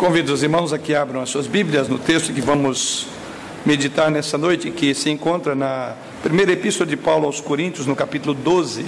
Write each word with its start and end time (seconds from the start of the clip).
Convido 0.00 0.32
os 0.32 0.42
irmãos 0.42 0.72
a 0.72 0.78
que 0.78 0.94
abram 0.94 1.20
as 1.20 1.28
suas 1.28 1.46
Bíblias 1.46 1.86
no 1.86 1.98
texto 1.98 2.32
que 2.32 2.40
vamos 2.40 3.06
meditar 3.66 4.10
nessa 4.10 4.38
noite, 4.38 4.70
que 4.70 4.94
se 4.94 5.10
encontra 5.10 5.54
na 5.54 5.94
primeira 6.22 6.52
epístola 6.52 6.88
de 6.88 6.96
Paulo 6.96 7.26
aos 7.26 7.38
Coríntios, 7.38 7.86
no 7.86 7.94
capítulo 7.94 8.32
12. 8.32 8.82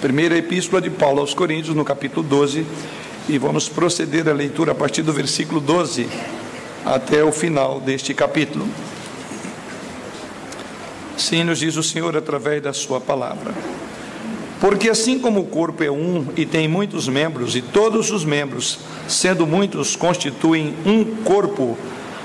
Primeira 0.00 0.38
epístola 0.38 0.80
de 0.80 0.88
Paulo 0.88 1.20
aos 1.20 1.34
Coríntios, 1.34 1.76
no 1.76 1.84
capítulo 1.84 2.26
12, 2.26 2.64
e 3.28 3.36
vamos 3.36 3.68
proceder 3.68 4.26
à 4.26 4.32
leitura 4.32 4.72
a 4.72 4.74
partir 4.74 5.02
do 5.02 5.12
versículo 5.12 5.60
12 5.60 6.08
até 6.86 7.22
o 7.22 7.32
final 7.32 7.80
deste 7.80 8.14
capítulo. 8.14 8.66
Sim, 11.18 11.44
nos 11.44 11.58
diz 11.58 11.76
o 11.76 11.82
Senhor 11.82 12.16
através 12.16 12.62
da 12.62 12.72
Sua 12.72 12.98
palavra. 12.98 13.52
Porque 14.64 14.88
assim 14.88 15.18
como 15.18 15.40
o 15.40 15.44
corpo 15.44 15.84
é 15.84 15.90
um 15.90 16.28
e 16.38 16.46
tem 16.46 16.66
muitos 16.66 17.06
membros, 17.06 17.54
e 17.54 17.60
todos 17.60 18.10
os 18.10 18.24
membros, 18.24 18.78
sendo 19.06 19.46
muitos, 19.46 19.94
constituem 19.94 20.72
um 20.86 21.04
corpo, 21.22 21.76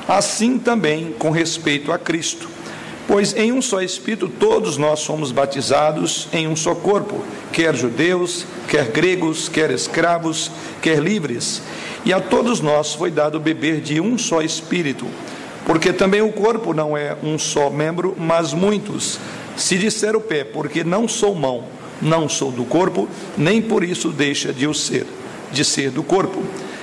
assim 0.08 0.58
também 0.58 1.14
com 1.20 1.32
respeito 1.32 1.92
a 1.92 2.00
Cristo. 2.00 2.48
Pois 3.06 3.36
em 3.36 3.52
um 3.52 3.62
só 3.62 3.82
Espírito 3.82 4.30
todos 4.30 4.78
nós 4.78 5.02
somos 5.02 5.34
batizados 5.34 6.30
em 6.32 6.48
um 6.48 6.56
só 6.56 6.74
corpo, 6.74 7.22
quer 7.52 7.76
judeus, 7.76 8.46
quer 8.70 8.86
gregos, 8.86 9.50
quer 9.50 9.70
escravos, 9.70 10.50
quer 10.82 11.00
livres, 11.00 11.62
e 12.06 12.14
a 12.14 12.22
todos 12.22 12.62
nós 12.62 12.94
foi 12.94 13.12
dado 13.12 13.38
beber 13.38 13.82
de 13.82 14.00
um 14.00 14.18
só 14.18 14.42
Espírito. 14.42 15.06
Porque 15.66 15.92
também 15.92 16.22
o 16.22 16.32
corpo 16.32 16.74
não 16.74 16.96
é 16.96 17.18
um 17.22 17.38
só 17.38 17.70
membro, 17.70 18.16
mas 18.18 18.54
muitos. 18.54 19.20
Se 19.58 19.78
disser 19.78 20.16
o 20.16 20.22
pé, 20.22 20.46
porque 20.46 20.86
não 20.86 21.06
sou 21.06 21.36
mão, 21.36 21.66
não 22.02 22.30
sou 22.30 22.52
do 22.52 22.64
corpo, 22.64 23.08
nem 23.38 23.62
por 23.62 23.84
isso 23.84 24.10
deixa 24.10 24.54
de 24.54 24.68
o 24.68 24.74
ser, 24.74 25.06
de 25.52 25.64
ser 25.64 25.92
do 25.92 26.04
corpo. 26.04 26.42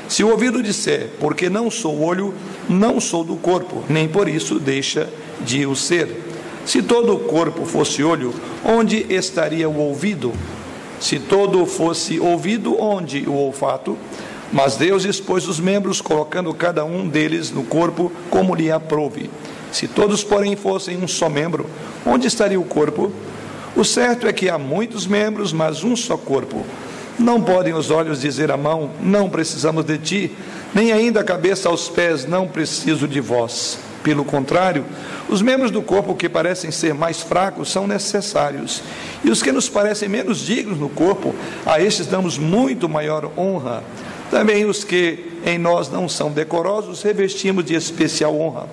Se 0.08 0.22
o 0.22 0.30
ouvido 0.30 0.62
disser, 0.62 1.10
porque 1.18 1.50
não 1.50 1.70
sou 1.70 2.00
olho, 2.00 2.32
não 2.68 3.00
sou 3.00 3.24
do 3.24 3.36
corpo, 3.36 3.82
nem 3.88 4.06
por 4.06 4.28
isso 4.28 4.60
deixa 4.60 5.08
de 5.40 5.66
o 5.66 5.74
ser. 5.74 6.24
Se 6.64 6.82
todo 6.82 7.14
o 7.14 7.18
corpo 7.20 7.64
fosse 7.64 8.02
olho, 8.02 8.32
onde 8.64 9.06
estaria 9.08 9.68
o 9.68 9.78
ouvido? 9.78 10.32
Se 11.00 11.18
todo 11.18 11.66
fosse 11.66 12.18
ouvido, 12.20 12.80
onde 12.80 13.28
o 13.28 13.34
olfato? 13.34 13.96
Mas 14.52 14.76
Deus 14.76 15.04
expôs 15.04 15.48
os 15.48 15.58
membros, 15.58 16.00
colocando 16.00 16.54
cada 16.54 16.84
um 16.84 17.08
deles 17.08 17.50
no 17.50 17.64
corpo 17.64 18.12
como 18.30 18.54
lhe 18.54 18.70
aprouve. 18.70 19.28
Se 19.72 19.88
todos, 19.88 20.22
porém, 20.22 20.54
fossem 20.56 20.96
um 20.96 21.08
só 21.08 21.28
membro, 21.28 21.66
onde 22.04 22.26
estaria 22.26 22.58
o 22.58 22.64
corpo? 22.64 23.12
O 23.76 23.84
certo 23.84 24.26
é 24.26 24.32
que 24.32 24.48
há 24.48 24.56
muitos 24.56 25.06
membros, 25.06 25.52
mas 25.52 25.84
um 25.84 25.94
só 25.94 26.16
corpo. 26.16 26.64
Não 27.18 27.42
podem 27.42 27.74
os 27.74 27.90
olhos 27.90 28.22
dizer 28.22 28.50
à 28.50 28.56
mão: 28.56 28.90
Não 29.02 29.28
precisamos 29.28 29.84
de 29.84 29.98
ti, 29.98 30.32
nem 30.74 30.92
ainda 30.92 31.20
a 31.20 31.24
cabeça 31.24 31.68
aos 31.68 31.86
pés: 31.86 32.24
Não 32.24 32.48
preciso 32.48 33.06
de 33.06 33.20
vós. 33.20 33.78
Pelo 34.02 34.24
contrário, 34.24 34.82
os 35.28 35.42
membros 35.42 35.70
do 35.70 35.82
corpo 35.82 36.14
que 36.14 36.26
parecem 36.26 36.70
ser 36.70 36.94
mais 36.94 37.20
fracos 37.20 37.70
são 37.70 37.86
necessários, 37.86 38.82
e 39.22 39.30
os 39.30 39.42
que 39.42 39.52
nos 39.52 39.68
parecem 39.68 40.08
menos 40.08 40.38
dignos 40.38 40.78
no 40.78 40.88
corpo, 40.88 41.34
a 41.66 41.78
estes 41.78 42.06
damos 42.06 42.38
muito 42.38 42.88
maior 42.88 43.30
honra. 43.36 43.84
Também 44.30 44.64
os 44.64 44.84
que 44.84 45.32
em 45.44 45.58
nós 45.58 45.90
não 45.90 46.08
são 46.08 46.30
decorosos, 46.30 47.02
revestimos 47.02 47.64
de 47.64 47.74
especial 47.74 48.40
honra. 48.40 48.68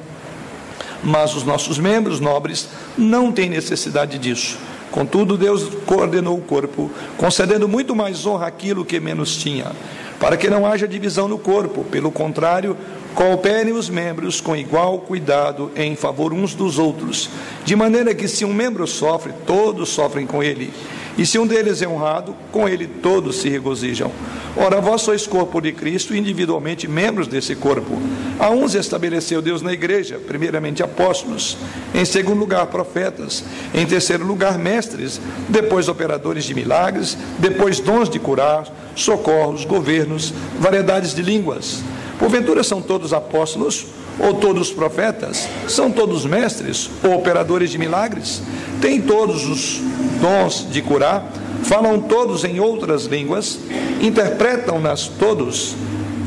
Mas 1.03 1.35
os 1.35 1.43
nossos 1.43 1.77
membros 1.77 2.21
nobres 2.21 2.69
não 2.97 3.31
têm 3.31 3.49
necessidade 3.49 4.17
disso 4.17 4.57
Contudo, 4.93 5.39
Deus 5.39 5.69
coordenou 5.87 6.37
o 6.37 6.41
corpo, 6.41 6.91
concedendo 7.17 7.67
muito 7.67 7.95
mais 7.95 8.27
honra 8.27 8.45
àquilo 8.45 8.85
que 8.85 8.99
menos 8.99 9.35
tinha, 9.35 9.71
para 10.19 10.37
que 10.37 10.51
não 10.51 10.67
haja 10.67 10.87
divisão 10.87 11.27
no 11.27 11.39
corpo. 11.39 11.83
Pelo 11.83 12.11
contrário, 12.11 12.77
cooperem 13.13 13.73
os 13.73 13.89
membros 13.89 14.41
com 14.41 14.55
igual 14.55 14.99
cuidado 14.99 15.71
em 15.75 15.95
favor 15.95 16.33
uns 16.33 16.53
dos 16.53 16.79
outros, 16.79 17.29
de 17.63 17.75
maneira 17.75 18.13
que 18.13 18.27
se 18.27 18.43
um 18.43 18.53
membro 18.53 18.85
sofre, 18.87 19.33
todos 19.45 19.89
sofrem 19.89 20.25
com 20.25 20.43
ele. 20.43 20.73
E 21.15 21.25
se 21.27 21.37
um 21.37 21.45
deles 21.45 21.81
é 21.81 21.87
honrado, 21.87 22.35
com 22.51 22.67
ele 22.67 22.87
todos 22.87 23.35
se 23.35 23.47
regozijam. 23.47 24.11
Ora, 24.57 24.81
vós 24.81 25.01
sois 25.01 25.27
corpo 25.27 25.61
de 25.61 25.71
Cristo, 25.71 26.15
individualmente 26.15 26.87
membros 26.87 27.27
desse 27.27 27.55
corpo. 27.55 27.99
A 28.39 28.49
uns 28.49 28.73
estabeleceu 28.73 29.41
Deus 29.41 29.61
na 29.61 29.73
igreja, 29.73 30.19
primeiramente 30.19 30.81
apóstolos, 30.81 31.57
em 31.93 32.03
segundo 32.03 32.39
lugar 32.39 32.65
profetas, 32.67 33.43
em 33.75 33.85
terceiro 33.85 34.25
lugar 34.25 34.57
mestres, 34.57 35.21
depois 35.49 35.87
operadores 35.87 36.45
de 36.45 36.55
milagres, 36.55 37.15
depois 37.37 37.79
dons 37.79 38.09
de 38.09 38.17
curar, 38.17 38.65
socorros, 38.95 39.65
governos, 39.65 40.33
variedades 40.59 41.13
de 41.13 41.21
línguas. 41.21 41.83
Porventura 42.23 42.63
são 42.63 42.81
todos 42.81 43.11
apóstolos? 43.11 43.85
Ou 44.17 44.35
todos 44.35 44.71
profetas? 44.71 45.45
São 45.67 45.91
todos 45.91 46.25
mestres 46.25 46.89
ou 47.03 47.15
operadores 47.15 47.69
de 47.69 47.77
milagres? 47.77 48.41
Têm 48.79 49.01
todos 49.01 49.45
os 49.45 49.81
dons 50.21 50.65
de 50.71 50.81
curar? 50.81 51.29
Falam 51.63 51.99
todos 51.99 52.45
em 52.45 52.61
outras 52.61 53.07
línguas? 53.07 53.59
Interpretam-nas 53.99 55.09
todos? 55.09 55.75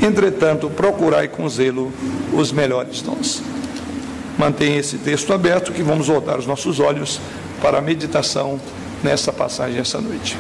Entretanto, 0.03 0.69
procurai 0.69 1.29
com 1.29 1.49
zelo 1.49 1.91
os 2.31 2.53
melhores 2.53 3.01
dons. 3.01 3.43
Mantenha 4.37 4.79
esse 4.79 4.99
texto 4.99 5.33
aberto 5.33 5.73
que 5.73 5.83
vamos 5.83 6.09
voltar 6.09 6.39
os 6.39 6.47
nossos 6.47 6.79
olhos 6.79 7.19
para 7.63 7.79
a 7.79 7.81
meditação 7.81 8.61
nessa 9.03 9.33
passagem 9.33 9.81
essa 9.81 9.99
noite. 9.99 10.37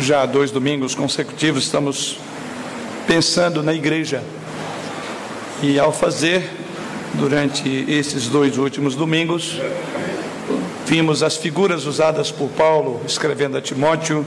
Já 0.00 0.24
dois 0.24 0.50
domingos 0.50 0.94
consecutivos 0.94 1.64
estamos 1.64 2.18
pensando 3.06 3.62
na 3.62 3.74
igreja. 3.74 4.22
E 5.62 5.78
ao 5.78 5.92
fazer, 5.92 6.48
durante 7.14 7.68
esses 7.88 8.28
dois 8.28 8.56
últimos 8.56 8.94
domingos, 8.94 9.60
vimos 10.86 11.22
as 11.22 11.36
figuras 11.36 11.84
usadas 11.84 12.30
por 12.30 12.48
Paulo 12.50 13.00
escrevendo 13.06 13.58
a 13.58 13.60
Timóteo. 13.60 14.24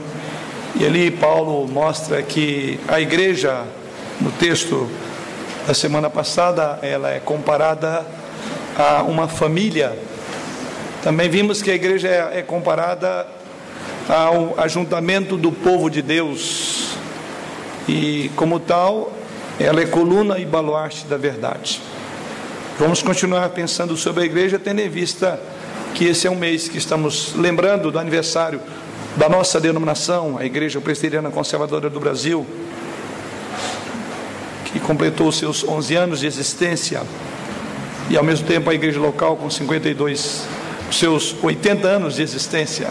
E 0.76 0.86
ali 0.86 1.10
Paulo 1.10 1.66
mostra 1.66 2.22
que 2.22 2.78
a 2.86 3.00
igreja, 3.00 3.64
no 4.20 4.30
texto 4.32 4.88
da 5.66 5.74
semana 5.74 6.08
passada, 6.08 6.78
ela 6.82 7.10
é 7.10 7.18
comparada 7.18 8.06
a 8.76 9.02
uma 9.02 9.26
família. 9.26 9.98
Também 11.02 11.28
vimos 11.28 11.62
que 11.62 11.70
a 11.70 11.74
igreja 11.74 12.08
é, 12.08 12.38
é 12.38 12.42
comparada 12.42 13.26
ao 14.08 14.54
ajuntamento 14.58 15.36
do 15.36 15.50
povo 15.50 15.88
de 15.88 16.02
Deus 16.02 16.96
e, 17.88 18.30
como 18.36 18.60
tal, 18.60 19.12
ela 19.58 19.80
é 19.80 19.86
coluna 19.86 20.38
e 20.38 20.44
baluarte 20.44 21.06
da 21.06 21.16
verdade. 21.16 21.80
Vamos 22.78 23.02
continuar 23.02 23.48
pensando 23.50 23.96
sobre 23.96 24.24
a 24.24 24.26
igreja, 24.26 24.58
tendo 24.58 24.80
em 24.80 24.88
vista 24.88 25.40
que 25.94 26.04
esse 26.06 26.26
é 26.26 26.30
um 26.30 26.34
mês 26.34 26.68
que 26.68 26.76
estamos 26.76 27.34
lembrando 27.36 27.90
do 27.90 27.98
aniversário 27.98 28.60
da 29.16 29.28
nossa 29.28 29.60
denominação, 29.60 30.36
a 30.36 30.44
Igreja 30.44 30.80
Presbiteriana 30.80 31.30
Conservadora 31.30 31.88
do 31.88 32.00
Brasil, 32.00 32.44
que 34.64 34.80
completou 34.80 35.30
seus 35.30 35.62
11 35.62 35.94
anos 35.94 36.20
de 36.20 36.26
existência, 36.26 37.00
e 38.10 38.16
ao 38.16 38.24
mesmo 38.24 38.44
tempo 38.44 38.68
a 38.68 38.74
igreja 38.74 38.98
local 38.98 39.36
com 39.36 39.48
52, 39.48 40.42
seus 40.90 41.36
80 41.40 41.86
anos 41.86 42.16
de 42.16 42.22
existência 42.22 42.90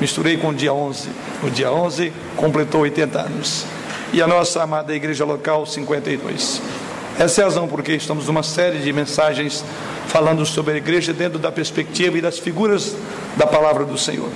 misturei 0.00 0.36
com 0.36 0.48
o 0.48 0.54
dia 0.54 0.72
11. 0.72 1.08
O 1.42 1.50
dia 1.50 1.70
11 1.70 2.12
completou 2.36 2.82
80 2.82 3.20
anos. 3.20 3.64
E 4.12 4.20
a 4.20 4.26
nossa 4.26 4.62
amada 4.62 4.94
igreja 4.94 5.24
local, 5.24 5.64
52. 5.64 6.60
Essa 7.18 7.40
é 7.40 7.44
a 7.44 7.46
razão 7.46 7.68
porque 7.68 7.92
estamos 7.92 8.26
numa 8.26 8.42
série 8.42 8.78
de 8.78 8.92
mensagens 8.92 9.64
falando 10.06 10.44
sobre 10.44 10.74
a 10.74 10.76
igreja 10.76 11.12
dentro 11.12 11.38
da 11.38 11.52
perspectiva 11.52 12.18
e 12.18 12.20
das 12.20 12.38
figuras 12.38 12.94
da 13.36 13.46
palavra 13.46 13.84
do 13.84 13.96
Senhor. 13.96 14.28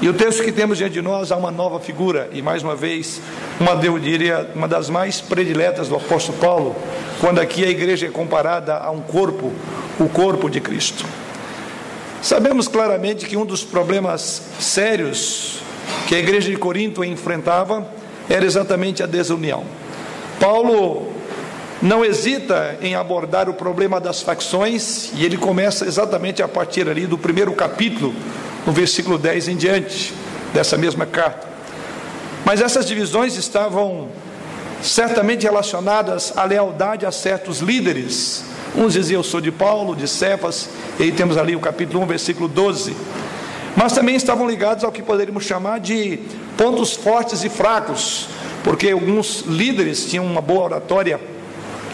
E 0.00 0.08
o 0.08 0.12
texto 0.12 0.42
que 0.42 0.52
temos 0.52 0.76
diante 0.76 0.92
de 0.92 1.02
nós 1.02 1.32
há 1.32 1.36
uma 1.36 1.50
nova 1.50 1.80
figura, 1.80 2.28
e 2.30 2.42
mais 2.42 2.62
uma 2.62 2.76
vez, 2.76 3.20
uma, 3.58 3.72
eu 3.82 3.98
diria, 3.98 4.50
uma 4.54 4.68
das 4.68 4.90
mais 4.90 5.22
prediletas 5.22 5.88
do 5.88 5.96
apóstolo 5.96 6.36
Paulo, 6.38 6.76
quando 7.18 7.40
aqui 7.40 7.64
a 7.64 7.68
igreja 7.68 8.06
é 8.06 8.10
comparada 8.10 8.76
a 8.76 8.90
um 8.90 9.00
corpo, 9.00 9.50
o 9.98 10.08
corpo 10.08 10.50
de 10.50 10.60
Cristo. 10.60 11.06
Sabemos 12.22 12.66
claramente 12.66 13.26
que 13.26 13.36
um 13.36 13.44
dos 13.44 13.62
problemas 13.62 14.42
sérios 14.58 15.60
que 16.08 16.14
a 16.14 16.18
igreja 16.18 16.50
de 16.50 16.56
Corinto 16.56 17.04
enfrentava 17.04 17.86
era 18.28 18.44
exatamente 18.44 19.02
a 19.02 19.06
desunião. 19.06 19.64
Paulo 20.40 21.12
não 21.80 22.04
hesita 22.04 22.78
em 22.80 22.94
abordar 22.94 23.48
o 23.48 23.54
problema 23.54 24.00
das 24.00 24.22
facções 24.22 25.10
e 25.14 25.24
ele 25.24 25.36
começa 25.36 25.84
exatamente 25.84 26.42
a 26.42 26.48
partir 26.48 26.88
ali 26.88 27.06
do 27.06 27.18
primeiro 27.18 27.52
capítulo, 27.52 28.14
no 28.66 28.72
versículo 28.72 29.18
10 29.18 29.48
em 29.48 29.56
diante 29.56 30.14
dessa 30.52 30.76
mesma 30.76 31.06
carta. 31.06 31.46
Mas 32.44 32.60
essas 32.60 32.86
divisões 32.86 33.36
estavam 33.36 34.08
certamente 34.82 35.44
relacionadas 35.44 36.32
à 36.36 36.44
lealdade 36.44 37.04
a 37.04 37.12
certos 37.12 37.60
líderes 37.60 38.44
Uns 38.76 38.92
diziam, 38.92 39.20
eu 39.20 39.24
sou 39.24 39.40
de 39.40 39.50
Paulo, 39.50 39.96
de 39.96 40.06
Cefas, 40.06 40.68
e 41.00 41.04
aí 41.04 41.12
temos 41.12 41.38
ali 41.38 41.56
o 41.56 41.60
capítulo 41.60 42.02
1, 42.02 42.06
versículo 42.06 42.46
12. 42.46 42.94
Mas 43.74 43.94
também 43.94 44.14
estavam 44.14 44.46
ligados 44.46 44.84
ao 44.84 44.92
que 44.92 45.00
poderíamos 45.00 45.44
chamar 45.44 45.80
de 45.80 46.18
pontos 46.58 46.92
fortes 46.92 47.42
e 47.42 47.48
fracos, 47.48 48.28
porque 48.62 48.90
alguns 48.90 49.44
líderes 49.46 50.04
tinham 50.04 50.26
uma 50.26 50.42
boa 50.42 50.64
oratória, 50.64 51.18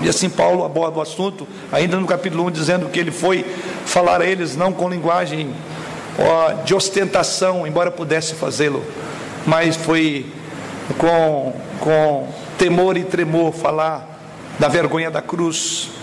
e 0.00 0.08
assim 0.08 0.28
Paulo 0.28 0.64
aborda 0.64 0.98
o 0.98 1.00
assunto, 1.00 1.46
ainda 1.70 1.96
no 1.96 2.06
capítulo 2.06 2.46
1, 2.46 2.50
dizendo 2.50 2.88
que 2.88 2.98
ele 2.98 3.12
foi 3.12 3.46
falar 3.86 4.20
a 4.20 4.26
eles 4.26 4.56
não 4.56 4.72
com 4.72 4.88
linguagem 4.88 5.54
ó, 6.18 6.64
de 6.64 6.74
ostentação, 6.74 7.64
embora 7.64 7.92
pudesse 7.92 8.34
fazê-lo, 8.34 8.82
mas 9.46 9.76
foi 9.76 10.26
com, 10.98 11.52
com 11.78 12.26
temor 12.58 12.96
e 12.96 13.04
tremor 13.04 13.52
falar 13.52 14.18
da 14.58 14.66
vergonha 14.66 15.12
da 15.12 15.22
cruz, 15.22 16.01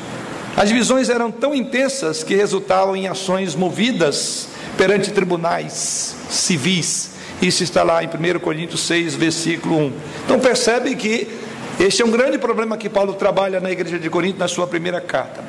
as 0.60 0.68
divisões 0.68 1.08
eram 1.08 1.32
tão 1.32 1.56
intensas 1.56 2.22
que 2.22 2.36
resultavam 2.36 2.94
em 2.94 3.08
ações 3.08 3.56
movidas 3.56 4.50
perante 4.78 5.10
tribunais 5.10 6.18
civis. 6.30 7.12
Isso 7.42 7.64
está 7.64 7.82
lá 7.82 8.04
em 8.04 8.08
1 8.08 8.40
Coríntios 8.42 8.82
6, 8.82 9.16
versículo 9.16 9.78
1. 9.78 9.94
Então 10.26 10.38
percebe 10.38 10.98
que 10.98 11.30
este 11.80 12.02
é 12.02 12.06
um 12.06 12.12
grande 12.12 12.38
problema 12.38 12.76
que 12.76 12.90
Paulo 12.90 13.14
trabalha 13.14 13.62
na 13.62 13.72
igreja 13.72 13.98
de 13.98 14.10
Corinto 14.10 14.38
na 14.38 14.50
sua 14.50 14.68
primeira 14.68 15.00
carta. 15.00 15.42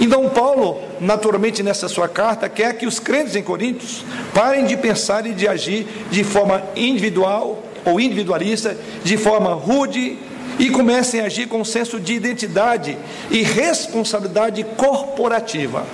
Então 0.00 0.26
Paulo, 0.30 0.80
naturalmente 1.00 1.62
nessa 1.62 1.86
sua 1.86 2.08
carta, 2.08 2.48
quer 2.48 2.78
que 2.78 2.86
os 2.86 2.98
crentes 2.98 3.36
em 3.36 3.42
Coríntios 3.42 4.06
parem 4.32 4.64
de 4.64 4.74
pensar 4.74 5.26
e 5.26 5.34
de 5.34 5.46
agir 5.46 5.86
de 6.10 6.24
forma 6.24 6.62
individual 6.74 7.62
ou 7.84 8.00
individualista, 8.00 8.74
de 9.04 9.18
forma 9.18 9.52
rude 9.52 10.18
e 10.58 10.70
comecem 10.70 11.20
a 11.20 11.26
agir 11.26 11.46
com 11.48 11.60
um 11.60 11.64
senso 11.64 12.00
de 12.00 12.14
identidade 12.14 12.96
e 13.30 13.42
responsabilidade 13.42 14.64
corporativa. 14.76 15.84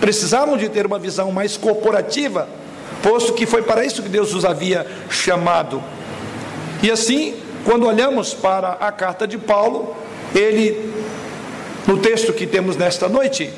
Precisavam 0.00 0.56
de 0.56 0.68
ter 0.68 0.86
uma 0.86 0.98
visão 0.98 1.30
mais 1.32 1.56
corporativa, 1.56 2.48
posto 3.02 3.32
que 3.34 3.46
foi 3.46 3.62
para 3.62 3.84
isso 3.84 4.02
que 4.02 4.08
Deus 4.08 4.34
os 4.34 4.44
havia 4.44 4.86
chamado. 5.08 5.82
E 6.82 6.90
assim, 6.90 7.34
quando 7.64 7.86
olhamos 7.86 8.34
para 8.34 8.72
a 8.72 8.90
carta 8.92 9.26
de 9.26 9.38
Paulo, 9.38 9.96
ele, 10.34 10.92
no 11.86 11.98
texto 11.98 12.32
que 12.32 12.46
temos 12.46 12.76
nesta 12.76 13.08
noite, 13.08 13.50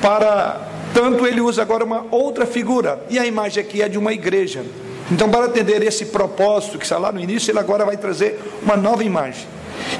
para 0.00 0.60
tanto 0.92 1.26
ele 1.26 1.40
usa 1.40 1.62
agora 1.62 1.84
uma 1.84 2.06
outra 2.10 2.46
figura, 2.46 3.04
e 3.10 3.18
a 3.18 3.26
imagem 3.26 3.62
aqui 3.62 3.82
é 3.82 3.88
de 3.88 3.98
uma 3.98 4.12
igreja. 4.12 4.64
Então, 5.10 5.30
para 5.30 5.46
atender 5.46 5.82
esse 5.82 6.06
propósito 6.06 6.78
que 6.78 6.84
está 6.84 6.98
lá 6.98 7.12
no 7.12 7.20
início, 7.20 7.50
ele 7.50 7.58
agora 7.58 7.84
vai 7.84 7.96
trazer 7.96 8.40
uma 8.62 8.76
nova 8.76 9.04
imagem. 9.04 9.46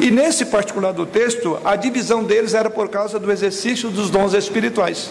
E 0.00 0.10
nesse 0.10 0.46
particular 0.46 0.92
do 0.92 1.06
texto, 1.06 1.58
a 1.64 1.76
divisão 1.76 2.24
deles 2.24 2.54
era 2.54 2.68
por 2.68 2.88
causa 2.88 3.18
do 3.18 3.30
exercício 3.30 3.88
dos 3.90 4.10
dons 4.10 4.34
espirituais. 4.34 5.10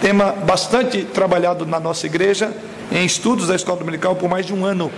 Tema 0.00 0.32
bastante 0.32 1.02
trabalhado 1.02 1.66
na 1.66 1.80
nossa 1.80 2.06
igreja, 2.06 2.52
em 2.92 3.04
estudos 3.04 3.48
da 3.48 3.56
escola 3.56 3.78
dominical 3.78 4.14
por 4.14 4.28
mais 4.28 4.46
de 4.46 4.54
um 4.54 4.64
ano. 4.64 4.90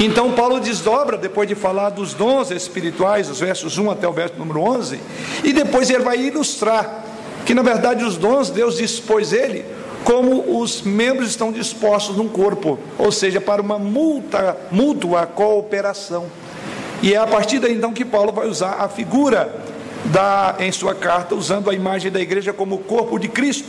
Então 0.00 0.32
Paulo 0.32 0.60
desdobra, 0.60 1.16
depois 1.16 1.48
de 1.48 1.54
falar 1.54 1.90
dos 1.90 2.14
dons 2.14 2.50
espirituais, 2.50 3.28
os 3.28 3.38
versos 3.38 3.76
1 3.78 3.90
até 3.90 4.08
o 4.08 4.12
verso 4.12 4.34
número 4.38 4.60
11, 4.60 4.98
e 5.44 5.52
depois 5.52 5.90
ele 5.90 6.02
vai 6.02 6.18
ilustrar 6.18 7.04
que 7.44 7.54
na 7.54 7.62
verdade 7.62 8.04
os 8.04 8.16
dons 8.16 8.50
Deus 8.50 8.76
dispôs 8.78 9.32
ele 9.32 9.64
como 10.04 10.60
os 10.60 10.82
membros 10.82 11.30
estão 11.30 11.52
dispostos 11.52 12.16
num 12.16 12.28
corpo, 12.28 12.78
ou 12.98 13.12
seja, 13.12 13.40
para 13.40 13.60
uma 13.60 13.78
multa, 13.78 14.56
mútua 14.70 15.26
cooperação. 15.26 16.26
E 17.02 17.14
é 17.14 17.16
a 17.16 17.26
partir 17.26 17.58
daí 17.58 17.74
então 17.74 17.92
que 17.92 18.04
Paulo 18.04 18.32
vai 18.32 18.46
usar 18.46 18.76
a 18.80 18.88
figura 18.88 19.54
da, 20.06 20.56
em 20.58 20.72
sua 20.72 20.94
carta, 20.94 21.34
usando 21.34 21.70
a 21.70 21.74
imagem 21.74 22.10
da 22.10 22.20
igreja 22.20 22.52
como 22.52 22.76
o 22.76 22.78
corpo 22.78 23.18
de 23.18 23.28
Cristo. 23.28 23.68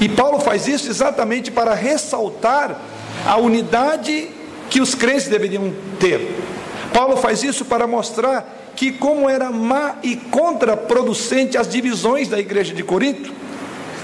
E 0.00 0.08
Paulo 0.08 0.40
faz 0.40 0.66
isso 0.66 0.88
exatamente 0.88 1.50
para 1.50 1.74
ressaltar 1.74 2.80
a 3.26 3.36
unidade 3.36 4.28
que 4.68 4.80
os 4.80 4.94
crentes 4.94 5.28
deveriam 5.28 5.72
ter. 6.00 6.36
Paulo 6.92 7.16
faz 7.16 7.42
isso 7.42 7.64
para 7.64 7.86
mostrar 7.86 8.72
que, 8.76 8.92
como 8.92 9.28
era 9.28 9.50
má 9.50 9.96
e 10.02 10.16
contraproducente 10.16 11.56
as 11.56 11.68
divisões 11.68 12.28
da 12.28 12.38
igreja 12.38 12.74
de 12.74 12.82
Corinto, 12.82 13.32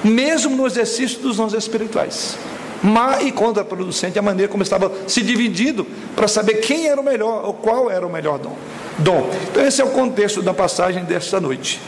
mesmo 0.03 0.57
no 0.57 0.67
exercício 0.67 1.21
dos 1.21 1.37
dons 1.37 1.53
espirituais. 1.53 2.37
Má 2.83 3.23
e 3.23 3.31
contraproducente 3.31 4.19
a 4.19 4.23
maneira 4.23 4.51
como 4.51 4.63
estava 4.63 4.91
se 5.07 5.23
dividindo 5.23 5.87
para 6.17 6.27
saber 6.27 6.55
quem 6.55 6.89
era 6.89 7.01
o 7.01 7.05
melhor 7.05 7.45
ou 7.45 7.55
qual 7.55 7.91
era 7.91 8.07
o 8.07 8.11
melhor 8.11 8.39
dom. 8.39 8.57
dom. 8.99 9.29
Então, 9.51 9.65
esse 9.65 9.83
é 9.83 9.85
o 9.85 9.91
contexto 9.91 10.41
da 10.41 10.55
passagem 10.55 11.05
desta 11.05 11.41
noite. 11.41 11.81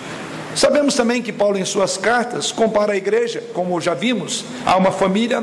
Sabemos 0.55 0.95
também 0.95 1.23
que 1.23 1.33
Paulo, 1.33 1.57
em 1.57 1.65
suas 1.65 1.97
cartas, 1.97 2.53
compara 2.53 2.93
a 2.93 2.97
igreja, 2.97 3.43
como 3.55 3.81
já 3.81 3.95
vimos, 3.95 4.45
a 4.67 4.77
uma 4.77 4.93
família, 4.93 5.43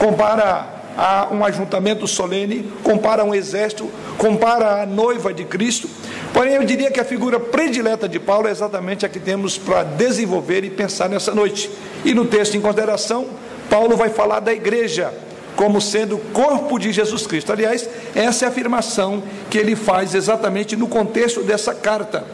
compara 0.00 0.77
a 0.98 1.28
um 1.30 1.44
ajuntamento 1.44 2.08
solene, 2.08 2.68
compara 2.82 3.24
um 3.24 3.32
exército, 3.32 3.88
compara 4.18 4.82
a 4.82 4.86
noiva 4.86 5.32
de 5.32 5.44
Cristo. 5.44 5.88
Porém, 6.34 6.54
eu 6.54 6.64
diria 6.64 6.90
que 6.90 6.98
a 6.98 7.04
figura 7.04 7.38
predileta 7.38 8.08
de 8.08 8.18
Paulo 8.18 8.48
é 8.48 8.50
exatamente 8.50 9.06
a 9.06 9.08
que 9.08 9.20
temos 9.20 9.56
para 9.56 9.84
desenvolver 9.84 10.64
e 10.64 10.70
pensar 10.70 11.08
nessa 11.08 11.32
noite. 11.32 11.70
E 12.04 12.12
no 12.12 12.24
texto 12.24 12.56
em 12.56 12.60
consideração, 12.60 13.28
Paulo 13.70 13.96
vai 13.96 14.08
falar 14.08 14.40
da 14.40 14.52
igreja 14.52 15.14
como 15.54 15.80
sendo 15.80 16.16
o 16.16 16.20
corpo 16.32 16.80
de 16.80 16.92
Jesus 16.92 17.28
Cristo. 17.28 17.52
Aliás, 17.52 17.88
essa 18.16 18.44
é 18.44 18.48
a 18.48 18.50
afirmação 18.50 19.22
que 19.48 19.56
ele 19.56 19.76
faz 19.76 20.16
exatamente 20.16 20.74
no 20.74 20.88
contexto 20.88 21.42
dessa 21.42 21.72
carta 21.74 22.26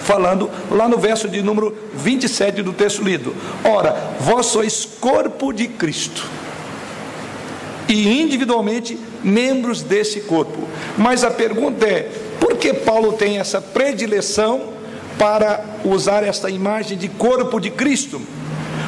falando 0.00 0.50
lá 0.70 0.88
no 0.88 0.96
verso 0.96 1.28
de 1.28 1.42
número 1.42 1.76
27 1.94 2.62
do 2.62 2.72
texto 2.72 3.04
lido. 3.04 3.34
Ora, 3.62 3.94
vós 4.18 4.46
sois 4.46 4.88
corpo 4.98 5.52
de 5.52 5.68
Cristo 5.68 6.40
e 7.90 8.22
individualmente 8.22 8.96
membros 9.22 9.82
desse 9.82 10.20
corpo. 10.20 10.68
Mas 10.96 11.24
a 11.24 11.30
pergunta 11.30 11.84
é: 11.84 12.08
por 12.38 12.56
que 12.56 12.72
Paulo 12.72 13.12
tem 13.14 13.38
essa 13.38 13.60
predileção 13.60 14.70
para 15.18 15.62
usar 15.84 16.22
esta 16.22 16.48
imagem 16.48 16.96
de 16.96 17.08
corpo 17.08 17.58
de 17.60 17.70
Cristo? 17.70 18.22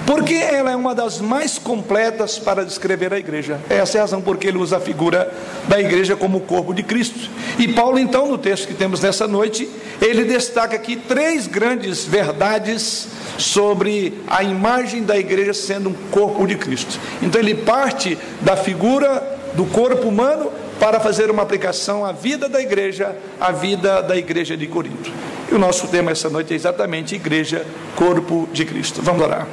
Porque 0.06 0.34
ela 0.34 0.72
é 0.72 0.76
uma 0.76 0.94
das 0.94 1.20
mais 1.20 1.58
completas 1.58 2.38
para 2.38 2.64
descrever 2.64 3.12
a 3.12 3.18
igreja. 3.18 3.60
Essa 3.68 3.98
é 3.98 4.00
a 4.00 4.02
razão 4.04 4.20
por 4.20 4.36
que 4.36 4.48
ele 4.48 4.58
usa 4.58 4.78
a 4.78 4.80
figura 4.80 5.32
da 5.68 5.80
igreja 5.80 6.16
como 6.16 6.38
o 6.38 6.40
corpo 6.40 6.74
de 6.74 6.82
Cristo. 6.82 7.30
E 7.58 7.68
Paulo, 7.68 7.98
então, 7.98 8.26
no 8.26 8.36
texto 8.36 8.66
que 8.66 8.74
temos 8.74 9.00
nessa 9.00 9.28
noite, 9.28 9.68
ele 10.00 10.24
destaca 10.24 10.74
aqui 10.74 10.96
três 10.96 11.46
grandes 11.46 12.04
verdades 12.04 13.08
sobre 13.38 14.20
a 14.26 14.42
imagem 14.42 15.02
da 15.02 15.18
igreja 15.18 15.54
sendo 15.54 15.90
um 15.90 15.94
corpo 16.10 16.46
de 16.46 16.56
Cristo. 16.56 16.98
Então 17.22 17.40
ele 17.40 17.54
parte 17.54 18.18
da 18.40 18.56
figura 18.56 19.40
do 19.54 19.66
corpo 19.66 20.08
humano 20.08 20.50
para 20.78 20.98
fazer 20.98 21.30
uma 21.30 21.42
aplicação 21.42 22.04
à 22.04 22.12
vida 22.12 22.48
da 22.48 22.60
igreja, 22.60 23.16
à 23.40 23.52
vida 23.52 24.02
da 24.02 24.16
igreja 24.16 24.56
de 24.56 24.66
Corinto. 24.66 25.10
E 25.50 25.54
o 25.54 25.58
nosso 25.58 25.86
tema 25.88 26.10
essa 26.10 26.28
noite 26.28 26.52
é 26.52 26.56
exatamente 26.56 27.14
igreja, 27.14 27.64
corpo 27.94 28.48
de 28.52 28.64
Cristo. 28.64 29.02
Vamos 29.02 29.22
orar. 29.22 29.46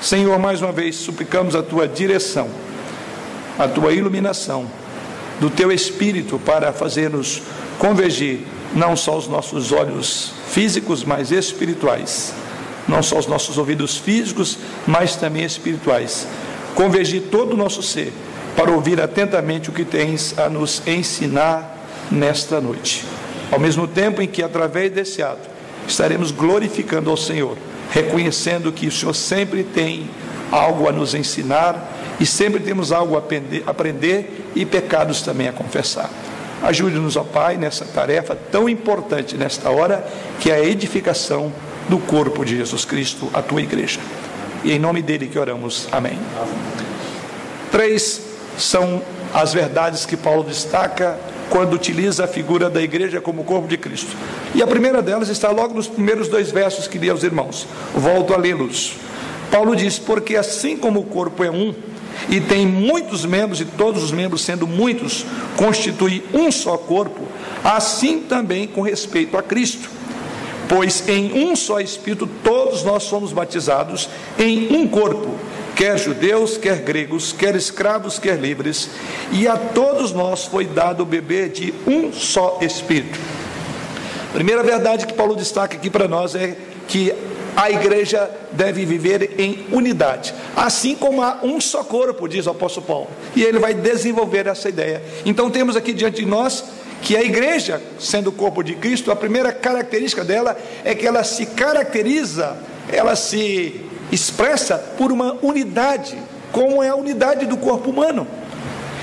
Senhor, 0.00 0.38
mais 0.38 0.62
uma 0.62 0.72
vez 0.72 0.96
suplicamos 0.96 1.54
a 1.54 1.62
tua 1.62 1.86
direção, 1.86 2.48
a 3.58 3.68
tua 3.68 3.92
iluminação 3.92 4.66
do 5.38 5.50
teu 5.50 5.70
espírito 5.70 6.38
para 6.38 6.72
fazer-nos 6.72 7.42
convergir 7.78 8.40
não 8.74 8.96
só 8.96 9.16
os 9.16 9.28
nossos 9.28 9.72
olhos 9.72 10.32
físicos, 10.48 11.04
mas 11.04 11.30
espirituais 11.30 12.32
não 12.88 13.02
só 13.02 13.18
os 13.18 13.26
nossos 13.26 13.58
ouvidos 13.58 13.96
físicos, 13.96 14.58
mas 14.86 15.16
também 15.16 15.44
espirituais. 15.44 16.26
Convergir 16.74 17.24
todo 17.30 17.54
o 17.54 17.56
nosso 17.56 17.82
ser 17.82 18.12
para 18.56 18.70
ouvir 18.70 19.00
atentamente 19.00 19.70
o 19.70 19.72
que 19.72 19.84
tens 19.84 20.38
a 20.38 20.48
nos 20.48 20.82
ensinar 20.86 21.78
nesta 22.10 22.60
noite. 22.60 23.04
Ao 23.50 23.58
mesmo 23.58 23.86
tempo 23.86 24.22
em 24.22 24.28
que, 24.28 24.42
através 24.42 24.92
desse 24.92 25.22
ato, 25.22 25.48
estaremos 25.86 26.30
glorificando 26.30 27.10
ao 27.10 27.16
Senhor, 27.16 27.56
reconhecendo 27.90 28.72
que 28.72 28.86
o 28.86 28.92
Senhor 28.92 29.14
sempre 29.14 29.62
tem 29.64 30.08
algo 30.50 30.88
a 30.88 30.92
nos 30.92 31.14
ensinar 31.14 31.96
e 32.20 32.26
sempre 32.26 32.60
temos 32.60 32.92
algo 32.92 33.16
a 33.16 33.22
aprender, 33.70 34.50
e 34.54 34.66
pecados 34.66 35.22
também 35.22 35.48
a 35.48 35.52
confessar. 35.52 36.10
Ajude-nos, 36.62 37.16
ó 37.16 37.24
Pai, 37.24 37.56
nessa 37.56 37.86
tarefa 37.86 38.36
tão 38.52 38.68
importante 38.68 39.36
nesta 39.36 39.70
hora, 39.70 40.06
que 40.38 40.50
é 40.50 40.56
a 40.56 40.64
edificação 40.64 41.50
do 41.90 41.98
corpo 41.98 42.44
de 42.44 42.56
Jesus 42.56 42.84
Cristo, 42.84 43.28
a 43.34 43.42
tua 43.42 43.60
igreja. 43.60 43.98
E 44.62 44.72
em 44.72 44.78
nome 44.78 45.02
dele 45.02 45.26
que 45.26 45.38
oramos. 45.38 45.88
Amém. 45.90 46.16
Três 47.72 48.22
são 48.56 49.02
as 49.34 49.52
verdades 49.52 50.06
que 50.06 50.16
Paulo 50.16 50.44
destaca 50.44 51.18
quando 51.50 51.74
utiliza 51.74 52.24
a 52.24 52.28
figura 52.28 52.70
da 52.70 52.80
igreja 52.80 53.20
como 53.20 53.42
corpo 53.42 53.66
de 53.66 53.76
Cristo. 53.76 54.16
E 54.54 54.62
a 54.62 54.66
primeira 54.66 55.02
delas 55.02 55.28
está 55.28 55.50
logo 55.50 55.74
nos 55.74 55.88
primeiros 55.88 56.28
dois 56.28 56.52
versos 56.52 56.86
que 56.86 56.96
li 56.96 57.10
aos 57.10 57.24
irmãos. 57.24 57.66
Volto 57.92 58.32
a 58.32 58.36
lê-los. 58.36 58.94
Paulo 59.50 59.74
diz: 59.74 59.98
Porque 59.98 60.36
assim 60.36 60.76
como 60.76 61.00
o 61.00 61.04
corpo 61.04 61.42
é 61.42 61.50
um, 61.50 61.74
e 62.28 62.40
tem 62.40 62.64
muitos 62.66 63.24
membros, 63.24 63.60
e 63.60 63.64
todos 63.64 64.04
os 64.04 64.12
membros, 64.12 64.42
sendo 64.42 64.64
muitos, 64.64 65.26
constituem 65.56 66.22
um 66.32 66.52
só 66.52 66.76
corpo, 66.76 67.26
assim 67.64 68.20
também 68.20 68.68
com 68.68 68.80
respeito 68.80 69.36
a 69.36 69.42
Cristo 69.42 69.99
Pois 70.70 71.08
em 71.08 71.32
um 71.32 71.56
só 71.56 71.80
Espírito 71.80 72.28
todos 72.44 72.84
nós 72.84 73.02
somos 73.02 73.32
batizados 73.32 74.08
em 74.38 74.72
um 74.72 74.86
corpo, 74.86 75.34
quer 75.74 75.98
judeus, 75.98 76.56
quer 76.56 76.76
gregos, 76.76 77.32
quer 77.32 77.56
escravos, 77.56 78.20
quer 78.20 78.38
livres, 78.38 78.88
e 79.32 79.48
a 79.48 79.56
todos 79.56 80.12
nós 80.12 80.44
foi 80.44 80.64
dado 80.64 81.04
beber 81.04 81.48
de 81.48 81.74
um 81.88 82.12
só 82.12 82.60
Espírito. 82.62 83.18
Primeira 84.32 84.62
verdade 84.62 85.08
que 85.08 85.12
Paulo 85.12 85.34
destaca 85.34 85.76
aqui 85.76 85.90
para 85.90 86.06
nós 86.06 86.36
é 86.36 86.56
que 86.86 87.12
a 87.56 87.68
igreja 87.68 88.30
deve 88.52 88.84
viver 88.84 89.40
em 89.40 89.66
unidade, 89.72 90.32
assim 90.54 90.94
como 90.94 91.20
há 91.20 91.40
um 91.42 91.60
só 91.60 91.82
corpo, 91.82 92.28
diz 92.28 92.46
o 92.46 92.50
apóstolo 92.50 92.86
Paulo, 92.86 93.08
e 93.34 93.42
ele 93.42 93.58
vai 93.58 93.74
desenvolver 93.74 94.46
essa 94.46 94.68
ideia. 94.68 95.02
Então 95.26 95.50
temos 95.50 95.74
aqui 95.74 95.92
diante 95.92 96.22
de 96.22 96.26
nós 96.26 96.62
que 97.02 97.16
a 97.16 97.22
igreja, 97.22 97.80
sendo 97.98 98.28
o 98.28 98.32
corpo 98.32 98.62
de 98.62 98.74
Cristo, 98.74 99.10
a 99.10 99.16
primeira 99.16 99.52
característica 99.52 100.24
dela 100.24 100.56
é 100.84 100.94
que 100.94 101.06
ela 101.06 101.24
se 101.24 101.46
caracteriza, 101.46 102.56
ela 102.92 103.16
se 103.16 103.80
expressa 104.12 104.76
por 104.98 105.10
uma 105.10 105.36
unidade, 105.42 106.18
como 106.52 106.82
é 106.82 106.88
a 106.88 106.96
unidade 106.96 107.46
do 107.46 107.56
corpo 107.56 107.90
humano. 107.90 108.26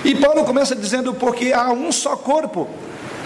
E 0.04 0.16
Paulo 0.16 0.44
começa 0.44 0.76
dizendo: 0.76 1.14
porque 1.14 1.52
há 1.54 1.72
um 1.72 1.92
só 1.92 2.16
corpo. 2.16 2.68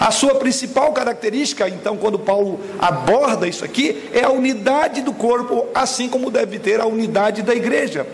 A 0.00 0.10
sua 0.10 0.34
principal 0.34 0.92
característica, 0.92 1.68
então, 1.68 1.96
quando 1.96 2.18
Paulo 2.18 2.58
aborda 2.80 3.46
isso 3.46 3.64
aqui, 3.64 4.02
é 4.12 4.24
a 4.24 4.30
unidade 4.30 5.00
do 5.00 5.12
corpo, 5.12 5.68
assim 5.72 6.08
como 6.08 6.28
deve 6.28 6.58
ter 6.58 6.80
a 6.80 6.86
unidade 6.86 7.42
da 7.42 7.54
igreja. 7.54 8.04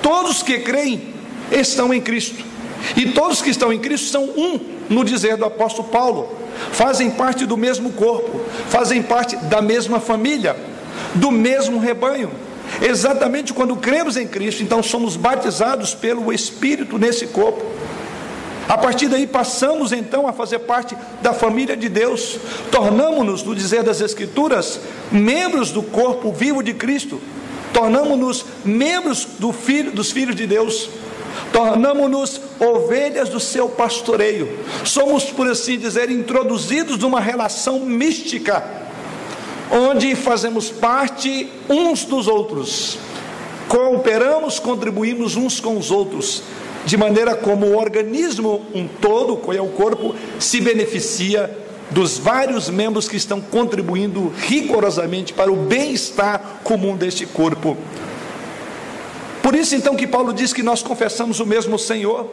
Todos 0.00 0.44
que 0.44 0.60
creem 0.60 1.12
estão 1.50 1.92
em 1.92 2.00
Cristo. 2.00 2.53
E 2.96 3.10
todos 3.10 3.42
que 3.42 3.50
estão 3.50 3.72
em 3.72 3.78
Cristo 3.78 4.08
são 4.08 4.24
um, 4.24 4.60
no 4.88 5.04
dizer 5.04 5.36
do 5.36 5.44
apóstolo 5.44 5.88
Paulo. 5.88 6.28
Fazem 6.72 7.10
parte 7.10 7.46
do 7.46 7.56
mesmo 7.56 7.92
corpo, 7.92 8.40
fazem 8.68 9.02
parte 9.02 9.36
da 9.36 9.60
mesma 9.60 9.98
família, 10.00 10.56
do 11.14 11.30
mesmo 11.30 11.78
rebanho. 11.78 12.30
Exatamente 12.80 13.52
quando 13.52 13.76
cremos 13.76 14.16
em 14.16 14.26
Cristo, 14.26 14.62
então 14.62 14.82
somos 14.82 15.16
batizados 15.16 15.94
pelo 15.94 16.32
Espírito 16.32 16.98
nesse 16.98 17.26
corpo. 17.26 17.64
A 18.68 18.78
partir 18.78 19.08
daí 19.08 19.26
passamos 19.26 19.92
então 19.92 20.26
a 20.26 20.32
fazer 20.32 20.60
parte 20.60 20.96
da 21.20 21.34
família 21.34 21.76
de 21.76 21.88
Deus, 21.88 22.38
tornamos-nos, 22.70 23.42
no 23.42 23.54
dizer 23.54 23.82
das 23.82 24.00
Escrituras, 24.00 24.80
membros 25.12 25.70
do 25.70 25.82
corpo 25.82 26.32
vivo 26.32 26.62
de 26.62 26.72
Cristo, 26.72 27.20
tornamos-nos 27.74 28.44
membros 28.64 29.26
do 29.38 29.52
filho, 29.52 29.92
dos 29.92 30.10
filhos 30.10 30.34
de 30.34 30.46
Deus. 30.46 30.88
Tornamos-nos 31.52 32.40
ovelhas 32.58 33.28
do 33.28 33.40
seu 33.40 33.68
pastoreio. 33.68 34.58
Somos, 34.84 35.24
por 35.24 35.48
assim 35.48 35.78
dizer, 35.78 36.10
introduzidos 36.10 36.98
numa 36.98 37.20
relação 37.20 37.80
mística, 37.80 38.64
onde 39.70 40.14
fazemos 40.14 40.70
parte 40.70 41.48
uns 41.68 42.04
dos 42.04 42.28
outros, 42.28 42.98
cooperamos, 43.68 44.58
contribuímos 44.58 45.36
uns 45.36 45.60
com 45.60 45.76
os 45.76 45.90
outros, 45.90 46.42
de 46.84 46.96
maneira 46.96 47.34
como 47.34 47.66
o 47.66 47.78
organismo, 47.78 48.64
um 48.74 48.86
todo, 48.86 49.36
que 49.36 49.56
é 49.56 49.62
o 49.62 49.68
corpo, 49.68 50.14
se 50.38 50.60
beneficia 50.60 51.58
dos 51.90 52.18
vários 52.18 52.68
membros 52.68 53.08
que 53.08 53.16
estão 53.16 53.40
contribuindo 53.40 54.32
rigorosamente 54.36 55.32
para 55.32 55.52
o 55.52 55.56
bem-estar 55.56 56.60
comum 56.62 56.96
deste 56.96 57.26
corpo. 57.26 57.76
Por 59.44 59.54
isso 59.54 59.74
então 59.76 59.94
que 59.94 60.06
Paulo 60.06 60.32
diz 60.32 60.54
que 60.54 60.62
nós 60.62 60.82
confessamos 60.82 61.38
o 61.38 61.44
mesmo 61.44 61.78
Senhor. 61.78 62.30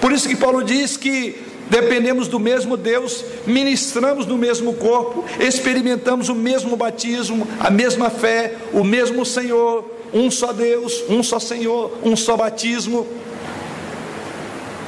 Por 0.00 0.12
isso 0.12 0.28
que 0.28 0.36
Paulo 0.36 0.62
diz 0.62 0.96
que 0.96 1.34
dependemos 1.68 2.28
do 2.28 2.38
mesmo 2.38 2.76
Deus, 2.76 3.24
ministramos 3.44 4.24
no 4.24 4.38
mesmo 4.38 4.72
corpo, 4.74 5.24
experimentamos 5.40 6.28
o 6.28 6.34
mesmo 6.34 6.76
batismo, 6.76 7.44
a 7.58 7.70
mesma 7.70 8.08
fé, 8.08 8.54
o 8.72 8.84
mesmo 8.84 9.26
Senhor, 9.26 9.84
um 10.12 10.30
só 10.30 10.52
Deus, 10.52 11.02
um 11.08 11.24
só 11.24 11.40
Senhor, 11.40 11.90
um 12.04 12.14
só 12.14 12.36
batismo. 12.36 13.04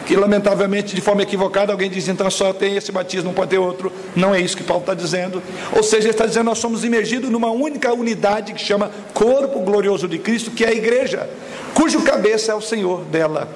Que 0.07 0.17
lamentavelmente, 0.17 0.95
de 0.95 1.01
forma 1.01 1.23
equivocada, 1.23 1.73
alguém 1.73 1.91
diz 1.91 2.09
então 2.09 2.31
só 2.31 2.53
tem 2.53 2.77
esse 2.77 2.93
batismo, 2.93 3.27
não 3.27 3.35
pode 3.35 3.51
ter 3.51 3.59
outro. 3.59 3.93
Não 4.15 4.35
é 4.35 4.41
isso 4.41 4.57
que 4.57 4.63
Paulo 4.63 4.83
está 4.83 4.95
dizendo. 4.95 5.43
Ou 5.73 5.83
seja, 5.83 6.05
ele 6.05 6.11
está 6.11 6.25
dizendo 6.25 6.47
nós 6.47 6.59
somos 6.59 6.85
imergidos 6.85 7.29
numa 7.29 7.51
única 7.51 7.93
unidade 7.93 8.53
que 8.53 8.61
chama 8.61 8.91
corpo 9.13 9.61
glorioso 9.61 10.07
de 10.07 10.19
Cristo, 10.19 10.53
que 10.53 10.65
é 10.65 10.69
a 10.69 10.73
igreja 10.73 11.29
cujo 11.77 12.01
cabeça 12.01 12.53
é 12.53 12.55
o 12.55 12.61
Senhor 12.61 13.05
dela. 13.05 13.47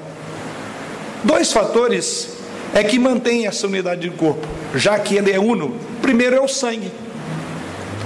Dois 1.24 1.50
fatores 1.50 2.36
é 2.74 2.84
que 2.84 2.98
mantém 2.98 3.46
essa 3.46 3.66
unidade 3.66 4.10
do 4.10 4.16
corpo, 4.16 4.46
já 4.74 4.98
que 4.98 5.16
ele 5.16 5.32
é 5.32 5.38
uno. 5.40 5.74
Primeiro 6.02 6.36
é 6.36 6.40
o 6.40 6.46
sangue. 6.46 6.92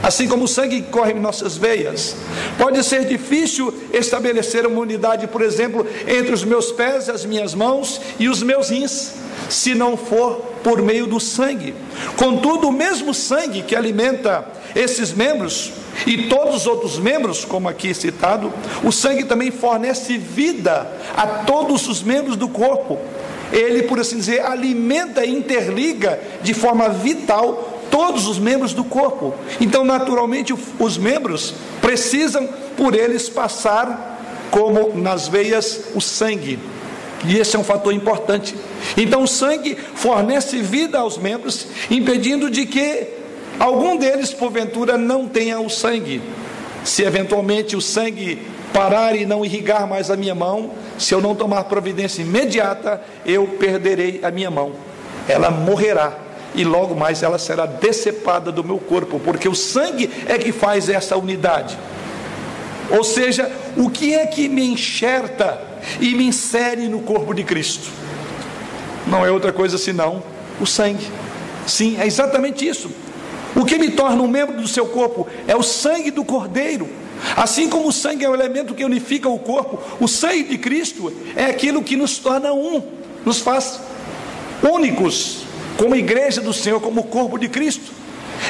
Assim 0.04 0.28
como 0.28 0.44
o 0.44 0.48
sangue 0.48 0.82
que 0.82 0.90
corre 0.90 1.12
em 1.12 1.18
nossas 1.18 1.56
veias, 1.56 2.14
pode 2.58 2.84
ser 2.84 3.06
difícil 3.06 3.72
estabelecer 3.90 4.66
uma 4.66 4.82
unidade, 4.82 5.26
por 5.26 5.40
exemplo, 5.40 5.86
entre 6.06 6.34
os 6.34 6.44
meus 6.44 6.70
pés, 6.70 7.08
as 7.08 7.24
minhas 7.24 7.54
mãos 7.54 8.02
e 8.18 8.28
os 8.28 8.42
meus 8.42 8.68
rins, 8.68 9.12
se 9.48 9.74
não 9.74 9.96
for 9.96 10.42
por 10.62 10.82
meio 10.82 11.06
do 11.06 11.18
sangue. 11.18 11.74
Contudo, 12.18 12.68
o 12.68 12.72
mesmo 12.72 13.14
sangue 13.14 13.62
que 13.62 13.74
alimenta 13.74 14.46
esses 14.76 15.10
membros 15.10 15.72
e 16.06 16.24
todos 16.24 16.56
os 16.56 16.66
outros 16.66 16.98
membros, 16.98 17.42
como 17.42 17.66
aqui 17.66 17.94
citado, 17.94 18.52
o 18.82 18.92
sangue 18.92 19.24
também 19.24 19.50
fornece 19.50 20.18
vida 20.18 20.86
a 21.16 21.26
todos 21.26 21.88
os 21.88 22.02
membros 22.02 22.36
do 22.36 22.48
corpo. 22.48 22.98
Ele, 23.50 23.84
por 23.84 23.98
assim 23.98 24.18
dizer, 24.18 24.44
alimenta 24.44 25.24
e 25.24 25.34
interliga 25.34 26.20
de 26.42 26.52
forma 26.52 26.90
vital 26.90 27.73
todos 27.94 28.26
os 28.26 28.40
membros 28.40 28.72
do 28.72 28.82
corpo. 28.82 29.32
Então, 29.60 29.84
naturalmente, 29.84 30.52
os 30.80 30.98
membros 30.98 31.54
precisam, 31.80 32.48
por 32.76 32.92
eles, 32.92 33.28
passar, 33.28 34.20
como 34.50 34.96
nas 34.96 35.28
veias, 35.28 35.80
o 35.94 36.00
sangue. 36.00 36.58
E 37.24 37.38
esse 37.38 37.54
é 37.54 37.58
um 37.58 37.62
fator 37.62 37.94
importante. 37.94 38.56
Então, 38.96 39.22
o 39.22 39.28
sangue 39.28 39.78
fornece 39.94 40.58
vida 40.58 40.98
aos 40.98 41.16
membros, 41.16 41.68
impedindo 41.88 42.50
de 42.50 42.66
que 42.66 43.06
algum 43.60 43.96
deles, 43.96 44.34
porventura, 44.34 44.98
não 44.98 45.28
tenha 45.28 45.60
o 45.60 45.70
sangue. 45.70 46.20
Se 46.82 47.04
eventualmente 47.04 47.76
o 47.76 47.80
sangue 47.80 48.42
parar 48.72 49.14
e 49.14 49.24
não 49.24 49.44
irrigar 49.44 49.86
mais 49.86 50.10
a 50.10 50.16
minha 50.16 50.34
mão, 50.34 50.72
se 50.98 51.14
eu 51.14 51.20
não 51.20 51.36
tomar 51.36 51.62
providência 51.62 52.22
imediata, 52.22 53.00
eu 53.24 53.46
perderei 53.46 54.18
a 54.24 54.32
minha 54.32 54.50
mão. 54.50 54.72
Ela 55.28 55.48
morrerá 55.48 56.23
e 56.54 56.64
logo 56.64 56.94
mais 56.94 57.22
ela 57.22 57.38
será 57.38 57.66
decepada 57.66 58.52
do 58.52 58.62
meu 58.62 58.78
corpo, 58.78 59.20
porque 59.20 59.48
o 59.48 59.54
sangue 59.54 60.10
é 60.26 60.38
que 60.38 60.52
faz 60.52 60.88
essa 60.88 61.16
unidade. 61.16 61.76
Ou 62.90 63.02
seja, 63.02 63.50
o 63.76 63.88
que 63.90 64.14
é 64.14 64.26
que 64.26 64.48
me 64.48 64.64
enxerta 64.66 65.60
e 66.00 66.14
me 66.14 66.26
insere 66.26 66.88
no 66.88 67.00
corpo 67.00 67.34
de 67.34 67.42
Cristo? 67.42 67.90
Não 69.06 69.24
é 69.24 69.30
outra 69.30 69.52
coisa 69.52 69.78
senão 69.78 70.22
o 70.60 70.66
sangue. 70.66 71.06
Sim, 71.66 71.96
é 71.98 72.06
exatamente 72.06 72.66
isso. 72.66 72.90
O 73.56 73.64
que 73.64 73.78
me 73.78 73.90
torna 73.90 74.22
um 74.22 74.28
membro 74.28 74.60
do 74.60 74.68
seu 74.68 74.86
corpo 74.86 75.26
é 75.46 75.54
o 75.56 75.62
sangue 75.62 76.10
do 76.10 76.24
Cordeiro. 76.24 76.88
Assim 77.36 77.68
como 77.68 77.88
o 77.88 77.92
sangue 77.92 78.24
é 78.24 78.28
o 78.28 78.34
elemento 78.34 78.74
que 78.74 78.84
unifica 78.84 79.28
o 79.28 79.38
corpo, 79.38 79.78
o 80.00 80.08
sangue 80.08 80.44
de 80.44 80.58
Cristo 80.58 81.12
é 81.34 81.46
aquilo 81.46 81.82
que 81.82 81.96
nos 81.96 82.18
torna 82.18 82.52
um, 82.52 82.82
nos 83.24 83.40
faz 83.40 83.80
únicos, 84.62 85.43
como 85.76 85.96
igreja 85.96 86.40
do 86.40 86.52
Senhor, 86.52 86.80
como 86.80 87.04
corpo 87.04 87.38
de 87.38 87.48
Cristo. 87.48 87.92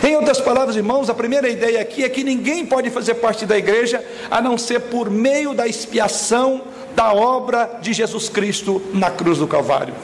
Em 0.02 0.16
outras 0.16 0.40
palavras, 0.40 0.76
irmãos, 0.76 1.08
a 1.08 1.14
primeira 1.14 1.48
ideia 1.48 1.80
aqui 1.80 2.04
é 2.04 2.08
que 2.08 2.24
ninguém 2.24 2.66
pode 2.66 2.90
fazer 2.90 3.14
parte 3.14 3.46
da 3.46 3.56
igreja 3.56 4.04
a 4.30 4.40
não 4.40 4.58
ser 4.58 4.80
por 4.80 5.08
meio 5.10 5.54
da 5.54 5.66
expiação 5.66 6.62
da 6.94 7.12
obra 7.12 7.78
de 7.80 7.92
Jesus 7.92 8.28
Cristo 8.28 8.82
na 8.92 9.10
cruz 9.10 9.38
do 9.38 9.46
Calvário. 9.46 9.94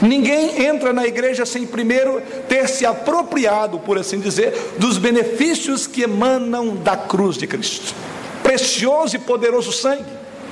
Ninguém 0.00 0.64
entra 0.64 0.92
na 0.92 1.06
igreja 1.06 1.44
sem 1.44 1.66
primeiro 1.66 2.22
ter 2.48 2.68
se 2.68 2.86
apropriado, 2.86 3.78
por 3.78 3.98
assim 3.98 4.18
dizer, 4.18 4.72
dos 4.78 4.96
benefícios 4.96 5.86
que 5.86 6.02
emanam 6.02 6.76
da 6.76 6.96
cruz 6.96 7.36
de 7.36 7.46
Cristo. 7.46 7.94
Precioso 8.42 9.16
e 9.16 9.18
poderoso 9.18 9.72
sangue, 9.72 10.04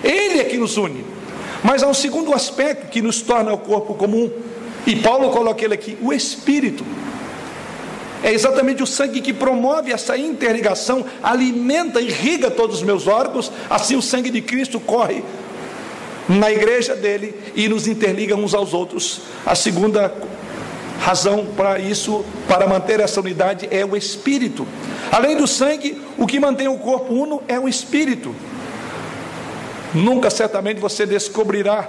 Ele 0.04 0.40
é 0.40 0.44
que 0.44 0.58
nos 0.58 0.76
une. 0.76 1.04
Mas 1.62 1.82
há 1.82 1.88
um 1.88 1.94
segundo 1.94 2.34
aspecto 2.34 2.88
que 2.88 3.00
nos 3.00 3.22
torna 3.22 3.52
o 3.52 3.58
corpo 3.58 3.94
comum, 3.94 4.30
e 4.88 4.96
Paulo 4.96 5.28
coloca 5.28 5.62
ele 5.62 5.74
aqui: 5.74 5.98
o 6.00 6.12
Espírito. 6.14 6.82
É 8.24 8.32
exatamente 8.32 8.82
o 8.82 8.86
sangue 8.86 9.20
que 9.20 9.32
promove 9.32 9.92
essa 9.92 10.16
interligação, 10.16 11.04
alimenta, 11.22 12.00
irriga 12.00 12.50
todos 12.50 12.78
os 12.78 12.82
meus 12.82 13.06
órgãos, 13.06 13.52
assim 13.70 13.94
o 13.94 14.02
sangue 14.02 14.28
de 14.28 14.40
Cristo 14.40 14.80
corre 14.80 15.22
na 16.28 16.50
igreja 16.50 16.96
dele 16.96 17.32
e 17.54 17.68
nos 17.68 17.86
interliga 17.86 18.34
uns 18.34 18.54
aos 18.54 18.74
outros. 18.74 19.20
A 19.46 19.54
segunda 19.54 20.12
razão 21.00 21.46
para 21.56 21.78
isso, 21.78 22.24
para 22.48 22.66
manter 22.66 22.98
essa 22.98 23.20
unidade, 23.20 23.68
é 23.70 23.84
o 23.84 23.96
espírito. 23.96 24.66
Além 25.12 25.36
do 25.36 25.46
sangue, 25.46 26.00
o 26.16 26.26
que 26.26 26.40
mantém 26.40 26.66
o 26.66 26.78
corpo 26.78 27.14
uno 27.14 27.40
é 27.46 27.60
o 27.60 27.68
espírito. 27.68 28.34
Nunca 29.94 30.28
certamente 30.28 30.80
você 30.80 31.06
descobrirá 31.06 31.88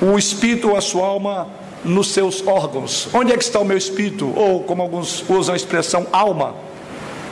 o 0.00 0.16
espírito 0.16 0.70
ou 0.70 0.76
a 0.76 0.80
sua 0.80 1.06
alma 1.06 1.48
nos 1.84 2.08
seus 2.08 2.46
órgãos. 2.46 3.08
Onde 3.12 3.32
é 3.32 3.36
que 3.36 3.44
está 3.44 3.58
o 3.58 3.64
meu 3.64 3.76
espírito? 3.76 4.32
Ou, 4.34 4.62
como 4.64 4.82
alguns 4.82 5.24
usam 5.28 5.54
a 5.54 5.56
expressão, 5.56 6.06
alma. 6.12 6.54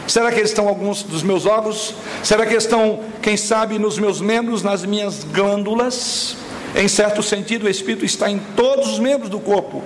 Será 0.07 0.31
que 0.31 0.41
estão 0.41 0.69
alguns 0.69 1.03
dos 1.03 1.23
meus 1.23 1.47
órgãos? 1.47 1.95
Será 2.23 2.47
que 2.47 2.55
estão, 2.55 3.01
quem 3.21 3.37
sabe, 3.37 3.79
nos 3.79 3.99
meus 3.99 4.21
membros, 4.21 4.63
nas 4.63 4.85
minhas 4.85 5.25
glândulas? 5.25 6.37
Em 6.77 6.87
certo 6.89 7.23
sentido, 7.23 7.67
o 7.67 7.69
Espírito 7.69 8.05
está 8.05 8.31
em 8.31 8.39
todos 8.55 8.89
os 8.93 8.99
membros 8.99 9.29
do 9.29 9.41
corpo. 9.41 9.83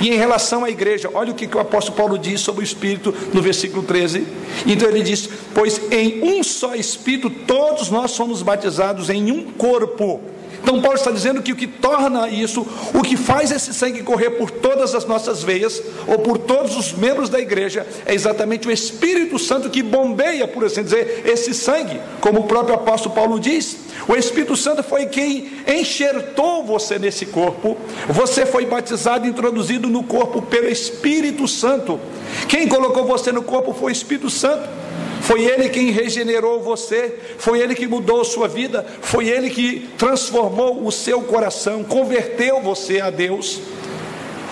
E 0.00 0.08
em 0.08 0.16
relação 0.16 0.64
à 0.64 0.70
igreja, 0.70 1.08
olha 1.14 1.32
o 1.32 1.34
que, 1.34 1.46
que 1.46 1.56
o 1.56 1.60
apóstolo 1.60 1.96
Paulo 1.96 2.18
diz 2.18 2.40
sobre 2.40 2.62
o 2.62 2.64
Espírito 2.64 3.14
no 3.32 3.40
versículo 3.40 3.82
13. 3.82 4.26
Então 4.66 4.88
ele 4.88 5.02
diz: 5.02 5.28
Pois 5.54 5.80
em 5.90 6.22
um 6.22 6.42
só 6.42 6.74
Espírito 6.74 7.30
todos 7.30 7.90
nós 7.90 8.10
somos 8.10 8.42
batizados 8.42 9.08
em 9.08 9.30
um 9.30 9.52
corpo 9.52 10.20
então, 10.64 10.80
Paulo 10.80 10.96
está 10.96 11.10
dizendo 11.10 11.42
que 11.42 11.52
o 11.52 11.56
que 11.56 11.66
torna 11.66 12.26
isso, 12.26 12.66
o 12.94 13.02
que 13.02 13.18
faz 13.18 13.50
esse 13.50 13.74
sangue 13.74 14.02
correr 14.02 14.30
por 14.30 14.50
todas 14.50 14.94
as 14.94 15.04
nossas 15.04 15.42
veias, 15.42 15.82
ou 16.06 16.18
por 16.20 16.38
todos 16.38 16.74
os 16.74 16.94
membros 16.94 17.28
da 17.28 17.38
igreja, 17.38 17.86
é 18.06 18.14
exatamente 18.14 18.66
o 18.66 18.70
Espírito 18.70 19.38
Santo 19.38 19.68
que 19.68 19.82
bombeia, 19.82 20.48
por 20.48 20.64
assim 20.64 20.82
dizer, 20.82 21.22
esse 21.26 21.52
sangue, 21.52 22.00
como 22.18 22.40
o 22.40 22.44
próprio 22.44 22.76
apóstolo 22.76 23.14
Paulo 23.14 23.38
diz. 23.38 23.76
O 24.08 24.16
Espírito 24.16 24.56
Santo 24.56 24.82
foi 24.82 25.04
quem 25.04 25.50
enxertou 25.68 26.64
você 26.64 26.98
nesse 26.98 27.26
corpo, 27.26 27.76
você 28.08 28.46
foi 28.46 28.64
batizado 28.64 29.26
e 29.26 29.28
introduzido 29.28 29.90
no 29.90 30.02
corpo 30.02 30.40
pelo 30.40 30.66
Espírito 30.66 31.46
Santo. 31.46 32.00
Quem 32.48 32.66
colocou 32.66 33.04
você 33.04 33.30
no 33.30 33.42
corpo 33.42 33.74
foi 33.74 33.92
o 33.92 33.92
Espírito 33.92 34.30
Santo. 34.30 34.83
Foi 35.24 35.42
Ele 35.42 35.70
quem 35.70 35.90
regenerou 35.90 36.60
você, 36.60 37.14
foi 37.38 37.58
Ele 37.58 37.74
que 37.74 37.86
mudou 37.86 38.22
sua 38.26 38.46
vida, 38.46 38.84
foi 39.00 39.26
Ele 39.26 39.48
que 39.48 39.88
transformou 39.96 40.86
o 40.86 40.92
seu 40.92 41.22
coração, 41.22 41.82
converteu 41.82 42.60
você 42.60 43.00
a 43.00 43.08
Deus. 43.08 43.58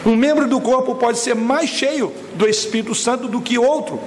Um 0.07 0.17
membro 0.17 0.49
do 0.49 0.59
corpo 0.63 0.95
pode 0.95 1.19
ser 1.19 1.35
mais 1.35 1.69
cheio 1.69 2.11
do 2.37 2.49
Espírito 2.49 2.95
Santo 2.95 3.29
do 3.29 3.43
que 3.43 3.59
outro, 3.59 4.01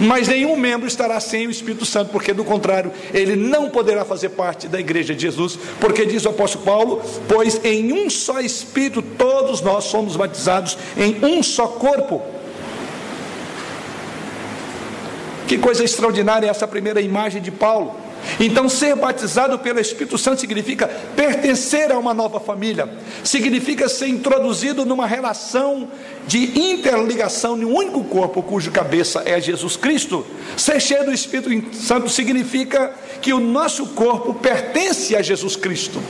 mas 0.00 0.26
nenhum 0.26 0.56
membro 0.56 0.88
estará 0.88 1.20
sem 1.20 1.46
o 1.46 1.50
Espírito 1.50 1.84
Santo, 1.84 2.10
porque 2.10 2.32
do 2.32 2.44
contrário, 2.44 2.90
ele 3.12 3.36
não 3.36 3.68
poderá 3.68 4.02
fazer 4.02 4.30
parte 4.30 4.68
da 4.68 4.80
igreja 4.80 5.14
de 5.14 5.20
Jesus, 5.20 5.58
porque 5.78 6.06
diz 6.06 6.24
o 6.24 6.30
apóstolo 6.30 6.64
Paulo: 6.64 7.02
Pois 7.28 7.62
em 7.62 7.92
um 7.92 8.08
só 8.08 8.40
Espírito 8.40 9.02
todos 9.02 9.60
nós 9.60 9.84
somos 9.84 10.16
batizados, 10.16 10.78
em 10.96 11.22
um 11.22 11.42
só 11.42 11.66
corpo. 11.66 12.22
Que 15.46 15.58
coisa 15.58 15.84
extraordinária 15.84 16.48
essa 16.48 16.66
primeira 16.66 17.00
imagem 17.00 17.40
de 17.40 17.50
Paulo. 17.50 17.94
Então, 18.40 18.68
ser 18.68 18.96
batizado 18.96 19.58
pelo 19.58 19.78
Espírito 19.78 20.18
Santo 20.18 20.40
significa 20.40 20.88
pertencer 21.14 21.92
a 21.92 21.98
uma 21.98 22.12
nova 22.12 22.40
família, 22.40 22.88
significa 23.22 23.88
ser 23.88 24.08
introduzido 24.08 24.84
numa 24.84 25.06
relação 25.06 25.88
de 26.26 26.58
interligação 26.58 27.58
de 27.58 27.64
um 27.64 27.74
único 27.74 28.02
corpo, 28.04 28.42
cujo 28.42 28.70
cabeça 28.70 29.22
é 29.24 29.40
Jesus 29.40 29.76
Cristo. 29.76 30.26
Ser 30.56 30.80
cheio 30.80 31.04
do 31.04 31.12
Espírito 31.12 31.76
Santo 31.76 32.08
significa 32.08 32.92
que 33.22 33.32
o 33.32 33.40
nosso 33.40 33.86
corpo 33.88 34.34
pertence 34.34 35.14
a 35.14 35.22
Jesus 35.22 35.54
Cristo. 35.54 36.02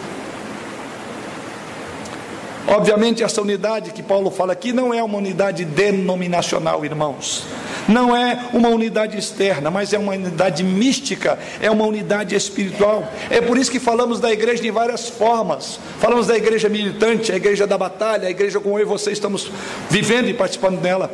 Obviamente, 2.69 3.23
essa 3.23 3.41
unidade 3.41 3.93
que 3.93 4.03
Paulo 4.03 4.31
fala 4.31 4.53
aqui 4.53 4.73
não 4.73 4.93
é 4.93 5.03
uma 5.03 5.19
unidade 5.19 5.65
denominacional, 5.65 6.85
irmãos. 6.85 7.45
Não 7.89 8.17
é 8.17 8.41
uma 8.53 8.69
unidade 8.69 9.17
externa, 9.17 9.71
mas 9.71 9.93
é 9.93 9.99
uma 9.99 10.13
unidade 10.13 10.65
mística, 10.65 11.39
é 11.61 11.71
uma 11.71 11.85
unidade 11.85 12.35
espiritual. 12.35 13.09
É 13.31 13.41
por 13.41 13.57
isso 13.57 13.71
que 13.71 13.79
falamos 13.79 14.19
da 14.19 14.33
igreja 14.33 14.61
de 14.61 14.71
várias 14.71 15.09
formas. 15.09 15.79
Falamos 16.01 16.27
da 16.27 16.37
igreja 16.37 16.69
militante, 16.69 17.31
a 17.31 17.37
igreja 17.37 17.67
da 17.67 17.79
batalha, 17.79 18.27
a 18.27 18.31
igreja 18.31 18.59
como 18.59 18.77
eu 18.79 18.83
e 18.83 18.85
você 18.85 19.13
estamos 19.13 19.49
vivendo 19.89 20.29
e 20.29 20.35
participando 20.35 20.81
dela. 20.81 21.09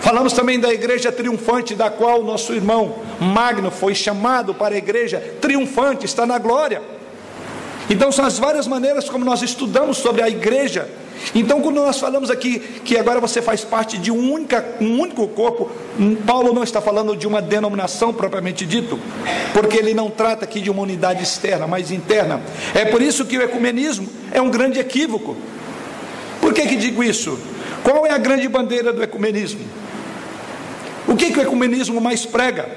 Falamos 0.00 0.32
também 0.32 0.58
da 0.58 0.72
igreja 0.72 1.12
triunfante, 1.12 1.74
da 1.74 1.90
qual 1.90 2.22
nosso 2.22 2.52
irmão 2.52 2.96
Magno 3.20 3.70
foi 3.70 3.94
chamado 3.94 4.54
para 4.54 4.74
a 4.74 4.78
igreja 4.78 5.18
triunfante, 5.40 6.06
está 6.06 6.24
na 6.26 6.38
glória. 6.38 6.93
Então, 7.88 8.10
são 8.10 8.24
as 8.24 8.38
várias 8.38 8.66
maneiras 8.66 9.08
como 9.08 9.24
nós 9.24 9.42
estudamos 9.42 9.98
sobre 9.98 10.22
a 10.22 10.28
igreja. 10.28 10.88
Então, 11.34 11.60
quando 11.60 11.76
nós 11.76 11.98
falamos 11.98 12.30
aqui 12.30 12.58
que 12.58 12.96
agora 12.96 13.20
você 13.20 13.40
faz 13.40 13.64
parte 13.64 13.98
de 13.98 14.10
um, 14.10 14.32
única, 14.32 14.64
um 14.80 15.00
único 15.00 15.26
corpo, 15.28 15.70
Paulo 16.26 16.52
não 16.52 16.62
está 16.62 16.80
falando 16.80 17.16
de 17.16 17.26
uma 17.26 17.40
denominação 17.40 18.12
propriamente 18.12 18.66
dito, 18.66 18.98
porque 19.52 19.76
ele 19.76 19.94
não 19.94 20.10
trata 20.10 20.44
aqui 20.44 20.60
de 20.60 20.70
uma 20.70 20.82
unidade 20.82 21.22
externa, 21.22 21.66
mas 21.66 21.90
interna. 21.90 22.40
É 22.74 22.84
por 22.86 23.00
isso 23.00 23.24
que 23.24 23.38
o 23.38 23.42
ecumenismo 23.42 24.08
é 24.32 24.40
um 24.40 24.50
grande 24.50 24.78
equívoco. 24.78 25.36
Por 26.40 26.52
que, 26.52 26.66
que 26.66 26.76
digo 26.76 27.02
isso? 27.02 27.38
Qual 27.82 28.06
é 28.06 28.10
a 28.10 28.18
grande 28.18 28.48
bandeira 28.48 28.92
do 28.92 29.02
ecumenismo? 29.02 29.60
O 31.06 31.16
que, 31.16 31.30
que 31.30 31.38
o 31.38 31.42
ecumenismo 31.42 32.00
mais 32.00 32.24
prega? 32.24 32.68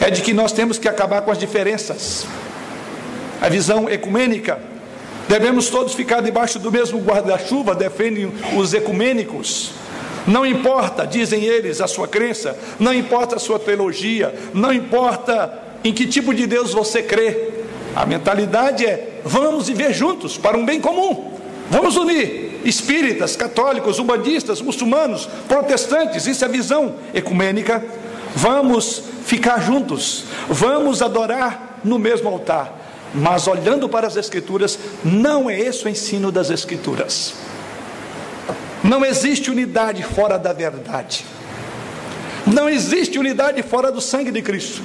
É 0.00 0.10
de 0.10 0.22
que 0.22 0.32
nós 0.32 0.52
temos 0.52 0.78
que 0.78 0.88
acabar 0.88 1.22
com 1.22 1.30
as 1.30 1.38
diferenças 1.38 2.26
a 3.42 3.48
visão 3.48 3.90
ecumênica. 3.90 4.60
Devemos 5.28 5.68
todos 5.68 5.94
ficar 5.94 6.20
debaixo 6.20 6.60
do 6.60 6.70
mesmo 6.70 7.00
guarda-chuva, 7.00 7.74
defendem 7.74 8.32
os 8.56 8.72
ecumênicos. 8.72 9.72
Não 10.28 10.46
importa, 10.46 11.04
dizem 11.04 11.42
eles, 11.42 11.80
a 11.80 11.88
sua 11.88 12.06
crença, 12.06 12.56
não 12.78 12.94
importa 12.94 13.36
a 13.36 13.38
sua 13.40 13.58
teologia, 13.58 14.32
não 14.54 14.72
importa 14.72 15.60
em 15.82 15.92
que 15.92 16.06
tipo 16.06 16.32
de 16.32 16.46
Deus 16.46 16.72
você 16.72 17.02
crê. 17.02 17.50
A 17.96 18.06
mentalidade 18.06 18.86
é: 18.86 19.20
vamos 19.24 19.66
viver 19.66 19.92
juntos 19.92 20.38
para 20.38 20.56
um 20.56 20.64
bem 20.64 20.80
comum. 20.80 21.32
Vamos 21.68 21.96
unir 21.96 22.60
espíritas, 22.64 23.34
católicos, 23.34 23.98
umbandistas, 23.98 24.60
muçulmanos, 24.60 25.28
protestantes, 25.48 26.28
isso 26.28 26.44
é 26.44 26.48
visão 26.48 26.94
ecumênica. 27.12 27.84
Vamos 28.36 29.02
ficar 29.24 29.60
juntos, 29.60 30.26
vamos 30.48 31.02
adorar 31.02 31.80
no 31.82 31.98
mesmo 31.98 32.28
altar. 32.28 32.81
Mas 33.14 33.46
olhando 33.46 33.88
para 33.88 34.06
as 34.06 34.16
Escrituras, 34.16 34.78
não 35.04 35.50
é 35.50 35.58
esse 35.58 35.84
o 35.84 35.88
ensino 35.88 36.32
das 36.32 36.50
Escrituras. 36.50 37.34
Não 38.82 39.04
existe 39.04 39.50
unidade 39.50 40.02
fora 40.02 40.38
da 40.38 40.52
verdade. 40.52 41.24
Não 42.46 42.68
existe 42.68 43.18
unidade 43.18 43.62
fora 43.62 43.92
do 43.92 44.00
sangue 44.00 44.30
de 44.30 44.42
Cristo. 44.42 44.82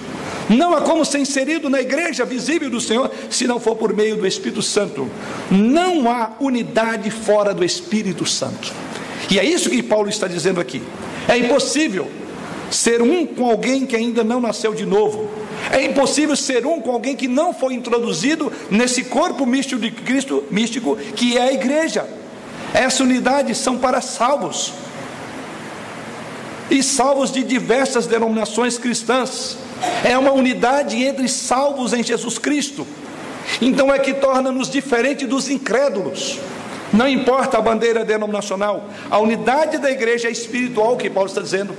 Não 0.49 0.73
há 0.73 0.81
como 0.81 1.03
ser 1.03 1.19
inserido 1.19 1.69
na 1.69 1.81
igreja 1.81 2.23
visível 2.23 2.69
do 2.69 2.79
Senhor 2.79 3.11
se 3.29 3.47
não 3.47 3.59
for 3.59 3.75
por 3.75 3.93
meio 3.93 4.15
do 4.15 4.27
Espírito 4.27 4.61
Santo. 4.61 5.09
Não 5.49 6.09
há 6.09 6.31
unidade 6.39 7.09
fora 7.09 7.53
do 7.53 7.65
Espírito 7.65 8.25
Santo. 8.25 8.71
E 9.29 9.39
é 9.39 9.43
isso 9.43 9.69
que 9.69 9.83
Paulo 9.83 10.07
está 10.07 10.27
dizendo 10.27 10.61
aqui. 10.61 10.81
É 11.27 11.37
impossível 11.37 12.09
ser 12.71 13.01
um 13.01 13.25
com 13.25 13.49
alguém 13.49 13.85
que 13.85 13.95
ainda 13.95 14.23
não 14.23 14.39
nasceu 14.39 14.73
de 14.73 14.85
novo. 14.85 15.29
É 15.71 15.83
impossível 15.83 16.35
ser 16.35 16.65
um 16.65 16.79
com 16.79 16.91
alguém 16.91 17.15
que 17.15 17.27
não 17.27 17.53
foi 17.53 17.73
introduzido 17.73 18.51
nesse 18.69 19.03
corpo 19.03 19.45
místico 19.45 19.81
de 19.81 19.91
Cristo, 19.91 20.43
místico, 20.49 20.95
que 21.15 21.37
é 21.37 21.41
a 21.41 21.53
igreja. 21.53 22.07
Essa 22.73 23.03
unidade 23.03 23.53
são 23.55 23.77
para 23.77 24.01
salvos. 24.01 24.73
E 26.69 26.83
salvos 26.83 27.31
de 27.31 27.43
diversas 27.43 28.07
denominações 28.07 28.77
cristãs. 28.77 29.57
É 30.03 30.17
uma 30.17 30.31
unidade 30.31 31.01
entre 31.03 31.27
salvos 31.27 31.93
em 31.93 32.03
Jesus 32.03 32.37
Cristo. 32.37 32.85
Então 33.61 33.93
é 33.93 33.99
que 33.99 34.13
torna-nos 34.13 34.69
diferente 34.69 35.25
dos 35.25 35.49
incrédulos. 35.49 36.39
Não 36.91 37.07
importa 37.07 37.57
a 37.57 37.61
bandeira 37.61 38.05
denominacional, 38.05 38.89
a 39.09 39.19
unidade 39.19 39.77
da 39.77 39.91
igreja 39.91 40.29
é 40.29 40.31
espiritual, 40.31 40.95
que 40.95 41.09
Paulo 41.09 41.27
está 41.27 41.41
dizendo. 41.41 41.75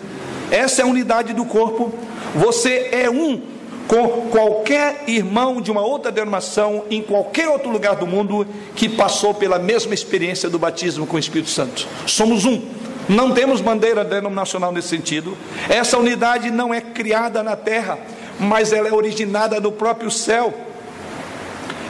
Essa 0.51 0.83
é 0.83 0.85
a 0.85 0.89
unidade 0.89 1.33
do 1.33 1.45
corpo. 1.45 1.93
Você 2.35 2.89
é 2.93 3.11
um 3.11 3.41
com 3.89 4.29
qualquer 4.29 5.05
irmão 5.07 5.63
de 5.63 5.71
uma 5.71 5.81
outra 5.81 6.13
denominação 6.13 6.85
em 6.91 7.03
qualquer 7.03 7.49
outro 7.49 7.71
lugar 7.71 7.97
do 7.97 8.07
mundo 8.07 8.47
que 8.77 8.87
passou 8.87 9.33
pela 9.33 9.59
mesma 9.59 9.95
experiência 9.95 10.51
do 10.51 10.59
batismo 10.59 11.07
com 11.07 11.17
o 11.17 11.19
Espírito 11.19 11.49
Santo. 11.49 11.89
Somos 12.07 12.45
um. 12.45 12.63
Não 13.09 13.33
temos 13.33 13.63
bandeira 13.63 14.05
denominacional 14.05 14.71
nesse 14.71 14.89
sentido. 14.89 15.37
Essa 15.71 15.97
unidade 15.97 16.51
não 16.51 16.75
é 16.75 16.81
criada 16.83 17.43
na 17.43 17.57
terra, 17.57 17.99
mas 18.39 18.71
ela 18.71 18.87
é 18.87 18.93
originada 18.93 19.59
no 19.59 19.73
próprio 19.73 20.11
céu. 20.11 20.53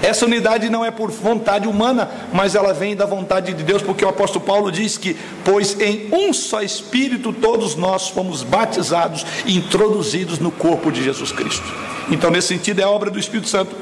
Essa 0.03 0.27
unidade 0.27 0.71
não 0.71 0.85
é 0.85 0.91
por 0.91 1.11
vontade 1.11 1.67
humana, 1.67 2.09
mas 2.33 2.55
ela 2.55 2.73
vem 2.73 2.95
da 2.95 3.05
vontade 3.05 3.53
de 3.53 3.63
Deus, 3.65 3.83
porque 3.83 4.05
o 4.05 4.09
apóstolo 4.09 4.45
Paulo 4.45 4.71
diz 4.71 4.97
que, 4.97 5.17
pois 5.45 5.79
em 5.81 6.09
um 6.13 6.33
só 6.33 6.63
Espírito 6.63 7.33
todos 7.33 7.75
nós 7.75 8.09
fomos 8.09 8.43
batizados 8.43 9.27
e 9.45 9.57
introduzidos 9.57 10.39
no 10.39 10.51
corpo 10.51 10.93
de 10.93 11.03
Jesus 11.03 11.33
Cristo. 11.33 11.67
Então, 12.11 12.31
nesse 12.31 12.49
sentido, 12.49 12.81
é 12.81 12.87
obra 12.87 13.11
do 13.11 13.19
Espírito 13.19 13.49
Santo. 13.49 13.75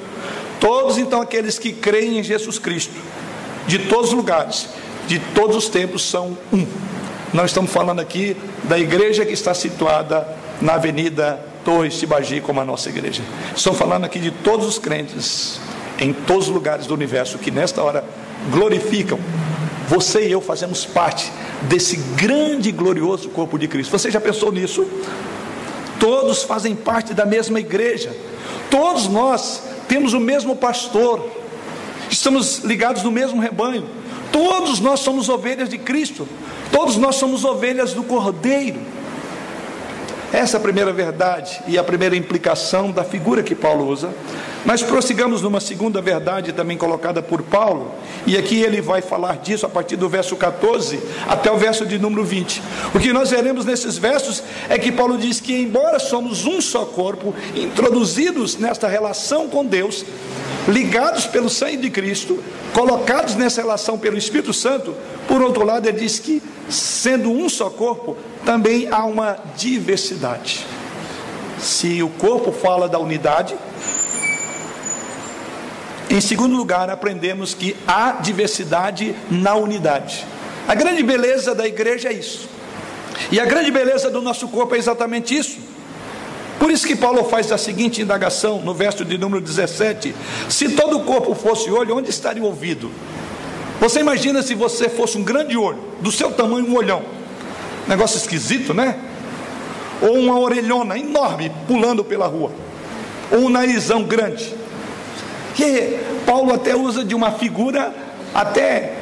Todos, 0.58 0.96
então, 0.96 1.20
aqueles 1.20 1.58
que 1.58 1.72
creem 1.72 2.18
em 2.18 2.22
Jesus 2.22 2.58
Cristo, 2.58 2.94
de 3.66 3.78
todos 3.80 4.08
os 4.08 4.16
lugares, 4.16 4.68
de 5.06 5.18
todos 5.34 5.54
os 5.54 5.68
tempos, 5.68 6.02
são 6.02 6.36
um. 6.52 6.66
Nós 7.32 7.50
estamos 7.50 7.70
falando 7.70 8.00
aqui 8.00 8.36
da 8.64 8.78
igreja 8.78 9.26
que 9.26 9.34
está 9.34 9.52
situada 9.52 10.26
na 10.62 10.74
Avenida 10.74 11.38
Torres 11.64 11.98
Tibagi, 11.98 12.40
como 12.40 12.60
a 12.60 12.64
nossa 12.64 12.88
igreja. 12.88 13.22
Estamos 13.54 13.78
falando 13.78 14.04
aqui 14.04 14.18
de 14.18 14.30
todos 14.30 14.66
os 14.66 14.78
crentes 14.78 15.60
em 15.98 16.12
todos 16.12 16.48
os 16.48 16.54
lugares 16.54 16.86
do 16.86 16.94
universo 16.94 17.38
que 17.38 17.50
nesta 17.50 17.82
hora 17.82 18.04
glorificam. 18.50 19.18
Você 19.88 20.26
e 20.26 20.32
eu 20.32 20.40
fazemos 20.40 20.84
parte 20.84 21.32
desse 21.62 21.96
grande 22.16 22.68
e 22.68 22.72
glorioso 22.72 23.28
corpo 23.28 23.58
de 23.58 23.68
Cristo. 23.68 23.90
Você 23.90 24.10
já 24.10 24.20
pensou 24.20 24.50
nisso? 24.52 24.86
Todos 26.00 26.42
fazem 26.42 26.74
parte 26.74 27.14
da 27.14 27.24
mesma 27.24 27.60
igreja. 27.60 28.14
Todos 28.70 29.08
nós 29.08 29.62
temos 29.88 30.12
o 30.12 30.20
mesmo 30.20 30.56
pastor. 30.56 31.28
Estamos 32.10 32.58
ligados 32.58 33.02
no 33.02 33.10
mesmo 33.10 33.40
rebanho. 33.40 33.88
Todos 34.32 34.80
nós 34.80 35.00
somos 35.00 35.28
ovelhas 35.28 35.68
de 35.68 35.78
Cristo. 35.78 36.28
Todos 36.72 36.96
nós 36.96 37.16
somos 37.16 37.44
ovelhas 37.44 37.92
do 37.92 38.02
Cordeiro. 38.02 38.80
Essa 40.32 40.56
é 40.56 40.58
a 40.58 40.60
primeira 40.60 40.92
verdade 40.92 41.62
e 41.66 41.78
a 41.78 41.84
primeira 41.84 42.16
implicação 42.16 42.90
da 42.90 43.04
figura 43.04 43.42
que 43.42 43.54
Paulo 43.54 43.88
usa. 43.88 44.10
Mas 44.66 44.82
prossigamos 44.82 45.42
numa 45.42 45.60
segunda 45.60 46.02
verdade 46.02 46.52
também 46.52 46.76
colocada 46.76 47.22
por 47.22 47.40
Paulo, 47.40 47.94
e 48.26 48.36
aqui 48.36 48.60
ele 48.60 48.80
vai 48.80 49.00
falar 49.00 49.36
disso 49.36 49.64
a 49.64 49.68
partir 49.68 49.94
do 49.94 50.08
verso 50.08 50.34
14 50.34 51.00
até 51.28 51.50
o 51.52 51.56
verso 51.56 51.86
de 51.86 52.00
número 52.00 52.24
20. 52.24 52.60
O 52.92 52.98
que 52.98 53.12
nós 53.12 53.30
veremos 53.30 53.64
nesses 53.64 53.96
versos 53.96 54.42
é 54.68 54.76
que 54.76 54.90
Paulo 54.90 55.16
diz 55.16 55.38
que, 55.38 55.56
embora 55.56 56.00
somos 56.00 56.44
um 56.44 56.60
só 56.60 56.84
corpo, 56.84 57.32
introduzidos 57.54 58.56
nesta 58.56 58.88
relação 58.88 59.48
com 59.48 59.64
Deus, 59.64 60.04
ligados 60.66 61.26
pelo 61.26 61.48
sangue 61.48 61.76
de 61.76 61.90
Cristo, 61.90 62.42
colocados 62.74 63.36
nessa 63.36 63.62
relação 63.62 63.96
pelo 63.96 64.18
Espírito 64.18 64.52
Santo, 64.52 64.96
por 65.28 65.42
outro 65.42 65.64
lado, 65.64 65.86
ele 65.86 66.00
diz 66.00 66.18
que, 66.18 66.42
sendo 66.68 67.30
um 67.30 67.48
só 67.48 67.70
corpo, 67.70 68.16
também 68.44 68.88
há 68.90 69.04
uma 69.04 69.38
diversidade. 69.56 70.66
Se 71.60 72.02
o 72.02 72.08
corpo 72.08 72.50
fala 72.50 72.88
da 72.88 72.98
unidade, 72.98 73.56
em 76.16 76.20
segundo 76.22 76.56
lugar, 76.56 76.88
aprendemos 76.88 77.52
que 77.52 77.76
há 77.86 78.12
diversidade 78.12 79.14
na 79.30 79.54
unidade. 79.54 80.24
A 80.66 80.74
grande 80.74 81.02
beleza 81.02 81.54
da 81.54 81.66
igreja 81.66 82.08
é 82.08 82.14
isso. 82.14 82.48
E 83.30 83.38
a 83.38 83.44
grande 83.44 83.70
beleza 83.70 84.10
do 84.10 84.22
nosso 84.22 84.48
corpo 84.48 84.74
é 84.74 84.78
exatamente 84.78 85.36
isso. 85.36 85.58
Por 86.58 86.70
isso 86.70 86.86
que 86.86 86.96
Paulo 86.96 87.22
faz 87.24 87.52
a 87.52 87.58
seguinte 87.58 88.00
indagação 88.00 88.62
no 88.62 88.72
verso 88.72 89.04
de 89.04 89.18
número 89.18 89.42
17: 89.42 90.14
Se 90.48 90.70
todo 90.70 90.96
o 90.96 91.04
corpo 91.04 91.34
fosse 91.34 91.70
olho, 91.70 91.94
onde 91.94 92.08
estaria 92.08 92.42
o 92.42 92.46
ouvido? 92.46 92.90
Você 93.78 94.00
imagina 94.00 94.42
se 94.42 94.54
você 94.54 94.88
fosse 94.88 95.18
um 95.18 95.22
grande 95.22 95.54
olho, 95.54 95.84
do 96.00 96.10
seu 96.10 96.32
tamanho, 96.32 96.66
um 96.66 96.76
olhão. 96.76 97.02
Negócio 97.86 98.16
esquisito, 98.16 98.72
né? 98.72 98.98
Ou 100.00 100.14
uma 100.14 100.38
orelhona 100.38 100.98
enorme 100.98 101.52
pulando 101.68 102.02
pela 102.02 102.26
rua. 102.26 102.50
ou 103.30 103.40
um 103.40 103.48
narizão 103.50 104.02
grande. 104.02 104.64
E 105.58 105.98
Paulo 106.26 106.52
até 106.54 106.76
usa 106.76 107.04
de 107.04 107.14
uma 107.14 107.32
figura 107.32 107.94
até 108.34 108.92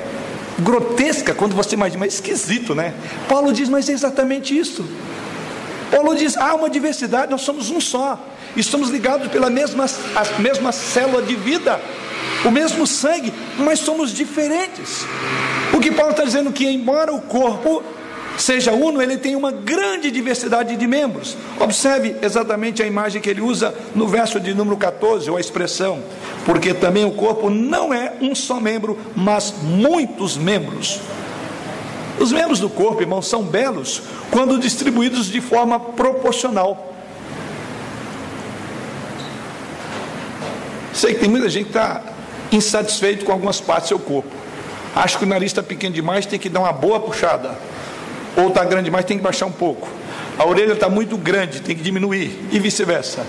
grotesca 0.59 1.35
quando 1.35 1.55
você 1.55 1.75
imagina, 1.75 2.01
mas 2.01 2.15
esquisito, 2.15 2.75
né? 2.75 2.95
Paulo 3.29 3.53
diz, 3.53 3.69
mas 3.69 3.89
é 3.89 3.93
exatamente 3.93 4.57
isso. 4.57 4.85
Paulo 5.91 6.15
diz: 6.15 6.37
há 6.37 6.55
uma 6.55 6.71
diversidade, 6.71 7.31
nós 7.31 7.43
somos 7.43 7.71
um 7.71 7.81
só, 7.81 8.19
estamos 8.57 8.91
ligados 8.91 9.29
pela 9.29 9.51
mesma, 9.51 9.87
a 10.15 10.41
mesma 10.41 10.73
célula 10.73 11.23
de 11.23 11.35
vida, 11.35 11.81
o 12.45 12.51
mesmo 12.51 12.87
sangue, 12.87 13.33
mas 13.59 13.81
somos 13.81 14.13
diferentes. 14.13 15.05
O 15.73 15.81
que 15.81 15.91
Paulo 15.91 16.13
está 16.13 16.25
dizendo 16.25 16.51
é 16.51 16.53
que, 16.53 16.67
embora 16.67 17.13
o 17.13 17.21
corpo 17.21 17.83
seja 18.37 18.73
uno, 18.73 19.01
ele 19.01 19.17
tem 19.17 19.37
uma 19.37 19.51
grande 19.51 20.11
diversidade 20.11 20.77
de 20.77 20.87
membros. 20.87 21.37
Observe 21.59 22.17
exatamente 22.23 22.83
a 22.83 22.87
imagem 22.87 23.21
que 23.21 23.31
ele 23.31 23.41
usa 23.41 23.75
no 23.95 24.07
verso 24.07 24.41
de 24.41 24.55
número 24.55 24.77
14, 24.77 25.31
ou 25.31 25.37
a 25.37 25.41
expressão, 25.41 26.03
porque 26.45 26.75
também 26.75 27.05
o 27.05 27.13
corpo 27.13 27.49
não 27.51 27.93
é 27.93 28.13
um 28.21 28.35
só 28.35 28.61
membro, 28.61 28.99
mas 29.15 29.55
muitos 29.63 30.37
membros. 30.37 31.01
Os 32.19 32.31
membros 32.33 32.61
do 32.61 32.71
corpo, 32.71 33.03
irmãos, 33.03 33.27
são 33.27 33.43
belos 33.43 34.03
quando 34.31 34.59
distribuídos 34.59 35.27
de 35.27 35.41
forma 35.41 35.79
proporcional. 35.79 36.93
Sei 40.93 41.13
que 41.13 41.21
tem 41.21 41.29
muita 41.29 41.49
gente 41.49 41.65
que 41.65 41.71
está 41.71 42.03
insatisfeito 42.53 43.25
com 43.25 43.33
algumas 43.33 43.61
partes 43.61 43.87
do 43.87 43.89
seu 43.89 43.99
corpo. 43.99 44.31
Acho 44.95 45.19
que 45.19 45.25
o 45.25 45.27
nariz 45.27 45.51
está 45.51 45.63
pequeno 45.63 45.93
demais, 45.93 46.25
tem 46.25 46.39
que 46.39 46.49
dar 46.49 46.61
uma 46.61 46.73
boa 46.73 47.01
puxada 47.01 47.59
ou 48.37 48.49
está 48.49 48.65
grande 48.65 48.85
demais, 48.85 49.05
tem 49.05 49.17
que 49.17 49.23
baixar 49.23 49.47
um 49.47 49.53
pouco. 49.53 49.89
A 50.39 50.45
orelha 50.45 50.73
está 50.73 50.89
muito 50.89 51.17
grande, 51.17 51.61
tem 51.61 51.77
que 51.77 51.83
diminuir, 51.83 52.49
e 52.51 52.59
vice-versa. 52.59 53.25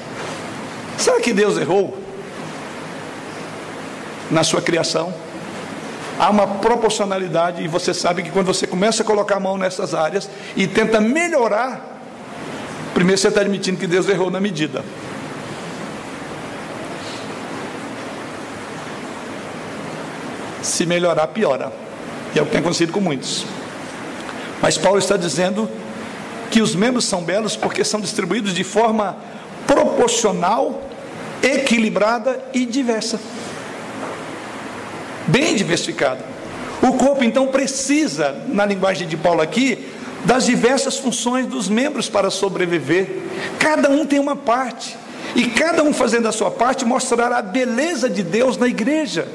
Será 0.97 1.19
que 1.19 1.33
Deus 1.33 1.57
errou 1.57 1.97
na 4.31 4.43
sua 4.43 4.61
criação? 4.61 5.13
Há 6.17 6.29
uma 6.29 6.47
proporcionalidade, 6.47 7.61
e 7.63 7.67
você 7.67 7.93
sabe 7.93 8.23
que 8.23 8.31
quando 8.31 8.47
você 8.47 8.65
começa 8.65 9.03
a 9.03 9.05
colocar 9.05 9.35
a 9.35 9.39
mão 9.39 9.57
nessas 9.57 9.93
áreas 9.93 10.29
e 10.55 10.65
tenta 10.65 10.99
melhorar, 11.01 11.99
primeiro 12.93 13.19
você 13.19 13.27
está 13.27 13.41
admitindo 13.41 13.77
que 13.77 13.85
Deus 13.85 14.07
errou 14.07 14.31
na 14.31 14.39
medida. 14.39 14.83
Se 20.63 20.85
melhorar, 20.85 21.27
piora. 21.27 21.71
E 22.33 22.39
é 22.39 22.41
o 22.41 22.45
que 22.45 22.51
tem 22.51 22.61
acontecido 22.61 22.91
com 22.91 22.99
muitos. 22.99 23.45
Mas 24.61 24.77
Paulo 24.77 24.99
está 24.99 25.17
dizendo 25.17 25.69
que 26.49 26.61
os 26.61 26.75
membros 26.75 27.05
são 27.05 27.23
belos 27.23 27.55
porque 27.55 27.83
são 27.83 27.99
distribuídos 27.99 28.53
de 28.53 28.63
forma 28.63 29.17
proporcional, 29.67 30.81
equilibrada 31.41 32.39
e 32.53 32.65
diversa. 32.65 33.19
Bem 35.27 35.55
diversificada. 35.55 36.23
O 36.81 36.93
corpo 36.93 37.23
então 37.23 37.47
precisa, 37.47 38.43
na 38.47 38.65
linguagem 38.65 39.07
de 39.07 39.17
Paulo 39.17 39.41
aqui, 39.41 39.87
das 40.23 40.45
diversas 40.45 40.97
funções 40.97 41.45
dos 41.47 41.69
membros 41.69 42.09
para 42.09 42.29
sobreviver. 42.29 43.21
Cada 43.59 43.89
um 43.89 44.05
tem 44.05 44.19
uma 44.19 44.35
parte. 44.35 44.97
E 45.35 45.45
cada 45.45 45.83
um 45.83 45.93
fazendo 45.93 46.27
a 46.27 46.31
sua 46.31 46.49
parte 46.49 46.85
mostrará 46.85 47.37
a 47.37 47.41
beleza 47.41 48.09
de 48.09 48.23
Deus 48.23 48.57
na 48.57 48.67
igreja. 48.67 49.27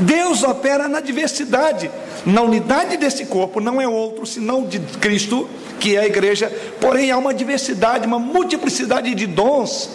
Deus 0.00 0.42
opera 0.42 0.88
na 0.88 1.00
diversidade. 1.00 1.90
Na 2.24 2.42
unidade 2.42 2.96
desse 2.96 3.26
corpo 3.26 3.60
não 3.60 3.80
é 3.80 3.88
outro 3.88 4.24
senão 4.24 4.64
de 4.64 4.78
Cristo, 4.78 5.48
que 5.80 5.96
é 5.96 6.00
a 6.00 6.06
igreja, 6.06 6.52
porém 6.80 7.10
há 7.10 7.18
uma 7.18 7.34
diversidade, 7.34 8.06
uma 8.06 8.18
multiplicidade 8.18 9.14
de 9.14 9.26
dons, 9.26 9.90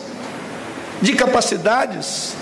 de 1.02 1.14
capacidades, 1.14 2.34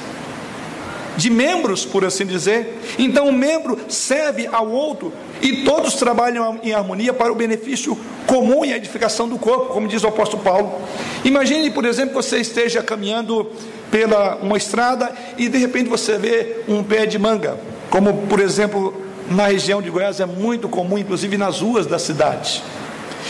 de 1.15 1.29
membros, 1.29 1.85
por 1.85 2.03
assim 2.03 2.25
dizer. 2.25 2.81
Então, 2.97 3.27
um 3.27 3.31
membro 3.31 3.79
serve 3.87 4.47
ao 4.51 4.69
outro 4.69 5.13
e 5.41 5.63
todos 5.63 5.95
trabalham 5.95 6.59
em 6.63 6.73
harmonia 6.73 7.13
para 7.13 7.31
o 7.31 7.35
benefício 7.35 7.97
comum 8.25 8.65
e 8.65 8.73
a 8.73 8.77
edificação 8.77 9.27
do 9.27 9.37
corpo, 9.37 9.73
como 9.73 9.87
diz 9.87 10.03
o 10.03 10.07
apóstolo 10.07 10.43
Paulo. 10.43 10.81
Imagine, 11.23 11.69
por 11.71 11.85
exemplo, 11.85 12.09
que 12.09 12.15
você 12.15 12.39
esteja 12.39 12.81
caminhando 12.81 13.51
pela 13.91 14.37
uma 14.37 14.57
estrada 14.57 15.13
e 15.37 15.47
de 15.47 15.57
repente 15.57 15.89
você 15.89 16.17
vê 16.17 16.61
um 16.67 16.83
pé 16.83 17.05
de 17.05 17.19
manga, 17.19 17.57
como 17.89 18.13
por 18.27 18.39
exemplo 18.39 18.93
na 19.29 19.47
região 19.47 19.81
de 19.81 19.89
Goiás 19.89 20.19
é 20.19 20.25
muito 20.25 20.69
comum, 20.69 20.97
inclusive 20.97 21.37
nas 21.37 21.61
ruas 21.61 21.85
da 21.85 21.97
cidade. 21.97 22.63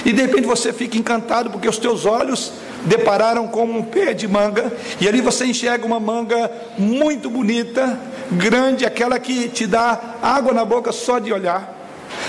E 0.06 0.12
de 0.12 0.22
repente 0.22 0.46
você 0.46 0.74
fica 0.74 0.98
encantado 0.98 1.50
porque 1.50 1.70
os 1.70 1.78
teus 1.78 2.06
olhos 2.06 2.52
depararam 2.86 3.48
com 3.48 3.64
um 3.64 3.82
pé 3.82 4.14
de 4.14 4.28
manga 4.28 4.72
e 5.00 5.08
ali 5.08 5.22
você 5.22 5.46
enxerga 5.46 5.86
uma 5.86 6.00
manga 6.00 6.52
muito 6.78 7.30
bonita, 7.30 7.98
grande, 8.32 8.86
aquela 8.86 9.18
que 9.20 9.50
te 9.50 9.66
dá 9.66 10.00
água 10.22 10.54
na 10.54 10.66
boca 10.66 10.92
só 10.92 11.20
de 11.20 11.34
olhar. 11.34 11.75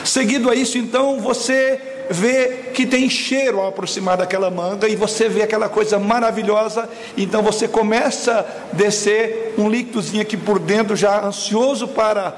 Seguido 0.05 0.51
a 0.51 0.55
isso, 0.55 0.79
então 0.79 1.21
você 1.21 1.81
vê 2.09 2.71
que 2.73 2.87
tem 2.87 3.11
cheiro 3.11 3.61
ao 3.61 3.69
aproximar 3.69 4.17
daquela 4.17 4.51
manga 4.51 4.89
e 4.89 4.95
você 4.95 5.29
vê 5.29 5.43
aquela 5.43 5.69
coisa 5.69 5.99
maravilhosa, 5.99 6.89
então 7.17 7.43
você 7.43 7.67
começa 7.67 8.47
a 8.73 8.77
descer 8.77 9.55
um 9.59 9.69
líquidozinho 9.69 10.23
aqui 10.23 10.37
por 10.37 10.59
dentro 10.59 10.95
já 10.95 11.25
ansioso 11.25 11.89
para 11.89 12.37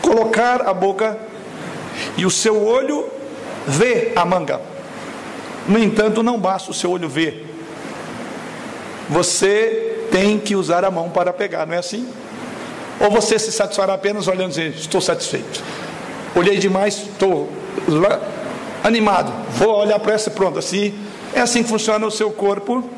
colocar 0.00 0.62
a 0.62 0.72
boca 0.72 1.18
e 2.16 2.24
o 2.24 2.30
seu 2.30 2.64
olho 2.64 3.08
vê 3.66 4.12
a 4.14 4.24
manga. 4.24 4.60
No 5.66 5.78
entanto, 5.78 6.22
não 6.22 6.38
basta 6.38 6.70
o 6.70 6.74
seu 6.74 6.90
olho 6.90 7.08
ver. 7.08 7.44
Você 9.08 10.06
tem 10.10 10.38
que 10.38 10.54
usar 10.54 10.84
a 10.84 10.90
mão 10.90 11.10
para 11.10 11.32
pegar, 11.32 11.66
não 11.66 11.74
é 11.74 11.78
assim? 11.78 12.08
Ou 13.00 13.10
você 13.10 13.38
se 13.38 13.52
satisfará 13.52 13.94
apenas 13.94 14.26
olhando 14.26 14.46
e 14.46 14.48
dizer, 14.48 14.74
estou 14.74 15.00
satisfeito. 15.00 15.62
Olhei 16.38 16.56
demais, 16.56 16.98
estou 16.98 17.50
animado. 18.84 19.32
Vou 19.56 19.74
olhar 19.74 19.98
para 19.98 20.14
essa 20.14 20.30
pronto. 20.30 20.58
Assim, 20.58 20.94
é 21.34 21.40
assim 21.40 21.62
que 21.62 21.68
funciona 21.68 22.06
o 22.06 22.10
seu 22.10 22.30
corpo. 22.30 22.88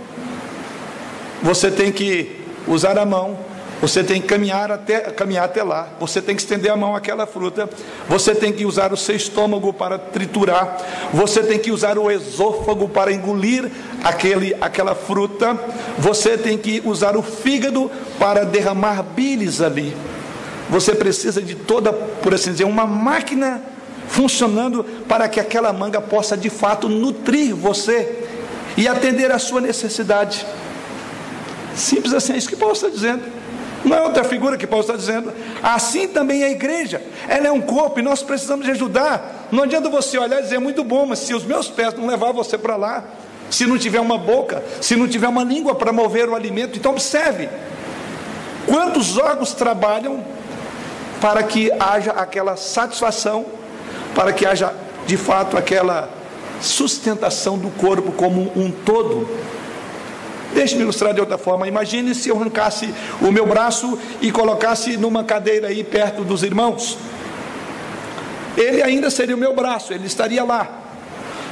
Você 1.43 1.71
tem 1.71 1.91
que 1.91 2.45
usar 2.69 2.99
a 2.99 3.07
mão 3.07 3.39
você 3.81 4.05
tem 4.05 4.21
que 4.21 4.27
caminhar 4.27 4.71
até, 4.71 5.01
caminhar 5.01 5.47
até 5.47 5.63
lá. 5.63 5.89
Você 5.99 6.21
tem 6.21 6.37
que 6.37 6.43
estender 6.43 6.71
a 6.71 6.77
mão 6.77 6.95
àquela 6.95 7.27
fruta. 7.27 7.69
Você 8.09 8.35
tem 8.35 8.53
que 8.53 8.67
usar 8.67 8.93
o 8.93 8.97
seu 8.97 9.17
estômago 9.17 9.73
para 9.73 9.99
triturar. 9.99 10.77
Você 11.15 11.43
tem 11.43 11.59
que 11.59 11.71
usar 11.71 11.97
o 11.97 12.11
esôfago 12.11 12.89
para 12.89 13.11
engolir 13.11 13.71
aquele, 14.05 14.55
aquela 14.61 14.95
fruta. 14.95 15.59
Você 15.99 16.37
tem 16.37 16.59
que 16.59 16.83
usar 16.85 17.17
o 17.17 17.23
fígado 17.23 17.91
para 18.19 18.45
derramar 18.45 19.03
bilis 19.03 19.63
ali. 19.63 19.97
Você 20.71 20.95
precisa 20.95 21.43
de 21.43 21.55
toda, 21.55 21.93
por 21.93 22.33
assim 22.33 22.53
dizer, 22.53 22.65
uma 22.65 22.87
máquina 22.87 23.61
funcionando 24.09 24.85
para 25.09 25.29
que 25.29 25.39
aquela 25.39 25.73
manga 25.73 26.01
possa 26.01 26.37
de 26.37 26.49
fato 26.49 26.89
nutrir 26.89 27.55
você 27.55 28.25
e 28.77 28.87
atender 28.87 29.31
à 29.33 29.39
sua 29.39 29.61
necessidade. 29.61 30.47
Simples 31.75 32.15
assim, 32.15 32.35
é 32.35 32.37
isso 32.37 32.49
que 32.49 32.57
Paulo 32.57 32.75
está 32.75 32.89
dizendo. 32.89 33.23
Não 33.85 33.97
é 33.97 34.03
outra 34.03 34.25
figura 34.25 34.57
que 34.57 34.67
Paulo 34.67 34.85
está 34.85 34.97
dizendo. 34.97 35.33
Assim 35.63 36.07
também 36.07 36.43
é 36.43 36.47
a 36.47 36.51
igreja. 36.51 37.03
Ela 37.29 37.49
é 37.49 37.53
um 37.53 37.61
corpo 37.61 37.99
e 37.99 38.03
nós 38.03 38.23
precisamos 38.23 38.65
de 38.65 38.71
ajudar. 38.71 39.49
Não 39.51 39.65
adianta 39.65 39.89
você 39.89 40.19
olhar 40.19 40.39
e 40.41 40.43
dizer, 40.43 40.57
é 40.57 40.61
muito 40.61 40.85
bom, 40.85 41.07
mas 41.07 41.21
se 41.21 41.35
os 41.35 41.45
meus 41.45 41.69
pés 41.69 41.95
não 41.95 42.07
levar 42.07 42.33
você 42.33 42.59
para 42.59 42.77
lá, 42.77 43.05
se 43.51 43.67
não 43.67 43.79
tiver 43.79 44.01
uma 44.01 44.19
boca, 44.19 44.63
se 44.81 44.95
não 44.95 45.09
tiver 45.09 45.29
uma 45.29 45.43
língua 45.43 45.75
para 45.75 45.93
mover 45.93 46.29
o 46.29 46.37
alimento, 46.37 46.79
então 46.79 46.93
observe. 46.93 47.49
Quantos 48.67 49.17
órgãos 49.19 49.53
trabalham 49.53 50.23
para 51.21 51.43
que 51.43 51.71
haja 51.79 52.13
aquela 52.13 52.57
satisfação, 52.57 53.45
para 54.15 54.33
que 54.33 54.47
haja 54.47 54.73
de 55.07 55.17
fato 55.17 55.57
aquela 55.57 56.09
sustentação 56.61 57.59
do 57.59 57.71
corpo 57.71 58.13
como 58.13 58.51
um 58.57 58.71
todo? 58.71 59.29
Deixe-me 60.53 60.83
ilustrar 60.83 61.15
de 61.15 61.21
outra 61.21 61.39
forma. 61.39 61.69
Imagine 61.69 62.15
se 62.15 62.29
eu 62.29 62.37
arrancasse 62.37 62.93
o 63.21 63.31
meu 63.31 63.47
braço 63.47 63.99
e 64.21 64.33
colocasse 64.33 64.97
numa 64.97 65.23
cadeira 65.23 65.69
aí 65.69 65.85
perto 65.85 66.25
dos 66.25 66.43
irmãos. 66.43 66.99
Ele 68.57 68.83
ainda 68.83 69.11
seria 69.11 69.37
o 69.37 69.39
meu 69.39 69.55
braço, 69.55 69.93
ele 69.93 70.07
estaria 70.07 70.43
lá. 70.43 70.69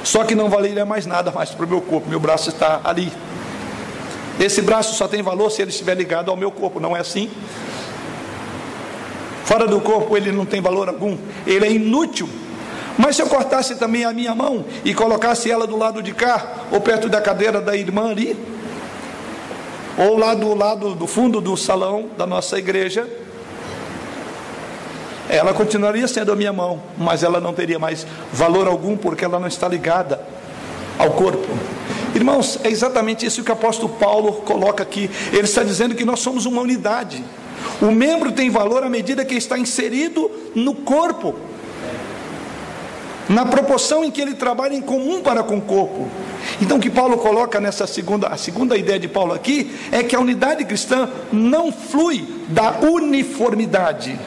Só 0.02 0.24
que 0.24 0.34
não 0.34 0.48
valeria 0.48 0.84
mais 0.84 1.06
nada 1.06 1.30
mais 1.30 1.50
para 1.50 1.64
o 1.64 1.68
meu 1.68 1.80
corpo. 1.80 2.08
Meu 2.08 2.18
braço 2.18 2.48
está 2.48 2.80
ali. 2.82 3.12
Esse 4.40 4.62
braço 4.62 4.94
só 4.94 5.08
tem 5.08 5.22
valor 5.22 5.50
se 5.50 5.62
ele 5.62 5.70
estiver 5.70 5.94
ligado 5.96 6.30
ao 6.30 6.36
meu 6.36 6.50
corpo, 6.50 6.78
não 6.78 6.96
é 6.96 7.00
assim? 7.00 7.30
Fora 9.48 9.66
do 9.66 9.80
corpo 9.80 10.14
ele 10.14 10.30
não 10.30 10.44
tem 10.44 10.60
valor 10.60 10.90
algum, 10.90 11.16
ele 11.46 11.64
é 11.64 11.72
inútil. 11.72 12.28
Mas 12.98 13.16
se 13.16 13.22
eu 13.22 13.28
cortasse 13.28 13.76
também 13.76 14.04
a 14.04 14.12
minha 14.12 14.34
mão 14.34 14.62
e 14.84 14.92
colocasse 14.92 15.50
ela 15.50 15.66
do 15.66 15.74
lado 15.74 16.02
de 16.02 16.12
cá, 16.12 16.66
ou 16.70 16.82
perto 16.82 17.08
da 17.08 17.18
cadeira 17.18 17.58
da 17.58 17.74
irmã 17.74 18.10
ali, 18.10 18.36
ou 19.96 20.18
lá 20.18 20.34
do 20.34 20.54
lado 20.54 20.94
do 20.94 21.06
fundo 21.06 21.40
do 21.40 21.56
salão 21.56 22.10
da 22.18 22.26
nossa 22.26 22.58
igreja, 22.58 23.08
ela 25.30 25.54
continuaria 25.54 26.06
sendo 26.06 26.30
a 26.30 26.36
minha 26.36 26.52
mão, 26.52 26.82
mas 26.98 27.22
ela 27.22 27.40
não 27.40 27.54
teria 27.54 27.78
mais 27.78 28.06
valor 28.30 28.68
algum 28.68 28.98
porque 28.98 29.24
ela 29.24 29.40
não 29.40 29.48
está 29.48 29.66
ligada 29.66 30.20
ao 30.98 31.12
corpo. 31.12 31.48
Irmãos, 32.14 32.58
é 32.62 32.68
exatamente 32.68 33.24
isso 33.24 33.42
que 33.42 33.50
o 33.50 33.54
apóstolo 33.54 33.94
Paulo 33.94 34.30
coloca 34.44 34.82
aqui. 34.82 35.08
Ele 35.32 35.44
está 35.44 35.62
dizendo 35.62 35.94
que 35.94 36.04
nós 36.04 36.20
somos 36.20 36.44
uma 36.44 36.60
unidade. 36.60 37.24
O 37.80 37.90
membro 37.90 38.32
tem 38.32 38.50
valor 38.50 38.82
à 38.82 38.88
medida 38.88 39.24
que 39.24 39.34
está 39.34 39.58
inserido 39.58 40.30
no 40.54 40.74
corpo, 40.74 41.34
na 43.28 43.44
proporção 43.44 44.04
em 44.04 44.10
que 44.10 44.20
ele 44.20 44.34
trabalha 44.34 44.74
em 44.74 44.80
comum 44.80 45.20
para 45.20 45.42
com 45.42 45.58
o 45.58 45.60
corpo. 45.60 46.08
Então, 46.60 46.78
o 46.78 46.80
que 46.80 46.90
Paulo 46.90 47.18
coloca 47.18 47.60
nessa 47.60 47.86
segunda, 47.86 48.28
a 48.28 48.36
segunda 48.36 48.76
ideia 48.76 48.98
de 48.98 49.06
Paulo 49.06 49.32
aqui 49.32 49.70
é 49.92 50.02
que 50.02 50.16
a 50.16 50.20
unidade 50.20 50.64
cristã 50.64 51.08
não 51.32 51.70
flui 51.70 52.26
da 52.48 52.80
uniformidade. 52.80 54.18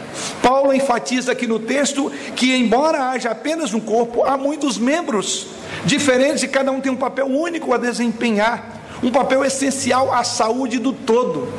Paulo 0.42 0.74
enfatiza 0.74 1.32
aqui 1.32 1.48
no 1.48 1.60
texto 1.60 2.12
que, 2.36 2.56
embora 2.56 3.10
haja 3.10 3.32
apenas 3.32 3.74
um 3.74 3.80
corpo, 3.80 4.24
há 4.24 4.38
muitos 4.38 4.78
membros 4.78 5.48
diferentes 5.84 6.44
e 6.44 6.48
cada 6.48 6.72
um 6.72 6.80
tem 6.80 6.92
um 6.92 6.98
papel 6.98 7.26
único 7.26 7.74
a 7.74 7.78
desempenhar, 7.78 8.82
um 9.04 9.12
papel 9.12 9.44
essencial 9.44 10.14
à 10.14 10.24
saúde 10.24 10.78
do 10.78 10.94
todo. 10.94 11.52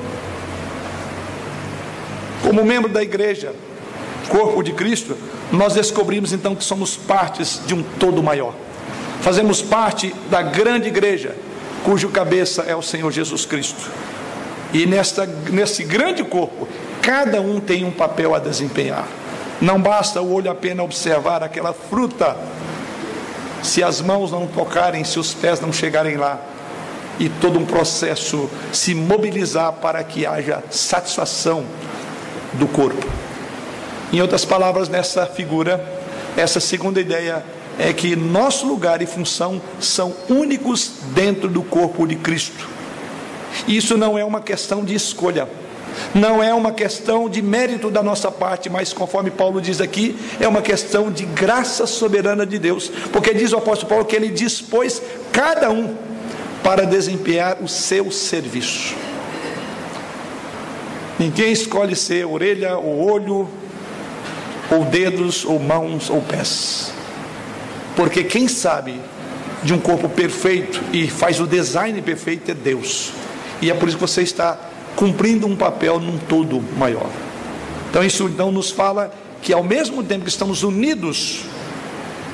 Como 2.42 2.64
membro 2.64 2.90
da 2.90 3.02
igreja, 3.02 3.54
corpo 4.28 4.62
de 4.62 4.72
Cristo, 4.72 5.16
nós 5.50 5.74
descobrimos 5.74 6.32
então 6.32 6.54
que 6.54 6.64
somos 6.64 6.96
partes 6.96 7.60
de 7.66 7.74
um 7.74 7.82
todo 7.82 8.22
maior. 8.22 8.54
Fazemos 9.20 9.62
parte 9.62 10.14
da 10.30 10.42
grande 10.42 10.88
igreja, 10.88 11.36
cujo 11.84 12.08
cabeça 12.08 12.62
é 12.62 12.74
o 12.74 12.82
Senhor 12.82 13.10
Jesus 13.12 13.46
Cristo. 13.46 13.90
E 14.72 14.86
nesta, 14.86 15.26
nesse 15.26 15.84
grande 15.84 16.24
corpo, 16.24 16.66
cada 17.00 17.40
um 17.40 17.60
tem 17.60 17.84
um 17.84 17.90
papel 17.90 18.34
a 18.34 18.38
desempenhar. 18.38 19.06
Não 19.60 19.80
basta 19.80 20.20
o 20.20 20.32
olho 20.32 20.50
apenas 20.50 20.84
observar 20.84 21.42
aquela 21.42 21.72
fruta, 21.72 22.36
se 23.62 23.84
as 23.84 24.00
mãos 24.00 24.32
não 24.32 24.46
tocarem, 24.46 25.04
se 25.04 25.20
os 25.20 25.32
pés 25.32 25.60
não 25.60 25.72
chegarem 25.72 26.16
lá, 26.16 26.40
e 27.20 27.28
todo 27.28 27.58
um 27.58 27.64
processo 27.64 28.50
se 28.72 28.94
mobilizar 28.94 29.74
para 29.74 30.02
que 30.02 30.26
haja 30.26 30.64
satisfação 30.70 31.64
do 32.54 32.66
corpo. 32.66 33.06
Em 34.12 34.20
outras 34.20 34.44
palavras, 34.44 34.88
nessa 34.88 35.26
figura, 35.26 35.82
essa 36.36 36.60
segunda 36.60 37.00
ideia 37.00 37.44
é 37.78 37.92
que 37.92 38.14
nosso 38.14 38.66
lugar 38.66 39.00
e 39.00 39.06
função 39.06 39.60
são 39.80 40.14
únicos 40.28 40.92
dentro 41.14 41.48
do 41.48 41.62
corpo 41.62 42.06
de 42.06 42.16
Cristo. 42.16 42.68
Isso 43.66 43.96
não 43.96 44.18
é 44.18 44.24
uma 44.24 44.40
questão 44.40 44.84
de 44.84 44.94
escolha, 44.94 45.48
não 46.14 46.42
é 46.42 46.52
uma 46.52 46.72
questão 46.72 47.28
de 47.28 47.42
mérito 47.42 47.90
da 47.90 48.02
nossa 48.02 48.30
parte, 48.30 48.68
mas 48.68 48.92
conforme 48.92 49.30
Paulo 49.30 49.60
diz 49.60 49.80
aqui, 49.80 50.16
é 50.40 50.48
uma 50.48 50.62
questão 50.62 51.10
de 51.10 51.24
graça 51.24 51.86
soberana 51.86 52.46
de 52.46 52.58
Deus, 52.58 52.90
porque 53.12 53.34
diz 53.34 53.52
o 53.52 53.56
apóstolo 53.56 53.88
Paulo 53.88 54.04
que 54.04 54.16
ele 54.16 54.28
dispôs 54.28 55.02
cada 55.32 55.70
um 55.70 55.94
para 56.62 56.86
desempenhar 56.86 57.58
o 57.60 57.68
seu 57.68 58.10
serviço. 58.10 58.94
Ninguém 61.22 61.52
escolhe 61.52 61.94
ser 61.94 62.26
orelha 62.26 62.76
ou 62.76 63.08
olho, 63.08 63.48
ou 64.68 64.84
dedos, 64.84 65.44
ou 65.44 65.56
mãos, 65.60 66.10
ou 66.10 66.20
pés. 66.20 66.92
Porque 67.94 68.24
quem 68.24 68.48
sabe 68.48 69.00
de 69.62 69.72
um 69.72 69.78
corpo 69.78 70.08
perfeito 70.08 70.80
e 70.92 71.08
faz 71.08 71.38
o 71.38 71.46
design 71.46 72.02
perfeito 72.02 72.50
é 72.50 72.54
Deus. 72.54 73.12
E 73.60 73.70
é 73.70 73.74
por 73.74 73.86
isso 73.86 73.96
que 73.96 74.00
você 74.00 74.22
está 74.22 74.58
cumprindo 74.96 75.46
um 75.46 75.54
papel 75.54 76.00
num 76.00 76.18
todo 76.18 76.60
maior. 76.76 77.08
Então 77.88 78.02
isso 78.02 78.24
então 78.24 78.50
nos 78.50 78.72
fala 78.72 79.14
que 79.40 79.52
ao 79.52 79.62
mesmo 79.62 80.02
tempo 80.02 80.24
que 80.24 80.30
estamos 80.30 80.64
unidos 80.64 81.44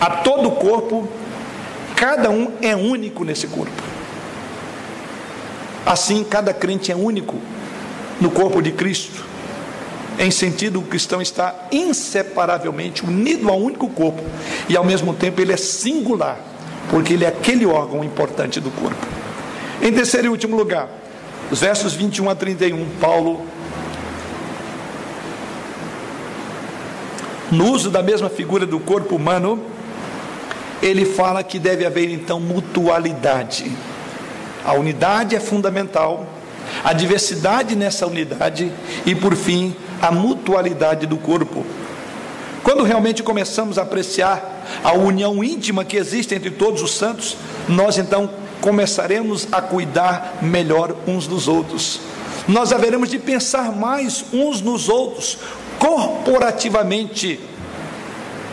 a 0.01 0.09
todo 0.09 0.49
o 0.49 0.53
corpo, 0.53 1.07
cada 1.95 2.31
um 2.31 2.53
é 2.63 2.75
único 2.75 3.23
nesse 3.23 3.49
corpo. 3.49 3.83
Assim, 5.85 6.25
cada 6.25 6.55
crente 6.55 6.91
é 6.91 6.97
único 6.97 7.37
no 8.21 8.31
corpo 8.31 8.61
de 8.61 8.73
Cristo. 8.73 9.25
Em 10.19 10.31
sentido, 10.31 10.81
o 10.81 10.83
cristão 10.83 11.23
está 11.23 11.55
inseparavelmente 11.71 13.05
unido 13.05 13.49
a 13.49 13.53
um 13.53 13.63
único 13.63 13.89
corpo 13.89 14.23
e 14.69 14.77
ao 14.77 14.85
mesmo 14.85 15.15
tempo 15.15 15.41
ele 15.41 15.53
é 15.53 15.57
singular, 15.57 16.39
porque 16.91 17.13
ele 17.13 17.25
é 17.25 17.29
aquele 17.29 17.65
órgão 17.65 18.03
importante 18.03 18.61
do 18.61 18.71
corpo. 18.71 19.07
Em 19.81 19.93
terceiro 19.93 20.27
e 20.27 20.31
último 20.31 20.57
lugar, 20.57 20.89
os 21.51 21.61
versos 21.61 21.95
21 21.95 22.31
a 22.31 22.35
31, 22.35 22.85
Paulo, 23.01 23.47
no 27.51 27.73
uso 27.73 27.89
da 27.89 28.03
mesma 28.03 28.29
figura 28.29 28.67
do 28.67 28.81
corpo 28.81 29.15
humano, 29.15 29.63
ele 30.83 31.05
fala 31.05 31.45
que 31.45 31.59
deve 31.59 31.87
haver 31.87 32.11
então 32.11 32.41
mutualidade. 32.41 33.71
A 34.65 34.73
unidade 34.75 35.37
é 35.37 35.41
fundamental, 35.41 36.27
a 36.85 36.93
diversidade 36.93 37.75
nessa 37.77 38.07
unidade 38.07 38.73
e, 39.05 39.15
por 39.15 39.35
fim, 39.35 39.75
a 40.01 40.11
mutualidade 40.11 41.07
do 41.07 41.17
corpo. 41.17 41.65
Quando 42.63 42.83
realmente 42.83 43.23
começamos 43.23 43.79
a 43.79 43.83
apreciar 43.83 44.67
a 44.85 44.93
união 44.93 45.43
íntima 45.43 45.85
que 45.85 45.97
existe 45.97 46.35
entre 46.35 46.51
todos 46.51 46.83
os 46.83 46.95
santos, 46.95 47.37
nós 47.69 47.97
então 47.99 48.31
começaremos 48.61 49.49
a 49.51 49.63
cuidar 49.63 50.39
melhor 50.43 50.95
uns 51.07 51.27
dos 51.27 51.49
outros. 51.49 52.01
Nós 52.47 52.73
haveremos 52.73 53.11
de 53.11 53.19
pensar 53.19 53.73
mais 53.73 54.25
uns 54.33 54.61
nos 54.61 54.89
outros, 54.89 55.39
corporativamente 55.79 57.41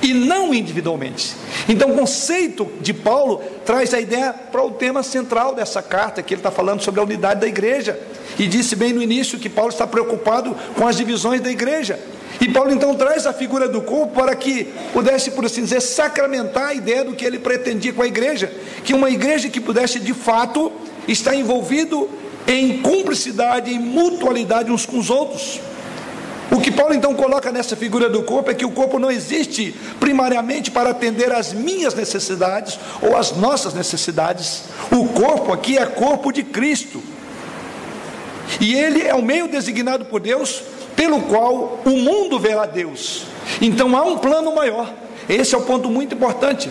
e 0.05 0.13
não 0.13 0.53
individualmente. 0.53 1.35
Então, 1.67 1.89
o 1.89 1.95
conceito 1.95 2.71
de 2.79 2.93
Paulo 2.93 3.41
traz 3.65 3.91
a 3.91 3.99
ideia 3.99 4.31
para 4.31 4.63
o 4.63 4.69
tema 4.69 5.01
central 5.01 5.55
dessa 5.55 5.81
carta, 5.81 6.21
que 6.21 6.35
ele 6.35 6.39
está 6.41 6.51
falando 6.51 6.83
sobre 6.83 6.99
a 7.01 7.03
unidade 7.03 7.41
da 7.41 7.47
igreja. 7.47 7.99
E 8.37 8.45
disse 8.45 8.75
bem 8.75 8.93
no 8.93 9.01
início 9.01 9.39
que 9.39 9.49
Paulo 9.49 9.71
está 9.71 9.87
preocupado 9.87 10.55
com 10.75 10.87
as 10.87 10.95
divisões 10.95 11.41
da 11.41 11.49
igreja. 11.49 11.99
E 12.39 12.47
Paulo 12.47 12.71
então 12.71 12.93
traz 12.93 13.25
a 13.25 13.33
figura 13.33 13.67
do 13.67 13.81
corpo 13.81 14.13
para 14.13 14.35
que 14.35 14.65
pudesse, 14.93 15.31
por 15.31 15.43
assim 15.43 15.63
dizer, 15.63 15.81
sacramentar 15.81 16.67
a 16.67 16.73
ideia 16.75 17.03
do 17.03 17.13
que 17.13 17.25
ele 17.25 17.39
pretendia 17.39 17.91
com 17.91 18.03
a 18.03 18.07
igreja, 18.07 18.53
que 18.83 18.93
uma 18.93 19.09
igreja 19.09 19.49
que 19.49 19.59
pudesse 19.59 19.99
de 19.99 20.13
fato 20.13 20.71
estar 21.07 21.33
envolvido 21.33 22.07
em 22.47 22.79
cumplicidade, 22.83 23.73
em 23.73 23.79
mutualidade 23.79 24.71
uns 24.71 24.85
com 24.85 24.99
os 24.99 25.09
outros. 25.09 25.59
O 26.51 26.59
que 26.59 26.71
Paulo 26.71 26.93
então 26.93 27.13
coloca 27.15 27.51
nessa 27.51 27.75
figura 27.75 28.09
do 28.09 28.23
corpo 28.23 28.51
é 28.51 28.53
que 28.53 28.65
o 28.65 28.71
corpo 28.71 28.99
não 28.99 29.09
existe 29.09 29.75
primariamente 29.99 30.69
para 30.69 30.91
atender 30.91 31.31
às 31.31 31.53
minhas 31.53 31.93
necessidades 31.93 32.79
ou 33.01 33.17
às 33.17 33.35
nossas 33.35 33.73
necessidades. 33.73 34.63
O 34.91 35.07
corpo 35.07 35.51
aqui 35.51 35.77
é 35.77 35.85
corpo 35.85 36.31
de 36.31 36.43
Cristo. 36.43 37.01
E 38.61 38.75
ele 38.75 39.01
é 39.01 39.13
o 39.15 39.23
meio 39.23 39.47
designado 39.47 40.05
por 40.05 40.21
Deus 40.21 40.61
pelo 40.95 41.23
qual 41.23 41.79
o 41.83 41.89
mundo 41.89 42.39
a 42.59 42.65
Deus. 42.65 43.23
Então 43.61 43.95
há 43.97 44.03
um 44.03 44.17
plano 44.17 44.53
maior. 44.53 44.93
Esse 45.27 45.55
é 45.55 45.57
o 45.57 45.61
ponto 45.61 45.89
muito 45.89 46.15
importante. 46.15 46.69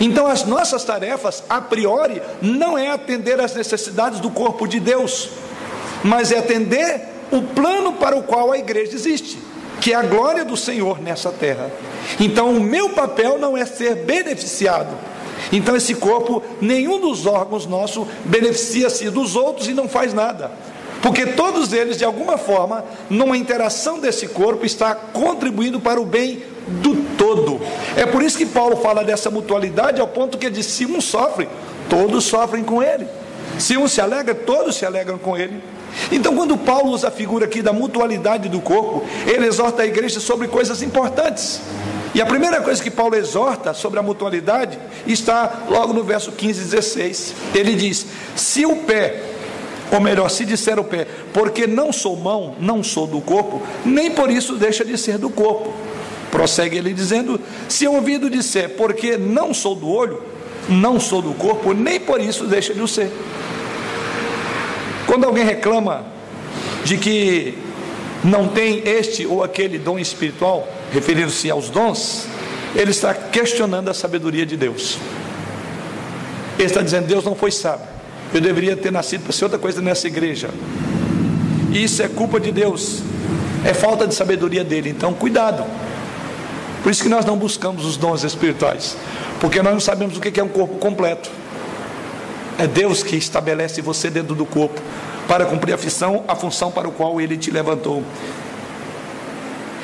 Então 0.00 0.26
as 0.26 0.44
nossas 0.44 0.84
tarefas, 0.84 1.42
a 1.48 1.60
priori, 1.60 2.22
não 2.40 2.76
é 2.76 2.90
atender 2.90 3.40
às 3.40 3.54
necessidades 3.54 4.20
do 4.20 4.30
corpo 4.30 4.66
de 4.66 4.78
Deus, 4.78 5.30
mas 6.04 6.30
é 6.30 6.38
atender 6.38 7.15
o 7.30 7.42
plano 7.42 7.92
para 7.94 8.16
o 8.16 8.22
qual 8.22 8.52
a 8.52 8.58
igreja 8.58 8.94
existe, 8.94 9.38
que 9.80 9.92
é 9.92 9.96
a 9.96 10.02
glória 10.02 10.44
do 10.44 10.56
Senhor 10.56 11.00
nessa 11.00 11.30
terra. 11.30 11.70
Então 12.20 12.50
o 12.50 12.60
meu 12.60 12.90
papel 12.90 13.38
não 13.38 13.56
é 13.56 13.64
ser 13.64 13.96
beneficiado. 13.96 14.96
Então 15.52 15.76
esse 15.76 15.94
corpo, 15.94 16.42
nenhum 16.60 17.00
dos 17.00 17.26
órgãos 17.26 17.66
nossos 17.66 18.06
beneficia-se 18.24 19.10
dos 19.10 19.36
outros 19.36 19.68
e 19.68 19.74
não 19.74 19.88
faz 19.88 20.12
nada. 20.12 20.50
Porque 21.02 21.26
todos 21.26 21.72
eles, 21.72 21.98
de 21.98 22.04
alguma 22.04 22.36
forma, 22.38 22.84
numa 23.08 23.36
interação 23.36 24.00
desse 24.00 24.28
corpo, 24.28 24.64
está 24.64 24.94
contribuindo 24.94 25.78
para 25.78 26.00
o 26.00 26.04
bem 26.04 26.42
do 26.66 26.96
todo. 27.16 27.60
É 27.96 28.06
por 28.06 28.22
isso 28.22 28.36
que 28.36 28.46
Paulo 28.46 28.76
fala 28.76 29.04
dessa 29.04 29.30
mutualidade 29.30 30.00
ao 30.00 30.08
ponto 30.08 30.38
que 30.38 30.46
ele 30.46 30.56
diz: 30.56 30.66
se 30.66 30.84
um 30.84 31.00
sofre, 31.00 31.48
todos 31.88 32.24
sofrem 32.24 32.64
com 32.64 32.82
ele. 32.82 33.06
Se 33.58 33.76
um 33.76 33.86
se 33.86 34.00
alegra, 34.00 34.34
todos 34.34 34.76
se 34.76 34.84
alegram 34.84 35.18
com 35.18 35.36
ele. 35.36 35.62
Então, 36.10 36.34
quando 36.34 36.56
Paulo 36.56 36.90
usa 36.90 37.08
a 37.08 37.10
figura 37.10 37.46
aqui 37.46 37.62
da 37.62 37.72
mutualidade 37.72 38.48
do 38.48 38.60
corpo, 38.60 39.04
ele 39.26 39.46
exorta 39.46 39.82
a 39.82 39.86
igreja 39.86 40.20
sobre 40.20 40.48
coisas 40.48 40.82
importantes. 40.82 41.60
E 42.14 42.20
a 42.20 42.26
primeira 42.26 42.60
coisa 42.60 42.82
que 42.82 42.90
Paulo 42.90 43.14
exorta 43.14 43.74
sobre 43.74 43.98
a 43.98 44.02
mutualidade 44.02 44.78
está 45.06 45.64
logo 45.68 45.92
no 45.92 46.02
verso 46.02 46.32
15 46.32 46.60
e 46.60 46.64
16. 46.64 47.34
Ele 47.54 47.74
diz: 47.74 48.06
Se 48.34 48.64
o 48.64 48.76
pé 48.76 49.22
ou 49.90 50.00
melhor, 50.00 50.28
se 50.28 50.44
disser 50.44 50.78
o 50.78 50.84
pé, 50.84 51.06
porque 51.32 51.66
não 51.66 51.92
sou 51.92 52.16
mão, 52.16 52.56
não 52.58 52.82
sou 52.82 53.06
do 53.06 53.20
corpo, 53.20 53.62
nem 53.84 54.10
por 54.10 54.30
isso 54.30 54.54
deixa 54.56 54.84
de 54.84 54.98
ser 54.98 55.18
do 55.18 55.30
corpo. 55.30 55.72
Prossegue 56.30 56.76
ele 56.76 56.92
dizendo: 56.92 57.40
se 57.68 57.86
o 57.86 57.94
ouvido 57.94 58.28
disser, 58.28 58.70
porque 58.70 59.16
não 59.16 59.54
sou 59.54 59.74
do 59.74 59.88
olho, 59.88 60.22
não 60.68 60.98
sou 60.98 61.22
do 61.22 61.32
corpo, 61.34 61.72
nem 61.72 62.00
por 62.00 62.20
isso 62.20 62.44
deixa 62.44 62.74
de 62.74 62.80
o 62.80 62.88
ser. 62.88 63.10
Quando 65.06 65.24
alguém 65.24 65.44
reclama 65.44 66.04
de 66.84 66.98
que 66.98 67.56
não 68.24 68.48
tem 68.48 68.82
este 68.84 69.26
ou 69.26 69.42
aquele 69.42 69.78
dom 69.78 69.98
espiritual, 69.98 70.66
referindo-se 70.92 71.50
aos 71.50 71.70
dons, 71.70 72.26
ele 72.74 72.90
está 72.90 73.14
questionando 73.14 73.88
a 73.88 73.94
sabedoria 73.94 74.44
de 74.44 74.56
Deus. 74.56 74.98
Ele 76.58 76.66
está 76.66 76.82
dizendo: 76.82 77.06
Deus 77.06 77.24
não 77.24 77.34
foi 77.34 77.50
sábio 77.50 77.86
Eu 78.32 78.40
deveria 78.40 78.76
ter 78.76 78.90
nascido 78.90 79.22
para 79.22 79.32
ser 79.32 79.44
outra 79.44 79.58
coisa 79.58 79.80
nessa 79.80 80.06
igreja. 80.06 80.50
Isso 81.72 82.02
é 82.02 82.08
culpa 82.08 82.40
de 82.40 82.50
Deus, 82.50 83.02
é 83.64 83.74
falta 83.74 84.06
de 84.06 84.14
sabedoria 84.14 84.64
dele. 84.64 84.90
Então, 84.90 85.12
cuidado. 85.12 85.64
Por 86.82 86.90
isso 86.90 87.02
que 87.02 87.08
nós 87.08 87.24
não 87.24 87.36
buscamos 87.36 87.84
os 87.84 87.96
dons 87.96 88.22
espirituais, 88.22 88.96
porque 89.40 89.60
nós 89.60 89.72
não 89.72 89.80
sabemos 89.80 90.16
o 90.16 90.20
que 90.20 90.38
é 90.38 90.42
um 90.42 90.48
corpo 90.48 90.76
completo. 90.78 91.30
É 92.58 92.66
Deus 92.66 93.02
que 93.02 93.16
estabelece 93.16 93.82
você 93.82 94.08
dentro 94.08 94.34
do 94.34 94.46
corpo 94.46 94.80
para 95.28 95.44
cumprir 95.44 95.74
a 95.74 95.78
função, 95.78 96.24
a 96.26 96.34
função 96.34 96.70
para 96.70 96.88
o 96.88 96.92
qual 96.92 97.20
ele 97.20 97.36
te 97.36 97.50
levantou. 97.50 98.02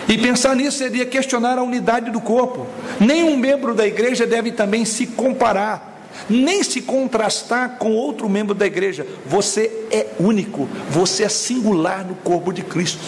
E 0.08 0.18
pensar 0.18 0.56
nisso 0.56 0.78
seria 0.78 1.06
questionar 1.06 1.58
a 1.58 1.62
unidade 1.62 2.10
do 2.10 2.20
corpo. 2.20 2.66
Nenhum 2.98 3.36
membro 3.36 3.74
da 3.74 3.86
igreja 3.86 4.26
deve 4.26 4.52
também 4.52 4.84
se 4.84 5.06
comparar, 5.06 6.08
nem 6.28 6.62
se 6.62 6.82
contrastar 6.82 7.76
com 7.78 7.92
outro 7.92 8.28
membro 8.28 8.54
da 8.54 8.66
igreja. 8.66 9.06
Você 9.26 9.70
é 9.90 10.06
único, 10.18 10.68
você 10.90 11.24
é 11.24 11.28
singular 11.28 12.04
no 12.06 12.14
corpo 12.16 12.52
de 12.52 12.62
Cristo. 12.62 13.00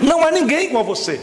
Não 0.00 0.24
há 0.24 0.30
ninguém 0.30 0.66
igual 0.66 0.82
a 0.82 0.86
você 0.86 1.20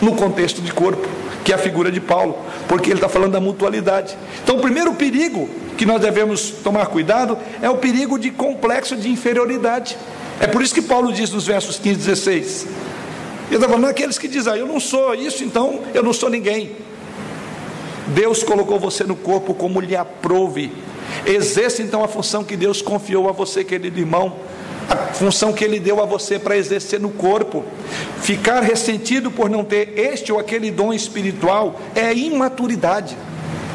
no 0.00 0.14
contexto 0.14 0.60
de 0.60 0.72
corpo, 0.72 1.08
que 1.44 1.52
é 1.52 1.54
a 1.54 1.58
figura 1.58 1.90
de 1.90 2.00
Paulo, 2.00 2.38
porque 2.66 2.90
ele 2.90 2.96
está 2.96 3.08
falando 3.08 3.32
da 3.32 3.40
mutualidade. 3.40 4.16
Então, 4.42 4.56
o 4.56 4.60
primeiro 4.60 4.94
perigo 4.94 5.48
que 5.76 5.86
nós 5.86 6.00
devemos 6.00 6.50
tomar 6.50 6.86
cuidado 6.86 7.38
é 7.62 7.70
o 7.70 7.76
perigo 7.76 8.18
de 8.18 8.30
complexo 8.30 8.96
de 8.96 9.08
inferioridade. 9.08 9.96
É 10.40 10.46
por 10.46 10.62
isso 10.62 10.74
que 10.74 10.82
Paulo 10.82 11.12
diz 11.12 11.30
nos 11.30 11.46
versos 11.46 11.78
15 11.78 11.94
e 11.94 11.96
16. 11.96 12.66
Ele 13.48 13.56
está 13.56 13.68
falando 13.68 13.86
aqueles 13.86 14.18
que 14.18 14.28
dizem, 14.28 14.52
ah, 14.52 14.56
eu 14.56 14.66
não 14.66 14.78
sou 14.78 15.14
isso, 15.14 15.42
então 15.42 15.80
eu 15.94 16.02
não 16.02 16.12
sou 16.12 16.28
ninguém. 16.28 16.76
Deus 18.08 18.42
colocou 18.42 18.78
você 18.78 19.04
no 19.04 19.16
corpo 19.16 19.54
como 19.54 19.80
lhe 19.80 19.96
aprove. 19.96 20.72
Exerça 21.26 21.82
então 21.82 22.04
a 22.04 22.08
função 22.08 22.44
que 22.44 22.56
Deus 22.56 22.82
confiou 22.82 23.28
a 23.28 23.32
você, 23.32 23.64
querido 23.64 23.98
irmão, 23.98 24.36
a 24.88 24.96
função 25.12 25.52
que 25.52 25.64
Ele 25.64 25.78
deu 25.78 26.02
a 26.02 26.06
você 26.06 26.38
para 26.38 26.56
exercer 26.56 26.98
no 26.98 27.10
corpo. 27.10 27.64
Ficar 28.20 28.62
ressentido 28.62 29.30
por 29.30 29.50
não 29.50 29.62
ter 29.64 29.98
este 29.98 30.32
ou 30.32 30.38
aquele 30.38 30.70
dom 30.70 30.92
espiritual 30.92 31.78
é 31.94 32.12
imaturidade, 32.14 33.16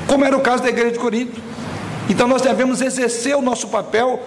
como 0.07 0.26
era 0.26 0.36
o 0.36 0.41
caso 0.41 0.64
da 0.64 0.70
igreja 0.70 0.91
de 0.91 0.99
Corinto. 0.99 1.41
Então 2.09 2.28
nós 2.28 2.41
devemos 2.41 2.82
exercer 2.82 3.36
o 3.36 3.41
nosso 3.41 3.68
papel 3.68 4.20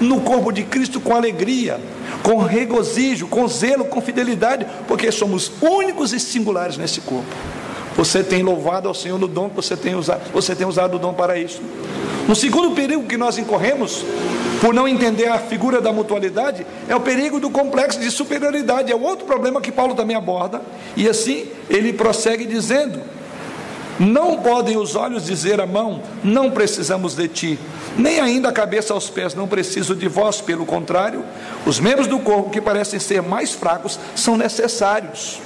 no 0.00 0.20
corpo 0.20 0.52
de 0.52 0.62
Cristo 0.62 1.00
com 1.00 1.14
alegria, 1.14 1.80
com 2.22 2.38
regozijo, 2.38 3.26
com 3.26 3.46
zelo, 3.46 3.84
com 3.84 4.00
fidelidade, 4.00 4.66
porque 4.88 5.10
somos 5.12 5.52
únicos 5.60 6.12
e 6.12 6.20
singulares 6.20 6.76
nesse 6.76 7.00
corpo. 7.00 7.34
Você 7.96 8.22
tem 8.22 8.42
louvado 8.42 8.88
ao 8.88 8.94
Senhor 8.94 9.18
no 9.18 9.28
dom 9.28 9.50
que 9.50 9.56
você 9.56 9.76
tem 9.76 9.94
usado, 9.94 10.22
você 10.32 10.54
tem 10.54 10.66
usado 10.66 10.96
o 10.96 10.98
dom 10.98 11.12
para 11.12 11.38
isso. 11.38 11.60
Um 12.28 12.34
segundo 12.34 12.74
perigo 12.74 13.04
que 13.04 13.16
nós 13.16 13.36
incorremos, 13.36 14.04
por 14.60 14.72
não 14.72 14.86
entender 14.86 15.26
a 15.26 15.38
figura 15.38 15.80
da 15.80 15.92
mutualidade, 15.92 16.64
é 16.88 16.94
o 16.94 17.00
perigo 17.00 17.40
do 17.40 17.50
complexo 17.50 17.98
de 18.00 18.10
superioridade. 18.10 18.92
É 18.92 18.96
outro 18.96 19.26
problema 19.26 19.60
que 19.60 19.72
Paulo 19.72 19.94
também 19.94 20.16
aborda, 20.16 20.62
e 20.96 21.08
assim 21.08 21.46
ele 21.68 21.92
prossegue 21.92 22.44
dizendo: 22.44 23.00
não 23.98 24.38
podem 24.38 24.76
os 24.76 24.96
olhos 24.96 25.26
dizer 25.26 25.60
à 25.60 25.66
mão: 25.66 26.02
Não 26.24 26.50
precisamos 26.50 27.14
de 27.14 27.28
ti, 27.28 27.58
nem 27.96 28.20
ainda 28.20 28.48
a 28.48 28.52
cabeça 28.52 28.94
aos 28.94 29.08
pés: 29.10 29.34
Não 29.34 29.46
preciso 29.46 29.94
de 29.94 30.08
vós. 30.08 30.40
Pelo 30.40 30.64
contrário, 30.64 31.24
os 31.66 31.78
membros 31.78 32.06
do 32.06 32.18
corpo 32.18 32.50
que 32.50 32.60
parecem 32.60 32.98
ser 32.98 33.22
mais 33.22 33.52
fracos 33.52 33.98
são 34.16 34.36
necessários. 34.36 35.38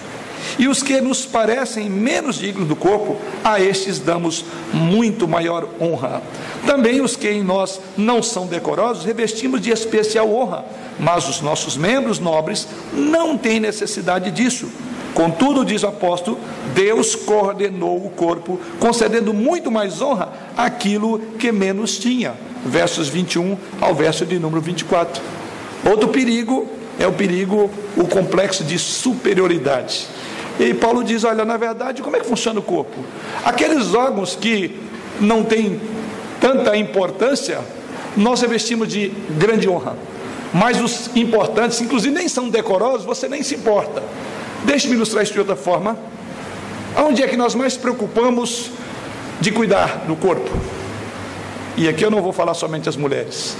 E 0.58 0.68
os 0.68 0.82
que 0.82 1.00
nos 1.00 1.24
parecem 1.24 1.88
menos 1.88 2.36
dignos 2.36 2.68
do 2.68 2.76
corpo, 2.76 3.16
a 3.44 3.60
estes 3.60 3.98
damos 3.98 4.44
muito 4.72 5.28
maior 5.28 5.68
honra. 5.80 6.22
Também 6.66 7.00
os 7.00 7.16
que 7.16 7.28
em 7.28 7.42
nós 7.42 7.80
não 7.96 8.22
são 8.22 8.46
decorosos, 8.46 9.04
revestimos 9.04 9.60
de 9.60 9.70
especial 9.70 10.32
honra, 10.32 10.64
mas 10.98 11.28
os 11.28 11.40
nossos 11.40 11.76
membros 11.76 12.18
nobres 12.18 12.66
não 12.92 13.36
têm 13.36 13.60
necessidade 13.60 14.30
disso 14.30 14.68
Contudo, 15.16 15.64
diz 15.64 15.82
o 15.82 15.86
apóstolo, 15.86 16.38
Deus 16.74 17.14
coordenou 17.14 18.04
o 18.04 18.10
corpo, 18.10 18.60
concedendo 18.78 19.32
muito 19.32 19.70
mais 19.70 20.02
honra 20.02 20.30
àquilo 20.54 21.18
que 21.38 21.50
menos 21.50 21.96
tinha. 21.96 22.34
Versos 22.66 23.08
21 23.08 23.56
ao 23.80 23.94
verso 23.94 24.26
de 24.26 24.38
número 24.38 24.60
24. 24.60 25.22
Outro 25.86 26.08
perigo 26.08 26.68
é 27.00 27.06
o 27.06 27.14
perigo, 27.14 27.70
o 27.96 28.06
complexo 28.06 28.62
de 28.62 28.78
superioridade. 28.78 30.06
E 30.58 30.74
Paulo 30.74 31.04
diz: 31.04 31.24
olha, 31.24 31.44
na 31.44 31.56
verdade, 31.56 32.02
como 32.02 32.16
é 32.16 32.20
que 32.20 32.26
funciona 32.26 32.58
o 32.60 32.62
corpo? 32.62 32.96
Aqueles 33.44 33.94
órgãos 33.94 34.36
que 34.36 34.80
não 35.20 35.42
têm 35.42 35.80
tanta 36.40 36.76
importância, 36.76 37.60
nós 38.16 38.40
revestimos 38.40 38.88
de 38.88 39.08
grande 39.38 39.68
honra. 39.68 39.96
Mas 40.52 40.80
os 40.80 41.14
importantes, 41.16 41.80
inclusive 41.80 42.14
nem 42.14 42.28
são 42.28 42.48
decorosos, 42.48 43.04
você 43.04 43.28
nem 43.28 43.42
se 43.42 43.54
importa. 43.54 44.02
Deixe-me 44.64 44.94
ilustrar 44.94 45.22
isso 45.22 45.32
de 45.32 45.38
outra 45.38 45.56
forma. 45.56 45.98
Onde 46.96 47.22
é 47.22 47.28
que 47.28 47.36
nós 47.36 47.54
mais 47.54 47.76
preocupamos 47.76 48.70
de 49.40 49.52
cuidar 49.52 50.04
do 50.06 50.16
corpo? 50.16 50.50
E 51.76 51.88
aqui 51.88 52.02
eu 52.02 52.10
não 52.10 52.22
vou 52.22 52.32
falar 52.32 52.54
somente 52.54 52.88
as 52.88 52.96
mulheres. 52.96 53.54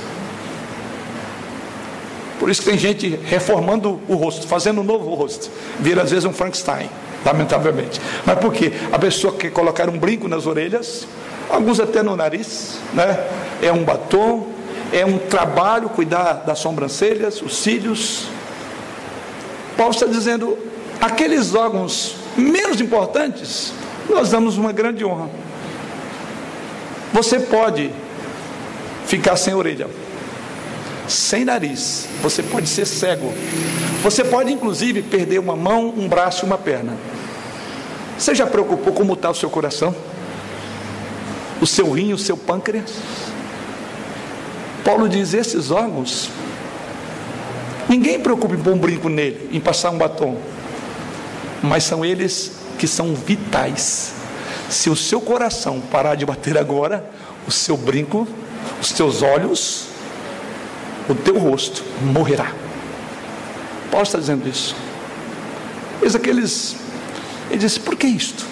Por 2.39 2.51
isso 2.51 2.63
que 2.63 2.71
tem 2.71 2.79
gente 2.79 3.19
reformando 3.25 4.01
o 4.09 4.15
rosto, 4.15 4.47
fazendo 4.47 4.81
um 4.81 4.85
novo 4.85 5.15
rosto. 5.15 5.51
Vira 5.81 6.03
às 6.03 6.11
vezes 6.11 6.25
um 6.25 6.33
Frankenstein, 6.33 6.91
lamentavelmente. 7.25 8.01
Mas 8.25 8.39
por 8.39 8.53
quê? 8.53 8.73
A 8.93 8.99
pessoa 8.99 9.35
quer 9.35 9.51
colocar 9.51 9.89
um 9.89 9.99
brinco 9.99 10.29
nas 10.29 10.47
orelhas, 10.47 11.07
alguns 11.49 11.81
até 11.81 12.03
no 12.03 12.15
nariz, 12.15 12.79
né? 12.93 13.19
É 13.63 13.73
um 13.73 13.85
batom, 13.85 14.49
é 14.93 15.05
um 15.05 15.19
trabalho 15.19 15.89
cuidar 15.89 16.45
das 16.47 16.59
sobrancelhas, 16.59 17.41
os 17.41 17.57
cílios. 17.57 18.27
Paulo 19.77 19.93
está 19.93 20.07
dizendo: 20.07 20.59
aqueles 21.01 21.55
órgãos 21.55 22.17
menos 22.37 22.81
importantes, 22.81 23.73
nós 24.09 24.31
damos 24.31 24.59
uma 24.59 24.73
grande 24.73 25.05
honra. 25.05 25.31
Você 27.13 27.41
pode 27.41 27.91
ficar 29.07 29.37
sem 29.37 29.55
orelha, 29.55 29.89
sem 31.09 31.45
nariz, 31.45 32.09
você 32.23 32.43
pode 32.43 32.69
ser 32.69 32.87
cego, 32.87 33.33
você 34.03 34.25
pode 34.25 34.53
inclusive 34.53 35.03
perder 35.03 35.39
uma 35.39 35.57
mão, 35.57 35.93
um 35.97 36.09
braço 36.09 36.45
e 36.45 36.47
uma 36.47 36.59
perna. 36.59 36.97
Você 38.19 38.35
já 38.35 38.47
preocupou 38.47 38.93
como 38.93 39.13
está 39.13 39.31
o 39.31 39.35
seu 39.35 39.51
coração? 39.51 39.95
O 41.61 41.67
seu 41.67 41.91
rim, 41.91 42.13
o 42.13 42.19
seu 42.19 42.37
pâncreas? 42.37 42.93
Paulo 44.85 45.09
diz: 45.09 45.35
esses 45.35 45.71
órgãos, 45.71 46.31
ninguém 47.89 48.21
preocupa 48.21 48.55
em 48.55 48.59
pôr 48.59 48.73
um 48.73 48.79
brinco 48.79 49.09
nele, 49.09 49.51
em 49.53 49.61
passar 49.61 49.91
um 49.91 49.99
batom 49.99 50.37
mas 51.63 51.85
são 51.85 52.05
eles 52.05 52.53
que 52.79 52.87
são 52.87 53.15
vitais. 53.15 54.13
Se 54.69 54.91
o 54.91 54.97
seu 54.97 55.21
coração 55.21 55.81
parar 55.81 56.15
de 56.15 56.27
bater 56.27 56.59
agora, 56.59 57.09
o 57.47 57.51
seu 57.51 57.77
brinco, 57.77 58.27
os 58.81 58.93
teus 58.93 59.23
olhos, 59.23 59.87
o 61.09 61.15
teu 61.15 61.39
rosto 61.39 61.83
morrerá. 62.03 62.53
Paulo 63.91 64.05
está 64.05 64.19
dizendo 64.19 64.49
isso. 64.49 64.75
Eis 66.03 66.15
aqueles. 66.15 66.77
Ele 67.51 67.59
disse: 67.59 67.81
por 67.81 67.97
que 67.97 68.07
isto? 68.07 68.45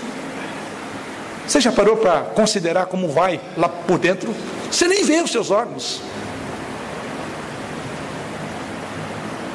Você 1.47 1.61
já 1.61 1.71
parou 1.71 1.97
para 1.97 2.21
considerar 2.21 2.87
como 2.87 3.09
vai 3.09 3.41
lá 3.57 3.69
por 3.69 3.99
dentro? 3.99 4.35
Você 4.71 4.89
nem 4.89 5.05
vê 5.05 5.21
os 5.21 5.31
seus 5.31 5.51
órgãos. 5.51 6.01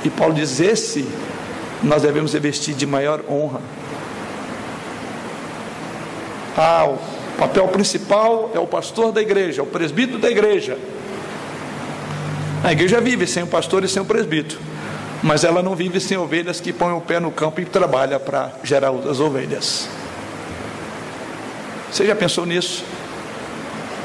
E 0.03 0.09
Paulo 0.09 0.33
diz: 0.33 0.59
esse 0.59 1.07
nós 1.81 2.01
devemos 2.01 2.33
revestir 2.33 2.75
de 2.75 2.85
maior 2.85 3.21
honra. 3.29 3.61
Ah, 6.57 6.85
o 6.89 6.97
papel 7.37 7.67
principal 7.69 8.51
é 8.53 8.59
o 8.59 8.67
pastor 8.67 9.11
da 9.11 9.21
igreja, 9.21 9.63
o 9.63 9.65
presbítero 9.65 10.19
da 10.19 10.29
igreja. 10.29 10.77
A 12.63 12.73
igreja 12.73 12.99
vive 12.99 13.25
sem 13.25 13.43
o 13.43 13.47
pastor 13.47 13.85
e 13.85 13.87
sem 13.87 14.01
o 14.01 14.05
presbítero, 14.05 14.59
mas 15.23 15.43
ela 15.45 15.63
não 15.63 15.75
vive 15.75 15.99
sem 15.99 16.17
ovelhas 16.17 16.59
que 16.59 16.73
põem 16.73 16.93
o 16.93 16.99
pé 16.99 17.19
no 17.19 17.31
campo 17.31 17.61
e 17.61 17.65
trabalham 17.65 18.19
para 18.19 18.51
gerar 18.63 18.91
outras 18.91 19.19
ovelhas. 19.21 19.87
Você 21.89 22.05
já 22.05 22.15
pensou 22.15 22.45
nisso? 22.45 22.83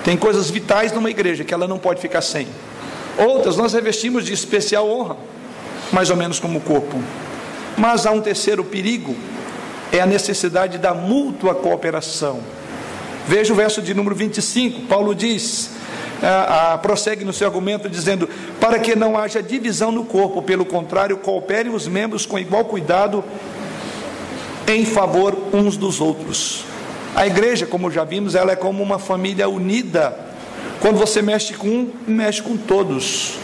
Tem 0.05 0.17
coisas 0.17 0.51
vitais 0.51 0.93
numa 0.93 1.11
igreja 1.11 1.43
que 1.43 1.53
ela 1.53 1.67
não 1.67 1.79
pode 1.79 2.01
ficar 2.01 2.23
sem. 2.23 2.47
Outras 3.19 3.57
nós 3.57 3.73
revestimos 3.73 4.25
de 4.25 4.33
especial 4.33 4.89
honra, 4.89 5.17
mais 5.93 6.09
ou 6.11 6.17
menos 6.17 6.39
como 6.39 6.59
o 6.59 6.63
corpo. 6.63 7.03
Mas 7.77 8.07
há 8.07 8.13
um 8.13 8.21
terceiro 8.21 8.63
perigo, 8.63 9.17
é 9.93 10.01
a 10.01 10.07
necessidade 10.07 10.79
da 10.79 10.95
mútua 10.95 11.55
cooperação. 11.55 12.41
Veja 13.27 13.53
o 13.53 13.57
verso 13.57 13.83
de 13.83 13.95
número 13.95 14.15
25, 14.15 14.83
Paulo 14.83 15.15
diz, 15.15 15.71
a, 16.25 16.75
a, 16.75 16.79
prossegue 16.79 17.25
no 17.25 17.33
seu 17.33 17.47
argumento 17.47 17.89
dizendo: 17.89 18.29
para 18.61 18.79
que 18.79 18.97
não 18.97 19.19
haja 19.19 19.43
divisão 19.43 19.93
no 19.93 20.05
corpo, 20.05 20.43
pelo 20.43 20.65
contrário, 20.65 21.17
cooperem 21.19 21.75
os 21.75 21.87
membros 21.87 22.27
com 22.27 22.39
igual 22.39 22.65
cuidado 22.65 23.25
em 24.67 24.85
favor 24.85 25.37
uns 25.53 25.77
dos 25.77 26.01
outros. 26.01 26.65
A 27.15 27.27
igreja, 27.27 27.67
como 27.67 27.91
já 27.91 28.03
vimos, 28.03 28.35
ela 28.35 28.53
é 28.53 28.57
como 28.57 28.83
uma 28.83 28.99
família 28.99 29.49
unida 29.49 30.17
Quando 30.81 30.99
você 30.99 31.23
mexe 31.23 31.55
com 31.55 31.69
um, 31.69 31.93
mexe 32.07 32.43
com 32.43 32.57
todos. 32.57 33.35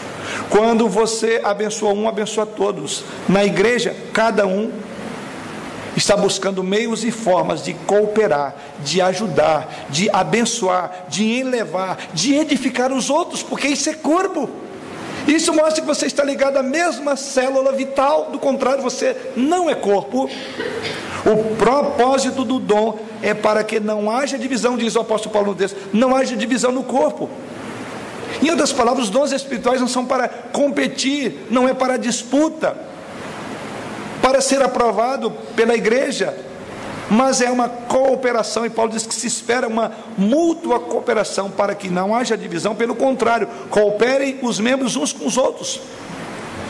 Quando 0.49 0.87
você 0.89 1.39
abençoa 1.43 1.93
um, 1.93 2.07
abençoa 2.07 2.45
todos. 2.45 3.03
Na 3.27 3.43
igreja, 3.45 3.95
cada 4.13 4.45
um 4.45 4.71
está 5.95 6.15
buscando 6.15 6.63
meios 6.63 7.03
e 7.03 7.11
formas 7.11 7.63
de 7.63 7.73
cooperar, 7.73 8.55
de 8.79 9.01
ajudar, 9.01 9.87
de 9.89 10.09
abençoar, 10.09 11.05
de 11.09 11.39
elevar, 11.39 11.97
de 12.13 12.33
edificar 12.33 12.91
os 12.91 13.09
outros, 13.09 13.43
porque 13.43 13.67
isso 13.67 13.89
é 13.89 13.93
corpo. 13.93 14.49
Isso 15.27 15.53
mostra 15.53 15.81
que 15.81 15.87
você 15.87 16.07
está 16.07 16.23
ligado 16.23 16.57
à 16.57 16.63
mesma 16.63 17.15
célula 17.15 17.71
vital, 17.71 18.29
do 18.31 18.39
contrário, 18.39 18.81
você 18.81 19.15
não 19.35 19.69
é 19.69 19.75
corpo. 19.75 20.29
O 21.25 21.55
propósito 21.55 22.43
do 22.43 22.59
dom 22.59 22.97
é 23.21 23.33
para 23.33 23.63
que 23.63 23.79
não 23.79 24.09
haja 24.09 24.37
divisão, 24.37 24.77
diz 24.77 24.95
o 24.95 25.01
apóstolo 25.01 25.31
Paulo 25.31 25.53
texto, 25.53 25.77
não 25.93 26.15
haja 26.15 26.35
divisão 26.35 26.71
no 26.71 26.83
corpo. 26.83 27.29
Em 28.41 28.49
outras 28.49 28.73
palavras, 28.73 29.05
os 29.05 29.09
dons 29.11 29.31
espirituais 29.31 29.79
não 29.79 29.87
são 29.87 30.05
para 30.05 30.27
competir, 30.27 31.45
não 31.51 31.67
é 31.67 31.73
para 31.73 31.97
disputa, 31.97 32.75
para 34.21 34.41
ser 34.41 34.61
aprovado 34.61 35.31
pela 35.55 35.75
igreja, 35.75 36.35
mas 37.09 37.41
é 37.41 37.51
uma 37.51 37.67
cooperação, 37.67 38.65
e 38.65 38.69
Paulo 38.69 38.91
diz 38.91 39.05
que 39.05 39.13
se 39.13 39.27
espera 39.27 39.67
uma 39.67 39.91
mútua 40.17 40.79
cooperação 40.79 41.51
para 41.51 41.75
que 41.75 41.89
não 41.89 42.15
haja 42.15 42.37
divisão, 42.37 42.73
pelo 42.73 42.95
contrário, 42.95 43.49
cooperem 43.69 44.39
os 44.41 44.59
membros 44.59 44.95
uns 44.95 45.11
com 45.11 45.25
os 45.25 45.37
outros. 45.37 45.81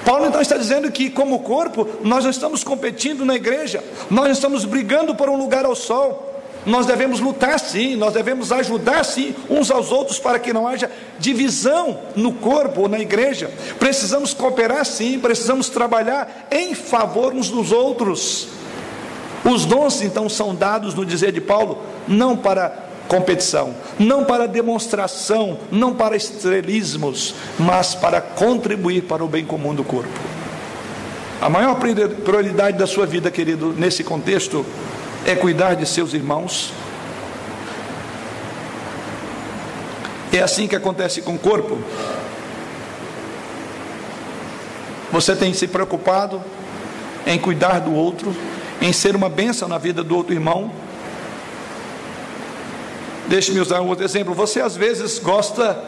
Paulo 0.03 0.25
então 0.25 0.41
está 0.41 0.57
dizendo 0.57 0.91
que, 0.91 1.11
como 1.11 1.39
corpo, 1.39 1.87
nós 2.03 2.23
não 2.23 2.31
estamos 2.31 2.63
competindo 2.63 3.23
na 3.23 3.35
igreja, 3.35 3.83
nós 4.09 4.25
não 4.25 4.31
estamos 4.31 4.65
brigando 4.65 5.13
por 5.13 5.29
um 5.29 5.37
lugar 5.37 5.63
ao 5.63 5.75
sol, 5.75 6.30
nós 6.65 6.85
devemos 6.85 7.19
lutar 7.19 7.59
sim, 7.59 7.95
nós 7.95 8.13
devemos 8.13 8.51
ajudar 8.51 9.03
sim 9.03 9.35
uns 9.49 9.71
aos 9.71 9.91
outros 9.91 10.19
para 10.19 10.37
que 10.37 10.53
não 10.53 10.67
haja 10.67 10.91
divisão 11.17 11.99
no 12.15 12.33
corpo 12.33 12.81
ou 12.81 12.89
na 12.89 12.99
igreja. 12.99 13.49
Precisamos 13.79 14.33
cooperar 14.33 14.85
sim, 14.85 15.19
precisamos 15.19 15.69
trabalhar 15.69 16.47
em 16.51 16.75
favor 16.75 17.33
uns 17.33 17.49
dos 17.49 17.71
outros. 17.71 18.47
Os 19.43 19.65
dons 19.65 20.01
então 20.03 20.29
são 20.29 20.53
dados 20.53 20.93
no 20.93 21.05
dizer 21.05 21.31
de 21.31 21.41
Paulo, 21.41 21.79
não 22.07 22.37
para 22.37 22.91
competição, 23.07 23.75
não 23.99 24.23
para 24.23 24.47
demonstração, 24.47 25.57
não 25.71 25.93
para 25.93 26.15
estrelismos, 26.15 27.33
mas 27.59 27.95
para 27.95 28.21
contribuir 28.21 29.01
para 29.01 29.23
o 29.23 29.27
bem 29.27 29.43
comum 29.43 29.73
do 29.73 29.83
corpo. 29.83 30.19
A 31.41 31.49
maior 31.49 31.75
prioridade 31.75 32.77
da 32.77 32.85
sua 32.85 33.07
vida, 33.07 33.31
querido, 33.31 33.73
nesse 33.75 34.03
contexto, 34.03 34.63
é 35.25 35.35
cuidar 35.35 35.75
de 35.75 35.85
seus 35.85 36.13
irmãos. 36.13 36.73
É 40.33 40.39
assim 40.39 40.67
que 40.67 40.75
acontece 40.75 41.21
com 41.21 41.35
o 41.35 41.39
corpo. 41.39 41.77
Você 45.11 45.35
tem 45.35 45.53
se 45.53 45.67
preocupado 45.67 46.41
em 47.27 47.37
cuidar 47.37 47.79
do 47.79 47.93
outro, 47.93 48.33
em 48.81 48.93
ser 48.93 49.15
uma 49.15 49.29
bênção 49.29 49.67
na 49.67 49.77
vida 49.77 50.03
do 50.03 50.15
outro 50.15 50.33
irmão. 50.33 50.71
Deixe-me 53.27 53.59
usar 53.59 53.81
um 53.81 53.87
outro 53.87 54.05
exemplo. 54.05 54.33
Você 54.33 54.61
às 54.61 54.75
vezes 54.75 55.19
gosta 55.19 55.83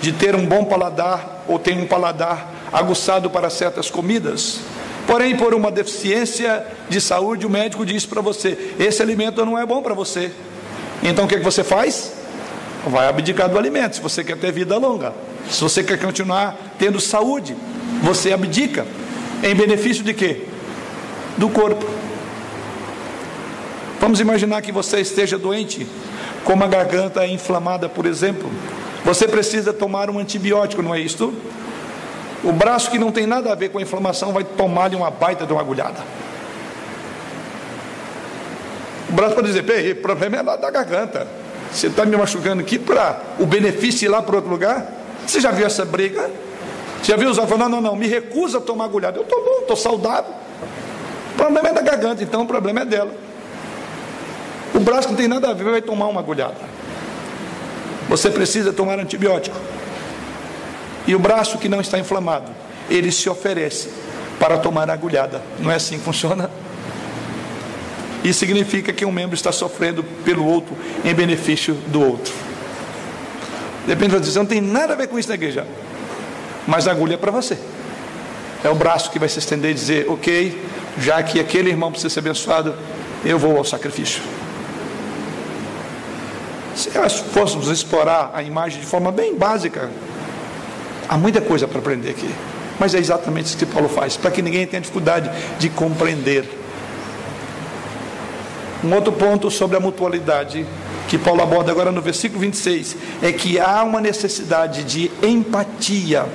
de 0.00 0.12
ter 0.12 0.34
um 0.34 0.46
bom 0.46 0.64
paladar 0.64 1.44
ou 1.48 1.58
tem 1.58 1.80
um 1.80 1.86
paladar 1.86 2.52
aguçado 2.72 3.28
para 3.28 3.50
certas 3.50 3.90
comidas. 3.90 4.60
Porém, 5.06 5.36
por 5.36 5.54
uma 5.54 5.70
deficiência 5.70 6.66
de 6.88 7.00
saúde, 7.00 7.46
o 7.46 7.50
médico 7.50 7.86
diz 7.86 8.04
para 8.04 8.20
você: 8.20 8.74
esse 8.78 9.00
alimento 9.00 9.44
não 9.44 9.58
é 9.58 9.64
bom 9.64 9.80
para 9.82 9.94
você. 9.94 10.32
Então 11.02 11.24
o 11.24 11.28
que, 11.28 11.36
que 11.36 11.44
você 11.44 11.62
faz? 11.62 12.12
Vai 12.86 13.08
abdicar 13.08 13.48
do 13.48 13.58
alimento, 13.58 13.96
se 13.96 14.02
você 14.02 14.24
quer 14.24 14.36
ter 14.36 14.52
vida 14.52 14.76
longa. 14.76 15.12
Se 15.50 15.60
você 15.60 15.82
quer 15.82 15.98
continuar 15.98 16.56
tendo 16.78 17.00
saúde, 17.00 17.56
você 18.02 18.32
abdica. 18.32 18.86
Em 19.42 19.54
benefício 19.54 20.02
de 20.02 20.12
quê? 20.12 20.44
Do 21.36 21.48
corpo. 21.48 21.86
Vamos 24.00 24.20
imaginar 24.20 24.62
que 24.62 24.72
você 24.72 25.00
esteja 25.00 25.38
doente, 25.38 25.86
com 26.44 26.52
uma 26.52 26.66
garganta 26.66 27.26
inflamada, 27.26 27.88
por 27.88 28.06
exemplo. 28.06 28.50
Você 29.04 29.28
precisa 29.28 29.72
tomar 29.72 30.10
um 30.10 30.18
antibiótico, 30.18 30.82
não 30.82 30.94
é 30.94 31.00
isto? 31.00 31.32
O 32.44 32.52
braço 32.52 32.90
que 32.90 32.98
não 32.98 33.10
tem 33.10 33.26
nada 33.26 33.52
a 33.52 33.54
ver 33.54 33.70
com 33.70 33.78
a 33.78 33.82
inflamação 33.82 34.32
vai 34.32 34.44
tomar-lhe 34.44 34.94
uma 34.94 35.10
baita 35.10 35.46
de 35.46 35.52
uma 35.52 35.60
agulhada. 35.60 35.98
O 39.08 39.12
braço 39.12 39.34
pode 39.34 39.46
dizer, 39.46 39.62
Pê, 39.62 39.92
o 39.92 39.96
problema 39.96 40.36
é 40.36 40.42
lá 40.42 40.56
da 40.56 40.70
garganta. 40.70 41.26
Você 41.72 41.88
está 41.88 42.04
me 42.04 42.16
machucando 42.16 42.62
aqui 42.62 42.78
para 42.78 43.20
o 43.38 43.46
benefício 43.46 44.06
ir 44.06 44.08
lá 44.08 44.22
para 44.22 44.36
outro 44.36 44.50
lugar? 44.50 44.86
Você 45.26 45.40
já 45.40 45.50
viu 45.50 45.66
essa 45.66 45.84
briga? 45.84 46.30
Você 47.02 47.12
já 47.12 47.16
viu 47.16 47.30
os 47.30 47.36
falando, 47.36 47.58
não, 47.58 47.68
não, 47.68 47.80
não, 47.80 47.96
me 47.96 48.06
recusa 48.06 48.58
a 48.58 48.60
tomar 48.60 48.86
agulhada. 48.86 49.18
Eu 49.18 49.22
estou 49.22 49.44
bom, 49.44 49.60
estou 49.60 49.76
saudável. 49.76 50.32
O 51.32 51.36
problema 51.36 51.68
é 51.68 51.72
da 51.72 51.82
garganta, 51.82 52.22
então 52.22 52.42
o 52.42 52.46
problema 52.46 52.80
é 52.80 52.84
dela. 52.84 53.12
O 54.74 54.80
braço 54.80 55.08
não 55.08 55.16
tem 55.16 55.28
nada 55.28 55.50
a 55.50 55.52
ver 55.52 55.64
vai 55.64 55.82
tomar 55.82 56.06
uma 56.06 56.20
agulhada. 56.20 56.56
Você 58.08 58.30
precisa 58.30 58.72
tomar 58.72 58.98
antibiótico. 58.98 59.56
E 61.06 61.14
o 61.14 61.18
braço 61.18 61.58
que 61.58 61.68
não 61.68 61.80
está 61.80 61.98
inflamado, 61.98 62.50
ele 62.90 63.12
se 63.12 63.28
oferece 63.28 63.88
para 64.38 64.58
tomar 64.58 64.90
a 64.90 64.92
agulhada. 64.92 65.40
Não 65.60 65.70
é 65.70 65.76
assim 65.76 65.98
que 65.98 66.04
funciona? 66.04 66.50
Isso 68.24 68.40
significa 68.40 68.92
que 68.92 69.04
um 69.04 69.12
membro 69.12 69.34
está 69.34 69.52
sofrendo 69.52 70.02
pelo 70.24 70.44
outro 70.44 70.76
em 71.04 71.14
benefício 71.14 71.74
do 71.74 72.02
outro. 72.02 72.34
Depende 73.86 74.14
da 74.14 74.18
dizer, 74.18 74.38
não 74.40 74.46
tem 74.46 74.60
nada 74.60 74.94
a 74.94 74.96
ver 74.96 75.06
com 75.06 75.18
isso 75.18 75.28
na 75.28 75.36
igreja. 75.36 75.64
Mas 76.66 76.88
a 76.88 76.90
agulha 76.90 77.14
é 77.14 77.16
para 77.16 77.30
você. 77.30 77.56
É 78.64 78.68
o 78.68 78.74
braço 78.74 79.12
que 79.12 79.18
vai 79.18 79.28
se 79.28 79.38
estender 79.38 79.70
e 79.70 79.74
dizer, 79.74 80.10
ok, 80.10 80.60
já 80.98 81.22
que 81.22 81.38
aquele 81.38 81.70
irmão 81.70 81.92
precisa 81.92 82.12
ser 82.12 82.18
abençoado, 82.18 82.74
eu 83.24 83.38
vou 83.38 83.56
ao 83.56 83.64
sacrifício. 83.64 84.20
Se 86.74 86.90
nós 86.98 87.20
fôssemos 87.32 87.68
explorar 87.68 88.32
a 88.34 88.42
imagem 88.42 88.80
de 88.80 88.86
forma 88.86 89.12
bem 89.12 89.36
básica, 89.36 89.88
Há 91.08 91.16
muita 91.16 91.40
coisa 91.40 91.68
para 91.68 91.78
aprender 91.78 92.10
aqui. 92.10 92.28
Mas 92.78 92.94
é 92.94 92.98
exatamente 92.98 93.46
isso 93.46 93.56
que 93.56 93.66
Paulo 93.66 93.88
faz, 93.88 94.16
para 94.16 94.30
que 94.30 94.42
ninguém 94.42 94.66
tenha 94.66 94.80
dificuldade 94.80 95.30
de 95.58 95.68
compreender. 95.70 96.46
Um 98.84 98.92
outro 98.94 99.12
ponto 99.12 99.50
sobre 99.50 99.76
a 99.76 99.80
mutualidade 99.80 100.66
que 101.08 101.16
Paulo 101.16 101.42
aborda 101.42 101.70
agora 101.70 101.90
no 101.90 102.02
versículo 102.02 102.40
26 102.40 102.96
é 103.22 103.32
que 103.32 103.58
há 103.58 103.82
uma 103.82 104.00
necessidade 104.00 104.84
de 104.84 105.10
empatia 105.22 106.26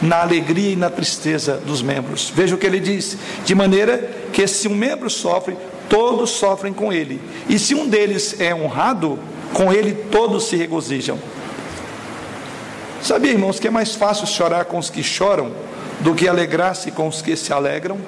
na 0.00 0.22
alegria 0.22 0.72
e 0.72 0.76
na 0.76 0.88
tristeza 0.88 1.56
dos 1.56 1.82
membros. 1.82 2.32
Veja 2.34 2.54
o 2.54 2.58
que 2.58 2.66
ele 2.66 2.80
diz: 2.80 3.18
de 3.44 3.54
maneira 3.54 4.10
que 4.32 4.46
se 4.46 4.68
um 4.68 4.74
membro 4.74 5.10
sofre, 5.10 5.56
todos 5.88 6.30
sofrem 6.30 6.72
com 6.72 6.92
ele, 6.92 7.20
e 7.48 7.58
se 7.58 7.74
um 7.74 7.88
deles 7.88 8.40
é 8.40 8.54
honrado, 8.54 9.18
com 9.52 9.72
ele 9.72 9.92
todos 10.10 10.44
se 10.44 10.56
regozijam. 10.56 11.18
Sabia, 13.02 13.30
irmãos, 13.30 13.60
que 13.60 13.68
é 13.68 13.70
mais 13.70 13.94
fácil 13.94 14.26
chorar 14.26 14.64
com 14.64 14.78
os 14.78 14.90
que 14.90 15.02
choram 15.02 15.52
do 16.00 16.14
que 16.14 16.28
alegrar-se 16.28 16.90
com 16.90 17.06
os 17.08 17.22
que 17.22 17.36
se 17.36 17.52
alegram? 17.52 17.98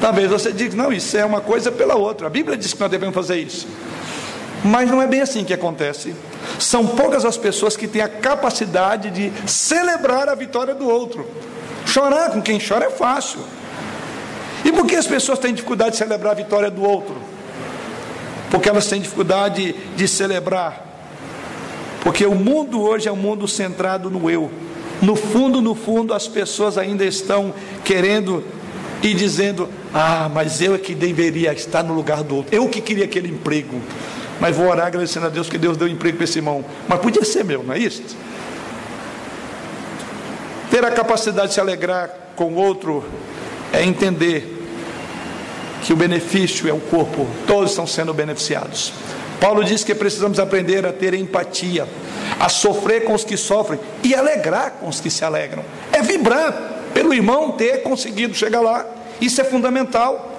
Talvez 0.00 0.30
você 0.30 0.52
diga, 0.52 0.76
não, 0.76 0.92
isso 0.92 1.16
é 1.16 1.24
uma 1.24 1.40
coisa 1.40 1.70
pela 1.72 1.94
outra. 1.94 2.26
A 2.26 2.30
Bíblia 2.30 2.56
diz 2.56 2.72
que 2.72 2.80
nós 2.80 2.90
devemos 2.90 3.14
fazer 3.14 3.36
isso. 3.36 3.66
Mas 4.64 4.90
não 4.90 5.00
é 5.00 5.06
bem 5.06 5.20
assim 5.20 5.44
que 5.44 5.54
acontece. 5.54 6.14
São 6.58 6.86
poucas 6.86 7.24
as 7.24 7.36
pessoas 7.36 7.76
que 7.76 7.86
têm 7.86 8.02
a 8.02 8.08
capacidade 8.08 9.10
de 9.10 9.32
celebrar 9.48 10.28
a 10.28 10.34
vitória 10.34 10.74
do 10.74 10.88
outro. 10.88 11.26
Chorar 11.86 12.30
com 12.30 12.42
quem 12.42 12.58
chora 12.60 12.86
é 12.86 12.90
fácil. 12.90 13.40
E 14.64 14.72
por 14.72 14.86
que 14.86 14.96
as 14.96 15.06
pessoas 15.06 15.38
têm 15.38 15.54
dificuldade 15.54 15.92
de 15.92 15.96
celebrar 15.98 16.32
a 16.32 16.36
vitória 16.36 16.70
do 16.70 16.82
outro? 16.82 17.16
Porque 18.50 18.68
elas 18.68 18.86
têm 18.86 19.00
dificuldade 19.00 19.74
de 19.96 20.08
celebrar 20.08 20.85
porque 22.06 22.24
o 22.24 22.36
mundo 22.36 22.82
hoje 22.82 23.08
é 23.08 23.12
um 23.12 23.16
mundo 23.16 23.48
centrado 23.48 24.08
no 24.08 24.30
eu. 24.30 24.48
No 25.02 25.16
fundo, 25.16 25.60
no 25.60 25.74
fundo, 25.74 26.14
as 26.14 26.28
pessoas 26.28 26.78
ainda 26.78 27.04
estão 27.04 27.52
querendo 27.82 28.44
e 29.02 29.12
dizendo: 29.12 29.68
Ah, 29.92 30.30
mas 30.32 30.62
eu 30.62 30.76
é 30.76 30.78
que 30.78 30.94
deveria 30.94 31.52
estar 31.52 31.82
no 31.82 31.92
lugar 31.92 32.22
do 32.22 32.36
outro. 32.36 32.54
Eu 32.54 32.68
que 32.68 32.80
queria 32.80 33.06
aquele 33.06 33.26
emprego. 33.26 33.82
Mas 34.40 34.54
vou 34.54 34.68
orar 34.68 34.86
agradecendo 34.86 35.26
a 35.26 35.28
Deus 35.28 35.48
que 35.48 35.58
Deus 35.58 35.76
deu 35.76 35.88
emprego 35.88 36.16
para 36.16 36.22
esse 36.22 36.38
irmão. 36.38 36.64
Mas 36.86 37.00
podia 37.00 37.24
ser 37.24 37.44
meu, 37.44 37.64
não 37.64 37.74
é 37.74 37.78
isso? 37.80 38.00
Ter 40.70 40.84
a 40.84 40.92
capacidade 40.92 41.48
de 41.48 41.54
se 41.54 41.60
alegrar 41.60 42.08
com 42.36 42.52
o 42.52 42.54
outro 42.54 43.04
é 43.72 43.82
entender 43.82 44.64
que 45.82 45.92
o 45.92 45.96
benefício 45.96 46.70
é 46.70 46.72
o 46.72 46.78
corpo, 46.78 47.26
todos 47.48 47.70
estão 47.70 47.84
sendo 47.84 48.14
beneficiados. 48.14 48.92
Paulo 49.40 49.64
diz 49.64 49.84
que 49.84 49.94
precisamos 49.94 50.38
aprender 50.38 50.86
a 50.86 50.92
ter 50.92 51.14
empatia, 51.14 51.86
a 52.38 52.48
sofrer 52.48 53.04
com 53.04 53.14
os 53.14 53.24
que 53.24 53.36
sofrem 53.36 53.78
e 54.02 54.14
alegrar 54.14 54.72
com 54.80 54.88
os 54.88 55.00
que 55.00 55.10
se 55.10 55.24
alegram. 55.24 55.64
É 55.92 56.02
vibrar 56.02 56.76
pelo 56.94 57.12
irmão 57.12 57.52
ter 57.52 57.82
conseguido 57.82 58.34
chegar 58.34 58.60
lá. 58.60 58.84
Isso 59.20 59.40
é 59.40 59.44
fundamental. 59.44 60.32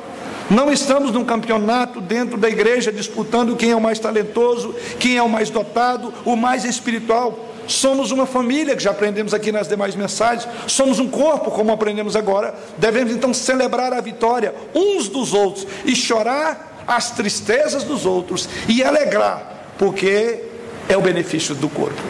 Não 0.49 0.71
estamos 0.71 1.11
num 1.11 1.25
campeonato 1.25 1.99
dentro 1.99 2.37
da 2.37 2.47
igreja 2.47 2.91
disputando 2.91 3.55
quem 3.55 3.71
é 3.71 3.75
o 3.75 3.81
mais 3.81 3.99
talentoso, 3.99 4.73
quem 4.99 5.17
é 5.17 5.21
o 5.21 5.29
mais 5.29 5.49
dotado, 5.49 6.13
o 6.25 6.35
mais 6.35 6.63
espiritual. 6.63 7.37
Somos 7.67 8.11
uma 8.11 8.25
família, 8.25 8.75
que 8.75 8.81
já 8.81 8.91
aprendemos 8.91 9.33
aqui 9.33 9.51
nas 9.51 9.67
demais 9.67 9.93
mensagens. 9.93 10.47
Somos 10.67 10.99
um 10.99 11.09
corpo, 11.09 11.51
como 11.51 11.71
aprendemos 11.71 12.15
agora. 12.15 12.55
Devemos 12.77 13.13
então 13.13 13.33
celebrar 13.33 13.91
a 13.93 13.99
vitória 13.99 14.55
uns 14.73 15.09
dos 15.09 15.33
outros 15.33 15.67
e 15.83 15.93
chorar 15.93 16.66
as 16.87 17.11
tristezas 17.11 17.83
dos 17.83 18.05
outros 18.05 18.47
e 18.67 18.83
alegrar, 18.83 19.65
porque 19.77 20.43
é 20.87 20.95
o 20.95 21.01
benefício 21.01 21.53
do 21.53 21.67
corpo. 21.67 22.01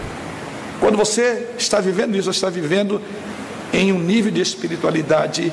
Quando 0.80 0.96
você 0.96 1.48
está 1.58 1.80
vivendo 1.80 2.16
isso, 2.16 2.32
você 2.32 2.38
está 2.38 2.50
vivendo 2.50 3.02
em 3.74 3.92
um 3.92 4.00
nível 4.00 4.32
de 4.32 4.42
espiritualidade 4.42 5.52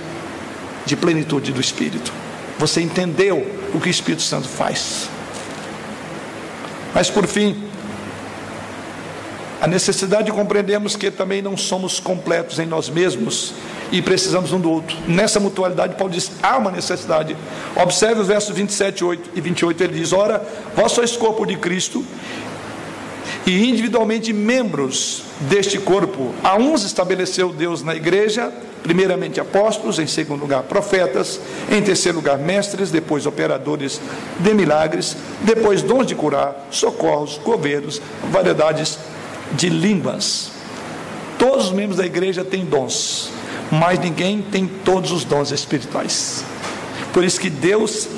de 0.84 0.96
plenitude 0.96 1.52
do 1.52 1.60
Espírito. 1.60 2.12
Você 2.58 2.80
entendeu 2.80 3.46
o 3.72 3.80
que 3.80 3.88
o 3.88 3.90
Espírito 3.90 4.22
Santo 4.22 4.46
faz. 4.46 5.08
Mas 6.94 7.10
por 7.10 7.26
fim, 7.26 7.63
a 9.64 9.66
necessidade 9.66 10.24
de 10.24 10.32
compreendermos 10.32 10.94
que 10.94 11.10
também 11.10 11.40
não 11.40 11.56
somos 11.56 11.98
completos 11.98 12.58
em 12.58 12.66
nós 12.66 12.90
mesmos 12.90 13.54
e 13.90 14.02
precisamos 14.02 14.52
um 14.52 14.60
do 14.60 14.70
outro. 14.70 14.94
Nessa 15.08 15.40
mutualidade, 15.40 15.94
Paulo 15.94 16.12
diz: 16.12 16.32
há 16.42 16.58
uma 16.58 16.70
necessidade. 16.70 17.34
Observe 17.74 18.20
os 18.20 18.26
versos 18.26 18.54
27 18.54 19.02
e 19.34 19.40
28, 19.40 19.84
ele 19.84 20.00
diz: 20.00 20.12
Ora, 20.12 20.46
vós 20.76 20.92
sois 20.92 21.16
corpo 21.16 21.46
de 21.46 21.56
Cristo 21.56 22.04
e 23.46 23.70
individualmente 23.70 24.34
membros 24.34 25.22
deste 25.48 25.78
corpo. 25.78 26.34
A 26.44 26.56
uns 26.56 26.84
estabeleceu 26.84 27.50
Deus 27.50 27.82
na 27.82 27.94
igreja, 27.94 28.52
primeiramente 28.82 29.40
apóstolos, 29.40 29.98
em 29.98 30.06
segundo 30.06 30.42
lugar 30.42 30.64
profetas, 30.64 31.40
em 31.70 31.80
terceiro 31.80 32.18
lugar 32.18 32.36
mestres, 32.36 32.90
depois 32.90 33.24
operadores 33.24 33.98
de 34.38 34.52
milagres, 34.52 35.16
depois 35.40 35.80
dons 35.80 36.06
de 36.06 36.14
curar, 36.14 36.66
socorros, 36.70 37.40
governos, 37.42 37.98
variedades 38.30 38.98
de 39.52 39.68
línguas. 39.68 40.50
Todos 41.38 41.66
os 41.66 41.72
membros 41.72 41.98
da 41.98 42.06
igreja 42.06 42.44
têm 42.44 42.64
dons, 42.64 43.30
mas 43.70 43.98
ninguém 43.98 44.40
tem 44.40 44.66
todos 44.66 45.10
os 45.12 45.24
dons 45.24 45.50
espirituais. 45.50 46.44
Por 47.12 47.22
isso 47.22 47.40
que 47.40 47.50
Deus 47.50 48.08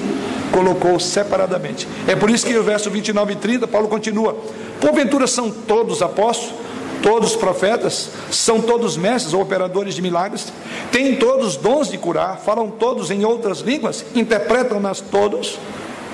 colocou 0.53 0.99
separadamente. 0.99 1.87
É 2.07 2.16
por 2.16 2.31
isso 2.31 2.47
que 2.47 2.57
o 2.57 2.62
verso 2.62 2.91
29 2.91 3.33
e 3.33 3.37
30, 3.37 3.68
Paulo 3.68 3.89
continua: 3.89 4.37
Porventura 4.81 5.27
são 5.27 5.51
todos 5.51 6.01
apóstolos, 6.01 6.55
todos 7.03 7.37
profetas, 7.37 8.11
são 8.31 8.61
todos 8.61 8.97
mestres 8.97 9.35
ou 9.35 9.43
operadores 9.43 9.95
de 9.95 10.03
milagres, 10.03 10.53
têm 10.91 11.16
todos 11.16 11.57
dons 11.57 11.91
de 11.91 11.99
curar, 11.99 12.39
falam 12.39 12.70
todos 12.70 13.11
em 13.11 13.24
outras 13.24 13.61
línguas, 13.61 14.05
interpretam-nas 14.14 15.01
todos. 15.01 15.59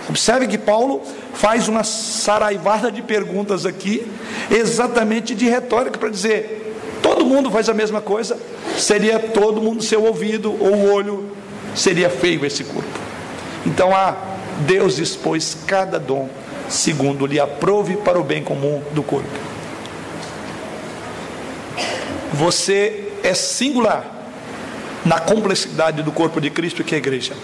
Observe 0.09 0.47
que 0.47 0.59
Paulo 0.59 1.03
faz 1.35 1.69
uma 1.69 1.85
saraivada 1.85 2.91
de 2.91 3.03
perguntas 3.03 3.65
aqui, 3.65 4.07
exatamente 4.51 5.35
de 5.35 5.49
retórica, 5.49 5.99
para 5.99 6.09
dizer: 6.09 6.75
todo 7.03 7.25
mundo 7.25 7.51
faz 7.51 7.69
a 7.69 7.75
mesma 7.75 8.01
coisa, 8.01 8.39
seria 8.77 9.19
todo 9.19 9.63
mundo 9.63 9.83
seu 9.83 10.05
ouvido 10.05 10.53
ou 10.61 10.75
o 10.75 10.93
olho, 10.93 11.31
seria 11.75 12.11
feio 12.11 12.45
esse 12.45 12.65
corpo. 12.65 12.99
Então, 13.65 13.95
ah, 13.95 14.17
Deus 14.67 14.99
expôs 14.99 15.57
cada 15.67 15.99
dom 15.99 16.29
segundo 16.69 17.27
lhe 17.27 17.39
aprove 17.39 17.97
para 17.97 18.19
o 18.19 18.25
bem 18.25 18.43
comum 18.43 18.83
do 18.93 19.03
corpo. 19.03 19.29
Você 22.33 23.13
é 23.23 23.35
singular 23.35 24.05
na 25.05 25.21
complexidade 25.21 26.03
do 26.03 26.11
corpo 26.11 26.41
de 26.41 26.51
Cristo 26.51 26.83
que 26.83 26.95
é 26.95 26.97
a 26.97 26.99
igreja. 26.99 27.35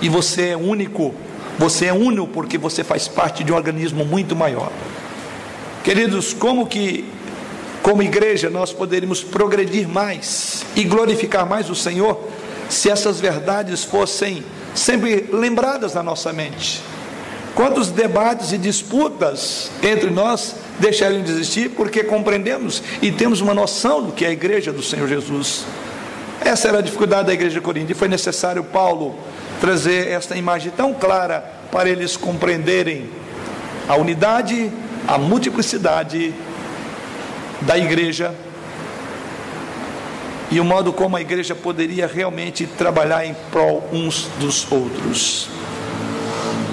E 0.00 0.08
você 0.08 0.48
é 0.50 0.56
único 0.56 1.14
você 1.58 1.86
é 1.86 1.92
único 1.92 2.26
porque 2.28 2.58
você 2.58 2.84
faz 2.84 3.08
parte 3.08 3.42
de 3.42 3.52
um 3.52 3.56
organismo 3.56 4.04
muito 4.04 4.36
maior. 4.36 4.70
Queridos, 5.82 6.34
como 6.34 6.66
que, 6.66 7.04
como 7.82 8.02
igreja, 8.02 8.50
nós 8.50 8.72
poderíamos 8.72 9.22
progredir 9.22 9.88
mais 9.88 10.64
e 10.74 10.84
glorificar 10.84 11.46
mais 11.46 11.70
o 11.70 11.74
Senhor 11.74 12.20
se 12.68 12.90
essas 12.90 13.20
verdades 13.20 13.84
fossem 13.84 14.44
sempre 14.74 15.28
lembradas 15.32 15.94
na 15.94 16.02
nossa 16.02 16.32
mente? 16.32 16.82
Quantos 17.54 17.88
debates 17.88 18.52
e 18.52 18.58
disputas 18.58 19.70
entre 19.82 20.10
nós 20.10 20.56
deixariam 20.78 21.22
de 21.22 21.30
existir 21.30 21.70
porque 21.70 22.04
compreendemos 22.04 22.82
e 23.00 23.10
temos 23.10 23.40
uma 23.40 23.54
noção 23.54 24.02
do 24.02 24.12
que 24.12 24.26
é 24.26 24.28
a 24.28 24.32
igreja 24.32 24.70
do 24.70 24.82
Senhor 24.82 25.08
Jesus? 25.08 25.64
Essa 26.44 26.68
era 26.68 26.78
a 26.78 26.82
dificuldade 26.82 27.28
da 27.28 27.32
igreja 27.32 27.54
de 27.54 27.60
Corinto 27.62 27.92
e 27.92 27.94
foi 27.94 28.08
necessário 28.08 28.62
Paulo 28.62 29.18
trazer 29.60 30.08
esta 30.08 30.36
imagem 30.36 30.70
tão 30.70 30.92
clara 30.92 31.44
para 31.70 31.88
eles 31.88 32.16
compreenderem 32.16 33.08
a 33.88 33.96
unidade, 33.96 34.70
a 35.06 35.18
multiplicidade 35.18 36.34
da 37.62 37.78
igreja 37.78 38.34
e 40.50 40.60
o 40.60 40.64
modo 40.64 40.92
como 40.92 41.16
a 41.16 41.20
igreja 41.20 41.54
poderia 41.54 42.06
realmente 42.06 42.66
trabalhar 42.66 43.26
em 43.26 43.34
prol 43.50 43.82
uns 43.92 44.28
dos 44.38 44.70
outros. 44.70 45.48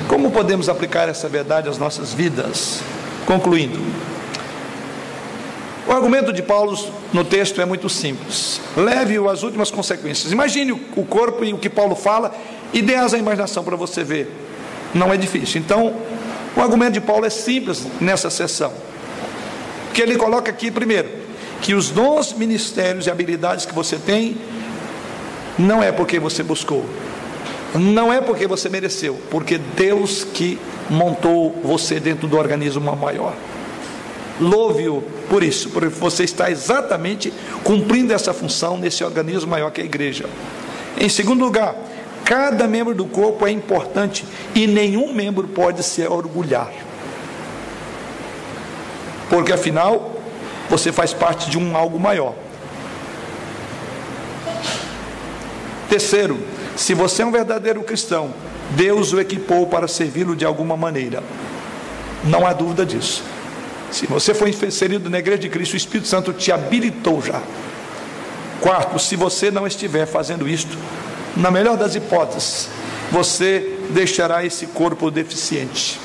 Como 0.07 0.31
podemos 0.31 0.69
aplicar 0.69 1.09
essa 1.09 1.27
verdade 1.27 1.69
às 1.69 1.77
nossas 1.77 2.13
vidas? 2.13 2.81
Concluindo, 3.25 3.79
o 5.87 5.91
argumento 5.91 6.31
de 6.31 6.41
Paulo 6.41 6.77
no 7.11 7.23
texto 7.23 7.59
é 7.61 7.65
muito 7.65 7.89
simples. 7.89 8.61
Leve-o 8.75 9.29
às 9.29 9.43
últimas 9.43 9.71
consequências. 9.71 10.31
Imagine 10.31 10.71
o 10.71 11.05
corpo 11.05 11.43
e 11.43 11.53
o 11.53 11.57
que 11.57 11.69
Paulo 11.69 11.95
fala 11.95 12.33
e 12.73 12.81
dê 12.81 12.95
asa 12.95 13.15
à 13.15 13.19
imaginação 13.19 13.63
para 13.63 13.75
você 13.75 14.03
ver. 14.03 14.31
Não 14.93 15.13
é 15.13 15.17
difícil. 15.17 15.61
Então, 15.61 15.93
o 16.55 16.61
argumento 16.61 16.93
de 16.93 17.01
Paulo 17.01 17.25
é 17.25 17.29
simples 17.29 17.85
nessa 18.01 18.29
sessão. 18.29 18.73
Que 19.93 20.01
ele 20.01 20.15
coloca 20.15 20.49
aqui, 20.49 20.71
primeiro, 20.71 21.09
que 21.61 21.73
os 21.73 21.89
dons, 21.89 22.33
ministérios 22.33 23.07
e 23.07 23.11
habilidades 23.11 23.65
que 23.65 23.73
você 23.73 23.97
tem 23.97 24.37
não 25.57 25.83
é 25.83 25.91
porque 25.91 26.19
você 26.19 26.41
buscou, 26.41 26.83
não 27.75 28.11
é 28.11 28.19
porque 28.19 28.47
você 28.47 28.69
mereceu, 28.69 29.19
porque 29.29 29.57
Deus 29.57 30.23
que 30.23 30.59
montou 30.89 31.55
você 31.63 31.99
dentro 31.99 32.27
do 32.27 32.37
organismo 32.37 32.81
maior. 32.95 33.35
Louve-o 34.41 35.03
por 35.29 35.43
isso, 35.43 35.69
porque 35.69 35.87
você 35.87 36.23
está 36.23 36.49
exatamente 36.49 37.31
cumprindo 37.63 38.13
essa 38.13 38.33
função 38.33 38.77
nesse 38.77 39.03
organismo 39.03 39.49
maior 39.49 39.71
que 39.71 39.79
a 39.79 39.85
igreja. 39.85 40.25
Em 40.99 41.07
segundo 41.07 41.45
lugar, 41.45 41.75
cada 42.25 42.67
membro 42.67 42.93
do 42.93 43.05
corpo 43.05 43.45
é 43.45 43.51
importante 43.51 44.25
e 44.55 44.67
nenhum 44.67 45.13
membro 45.13 45.47
pode 45.47 45.83
se 45.83 46.05
orgulhar. 46.05 46.71
Porque 49.29 49.51
afinal, 49.51 50.13
você 50.69 50.91
faz 50.91 51.13
parte 51.13 51.49
de 51.49 51.57
um 51.57 51.75
algo 51.75 51.99
maior. 51.99 52.35
Terceiro, 55.89 56.39
se 56.75 56.93
você 56.93 57.21
é 57.21 57.25
um 57.25 57.31
verdadeiro 57.31 57.83
cristão, 57.83 58.33
Deus 58.71 59.13
o 59.13 59.19
equipou 59.19 59.67
para 59.67 59.87
servi-lo 59.87 60.35
de 60.35 60.45
alguma 60.45 60.75
maneira. 60.75 61.23
Não 62.23 62.47
há 62.47 62.53
dúvida 62.53 62.85
disso. 62.85 63.23
Se 63.91 64.07
você 64.07 64.33
foi 64.33 64.49
inserido 64.49 65.09
na 65.09 65.19
igreja 65.19 65.39
de 65.39 65.49
Cristo, 65.49 65.73
o 65.73 65.77
Espírito 65.77 66.07
Santo 66.07 66.33
te 66.33 66.51
habilitou 66.51 67.21
já. 67.21 67.41
Quarto, 68.59 68.97
se 68.97 69.15
você 69.15 69.51
não 69.51 69.67
estiver 69.67 70.07
fazendo 70.07 70.47
isto, 70.47 70.77
na 71.35 71.51
melhor 71.51 71.77
das 71.77 71.95
hipóteses, 71.95 72.69
você 73.11 73.77
deixará 73.89 74.45
esse 74.45 74.67
corpo 74.67 75.11
deficiente 75.11 75.99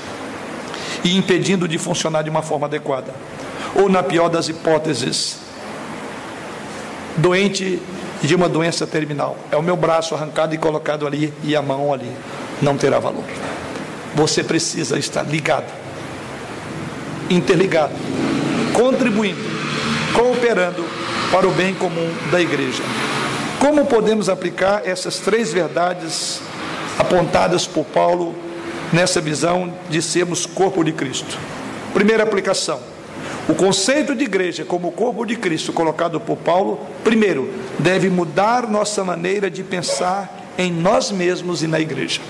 e 1.05 1.17
impedindo 1.17 1.69
de 1.69 1.79
funcionar 1.79 2.23
de 2.23 2.31
uma 2.31 2.43
forma 2.43 2.67
adequada. 2.67 3.15
Ou, 3.75 3.89
na 3.89 4.03
pior 4.03 4.29
das 4.29 4.49
hipóteses, 4.49 5.39
doente 7.17 7.81
de 8.23 8.35
uma 8.35 8.49
doença 8.49 8.87
terminal. 8.87 9.37
É 9.51 9.57
o 9.57 9.63
meu 9.63 9.77
braço 9.77 10.15
arrancado 10.15 10.55
e 10.55 10.59
colocado 10.59 11.07
ali 11.07 11.33
e 11.45 11.55
a 11.55 11.63
mão 11.63 11.93
ali. 11.93 12.11
Não 12.61 12.77
terá 12.77 12.99
valor. 12.99 13.25
Você 14.15 14.43
precisa 14.43 14.99
estar 14.99 15.23
ligado 15.23 15.89
interligado, 17.31 17.93
contribuindo, 18.73 19.41
cooperando 20.15 20.85
para 21.31 21.47
o 21.47 21.51
bem 21.53 21.75
comum 21.75 22.11
da 22.31 22.41
igreja. 22.41 22.83
Como 23.59 23.87
podemos 23.87 24.29
aplicar 24.29 24.83
essas 24.87 25.19
três 25.19 25.53
verdades 25.53 26.41
apontadas 26.97 27.67
por 27.67 27.85
Paulo 27.85 28.35
nessa 28.93 29.21
visão 29.21 29.75
de 29.91 30.01
sermos 30.01 30.47
corpo 30.47 30.85
de 30.85 30.93
Cristo? 30.93 31.37
Primeira 31.93 32.23
aplicação: 32.23 32.79
o 33.49 33.55
conceito 33.55 34.15
de 34.15 34.25
igreja 34.25 34.65
como 34.65 34.93
corpo 34.93 35.27
de 35.27 35.35
Cristo 35.35 35.73
colocado 35.73 36.21
por 36.21 36.37
Paulo, 36.37 36.79
primeiro, 37.03 37.53
deve 37.81 38.09
mudar 38.09 38.69
nossa 38.69 39.03
maneira 39.03 39.51
de 39.51 39.65
pensar 39.65 40.53
em 40.57 40.73
nós 40.73 41.11
mesmos 41.11 41.61
e 41.61 41.67
na 41.67 41.81
igreja. 41.81 42.21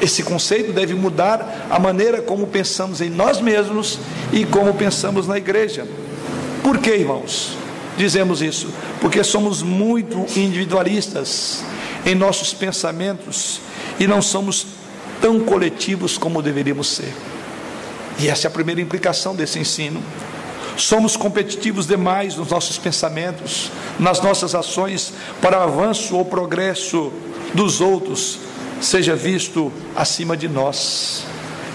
Esse 0.00 0.24
conceito 0.24 0.72
deve 0.72 0.94
mudar 0.94 1.66
a 1.70 1.78
maneira 1.78 2.20
como 2.20 2.48
pensamos 2.48 3.00
em 3.00 3.10
nós 3.10 3.40
mesmos 3.40 4.00
e 4.32 4.44
como 4.44 4.74
pensamos 4.74 5.28
na 5.28 5.38
igreja. 5.38 5.86
Por 6.64 6.78
que, 6.78 6.90
irmãos? 6.90 7.59
Dizemos 8.00 8.40
isso 8.40 8.72
porque 8.98 9.22
somos 9.22 9.60
muito 9.60 10.24
individualistas. 10.34 11.62
em 12.06 12.14
nossos 12.14 12.54
pensamentos 12.54 13.60
e 13.98 14.06
não 14.06 14.22
somos 14.22 14.68
tão 15.20 15.38
coletivos 15.40 16.16
como 16.16 16.40
deveríamos 16.40 16.88
ser. 16.88 17.12
E 18.18 18.26
essa 18.26 18.46
é 18.46 18.48
a 18.48 18.50
primeira 18.50 18.80
implicação 18.80 19.36
desse 19.36 19.58
ensino. 19.58 20.02
Somos 20.78 21.14
competitivos 21.14 21.86
demais 21.86 22.36
nos 22.36 22.48
nossos 22.48 22.78
pensamentos, 22.78 23.70
nas 23.98 24.22
nossas 24.22 24.54
ações, 24.54 25.12
para 25.42 25.58
o 25.58 25.62
avanço 25.62 26.16
ou 26.16 26.24
progresso 26.24 27.12
dos 27.52 27.82
outros 27.82 28.38
seja 28.80 29.14
visto 29.14 29.70
acima 29.94 30.38
de 30.38 30.48
nós. 30.48 31.24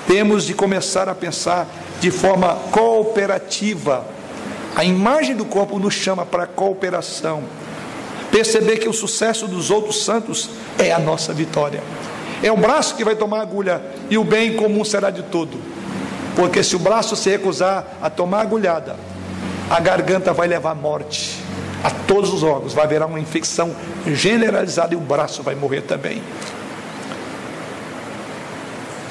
Temos 0.07 0.47
de 0.47 0.55
começar 0.55 1.07
a 1.07 1.13
pensar 1.13 1.67
de 2.01 2.09
forma 2.09 2.55
cooperativa. 2.71 4.14
A 4.75 4.83
imagem 4.83 5.35
do 5.35 5.45
corpo 5.45 5.79
nos 5.79 5.93
chama 5.93 6.25
para 6.25 6.43
a 6.43 6.47
cooperação. 6.47 7.43
Perceber 8.29 8.77
que 8.77 8.89
o 8.89 8.93
sucesso 8.93 9.47
dos 9.47 9.71
outros 9.71 10.03
santos 10.03 10.49
é 10.77 10.91
a 10.91 10.99
nossa 10.99 11.33
vitória. 11.33 11.81
É 12.43 12.51
o 12.51 12.57
braço 12.57 12.95
que 12.95 13.03
vai 13.03 13.15
tomar 13.15 13.39
a 13.39 13.41
agulha 13.41 13.81
e 14.09 14.17
o 14.17 14.23
bem 14.23 14.55
comum 14.55 14.83
será 14.83 15.09
de 15.09 15.23
todo. 15.23 15.57
Porque 16.35 16.61
se 16.61 16.75
o 16.75 16.79
braço 16.79 17.15
se 17.15 17.29
recusar 17.29 17.97
a 18.01 18.09
tomar 18.09 18.39
a 18.39 18.41
agulhada, 18.41 18.97
a 19.69 19.79
garganta 19.79 20.33
vai 20.33 20.47
levar 20.47 20.75
morte 20.75 21.39
a 21.81 21.89
todos 21.89 22.33
os 22.33 22.43
órgãos, 22.43 22.73
vai 22.73 22.83
haver 22.83 23.01
uma 23.03 23.19
infecção 23.19 23.73
generalizada 24.07 24.93
e 24.93 24.97
o 24.97 24.99
braço 24.99 25.41
vai 25.43 25.55
morrer 25.55 25.81
também. 25.81 26.21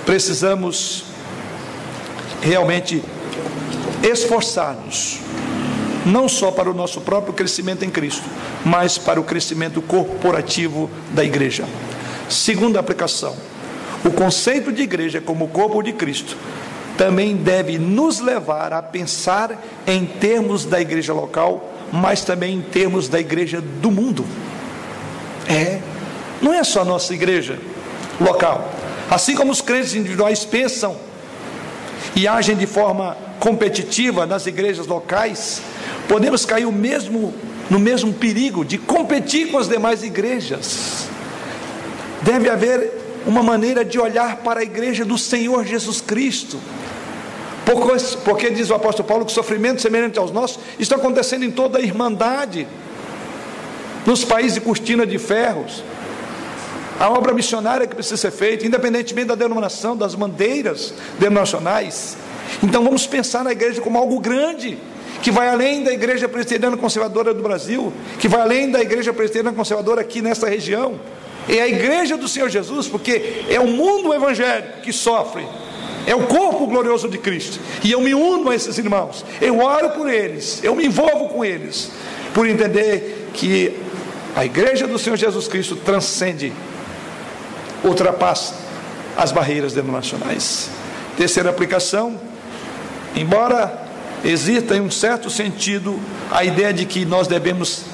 Precisamos 0.05 1.05
realmente 2.43 3.03
esforçar-nos, 4.03 5.21
não 6.05 6.29
só 6.29 6.51
para 6.51 6.71
o 6.71 6.75
nosso 6.75 7.01
próprio 7.01 7.33
crescimento 7.33 7.85
em 7.85 7.91
Cristo, 7.91 8.25
mas 8.65 8.99
para 8.99 9.21
o 9.21 9.25
crescimento 9.25 9.81
corporativo 9.83 10.91
da 11.13 11.25
igreja. 11.25 11.65
Segunda 12.29 12.81
aplicação: 12.81 13.35
o 14.05 14.11
conceito 14.11 14.73
de 14.73 14.83
igreja 14.83 15.21
como 15.21 15.49
corpo 15.49 15.83
de 15.83 15.93
Cristo 15.93 16.37
também 16.97 17.37
deve 17.37 17.79
nos 17.79 18.21
levar 18.21 18.73
a 18.73 18.83
pensar 18.83 19.61
em 19.87 20.05
termos 20.05 20.65
da 20.65 20.81
igreja 20.81 21.13
local, 21.13 21.73
mas 21.93 22.23
também 22.23 22.57
em 22.57 22.63
termos 22.63 23.09
da 23.09 23.19
igreja 23.19 23.61
do 23.61 23.91
mundo. 23.91 24.25
É, 25.49 25.81
não 26.41 26.53
é 26.53 26.63
só 26.63 26.83
a 26.83 26.85
nossa 26.85 27.13
igreja 27.13 27.59
local. 28.21 28.71
Assim 29.11 29.35
como 29.35 29.53
os 29.53 29.61
crentes 29.61 29.95
individuais 29.95 30.45
pensam 30.45 30.97
e 32.17 32.29
agem 32.29 32.57
de 32.57 32.67
forma 32.67 33.17
competitiva 33.45 34.25
nas 34.25 34.47
igrejas 34.47 34.87
locais, 34.87 35.61
podemos 36.09 36.47
cair 36.47 36.67
mesmo, 36.73 37.35
no 37.69 37.79
mesmo 37.79 38.11
perigo 38.11 38.65
de 38.65 38.79
competir 38.79 39.51
com 39.51 39.59
as 39.59 39.69
demais 39.69 40.03
igrejas. 40.03 41.07
Deve 42.23 42.49
haver 42.49 42.91
uma 43.27 43.43
maneira 43.43 43.85
de 43.85 43.99
olhar 43.99 44.39
para 44.39 44.61
a 44.61 44.63
igreja 44.63 45.05
do 45.05 45.19
Senhor 45.19 45.63
Jesus 45.67 46.01
Cristo. 46.01 46.59
Porque, 47.67 48.17
porque 48.25 48.51
diz 48.51 48.71
o 48.71 48.75
apóstolo 48.75 49.07
Paulo 49.07 49.27
que 49.27 49.33
sofrimentos 49.33 49.83
semelhantes 49.83 50.17
aos 50.17 50.31
nossos 50.31 50.59
estão 50.79 50.97
acontecendo 50.97 51.45
em 51.45 51.51
toda 51.51 51.79
a 51.79 51.83
irmandade, 51.83 52.67
nos 54.07 54.25
países 54.25 54.55
de 54.55 54.63
cortina 54.63 55.07
de 55.07 55.19
ferros. 55.19 55.85
A 56.99 57.11
obra 57.11 57.35
missionária 57.35 57.87
que 57.87 57.95
precisa 57.95 58.17
ser 58.17 58.31
feita, 58.31 58.67
independentemente 58.67 59.29
da 59.29 59.35
denominação, 59.35 59.95
das 59.95 60.15
bandeiras 60.15 60.95
denominacionais. 61.19 62.17
Então 62.63 62.83
vamos 62.83 63.07
pensar 63.07 63.45
na 63.45 63.53
igreja 63.53 63.81
como 63.81 63.99
algo 63.99 64.19
grande, 64.21 64.79
que 65.23 65.31
vai 65.31 65.49
além 65.49 65.83
da 65.83 65.93
igreja 65.93 66.29
presbiteriana 66.29 66.77
conservadora 66.77 67.33
do 67.33 67.43
Brasil, 67.43 67.93
que 68.19 68.29
vai 68.29 68.41
além 68.41 68.71
da 68.71 68.81
igreja 68.81 69.13
presbiteriana 69.13 69.57
conservadora 69.57 70.01
aqui 70.01 70.21
nessa 70.21 70.49
região. 70.49 71.01
É 71.49 71.61
a 71.61 71.69
igreja 71.69 72.17
do 72.17 72.27
Senhor 72.27 72.49
Jesus, 72.49 72.89
porque 72.89 73.45
é 73.49 73.61
o 73.61 73.67
mundo 73.67 74.15
evangélico 74.15 74.81
que 74.83 74.93
sofre 74.93 75.47
é 76.07 76.15
o 76.15 76.27
corpo 76.27 76.67
glorioso 76.67 77.09
de 77.09 77.19
Cristo. 77.19 77.59
E 77.83 77.91
eu 77.91 78.01
me 78.01 78.15
uno 78.15 78.51
a 78.51 78.55
esses 78.55 78.77
irmãos. 78.79 79.25
Eu 79.41 79.59
oro 79.61 79.91
por 79.91 80.09
eles. 80.09 80.63
Eu 80.63 80.75
me 80.75 80.87
envolvo 80.87 81.29
com 81.29 81.45
eles. 81.45 81.91
Por 82.33 82.49
entender 82.49 83.31
que 83.33 83.75
a 84.37 84.45
igreja 84.45 84.87
do 84.87 84.99
Senhor 84.99 85.17
Jesus 85.17 85.49
Cristo 85.49 85.77
transcende, 85.77 86.53
ultrapassa 87.83 88.55
as 89.17 89.33
barreiras 89.33 89.73
denominacionais. 89.73 90.69
Terceira 91.17 91.51
aplicação: 91.51 92.21
embora 93.15 93.83
exista 94.25 94.77
em 94.77 94.81
um 94.81 94.91
certo 94.91 95.29
sentido 95.29 95.99
a 96.31 96.45
ideia 96.45 96.73
de 96.73 96.87
que 96.87 97.05
nós 97.05 97.27
devemos 97.27 97.85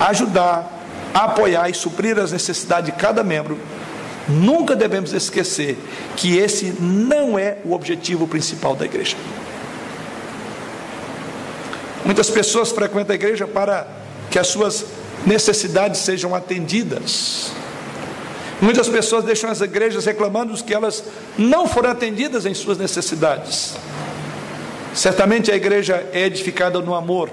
ajudar, 0.00 0.82
apoiar 1.12 1.68
e 1.68 1.74
suprir 1.74 2.18
as 2.18 2.32
necessidades 2.32 2.86
de 2.86 2.92
cada 2.92 3.22
membro, 3.22 3.58
Nunca 4.28 4.76
devemos 4.76 5.14
esquecer 5.14 5.78
que 6.14 6.36
esse 6.36 6.66
não 6.78 7.38
é 7.38 7.56
o 7.64 7.72
objetivo 7.72 8.28
principal 8.28 8.76
da 8.76 8.84
igreja. 8.84 9.16
Muitas 12.04 12.28
pessoas 12.28 12.70
frequentam 12.70 13.12
a 13.12 13.14
igreja 13.14 13.46
para 13.46 13.86
que 14.30 14.38
as 14.38 14.48
suas 14.48 14.84
necessidades 15.26 16.00
sejam 16.00 16.34
atendidas. 16.34 17.52
Muitas 18.60 18.88
pessoas 18.88 19.24
deixam 19.24 19.48
as 19.48 19.62
igrejas 19.62 20.04
reclamando 20.04 20.62
que 20.62 20.74
elas 20.74 21.02
não 21.38 21.66
foram 21.66 21.90
atendidas 21.90 22.44
em 22.44 22.52
suas 22.52 22.76
necessidades. 22.76 23.76
Certamente 24.98 25.52
a 25.52 25.54
igreja 25.54 26.04
é 26.12 26.24
edificada 26.24 26.80
no 26.80 26.92
amor, 26.92 27.30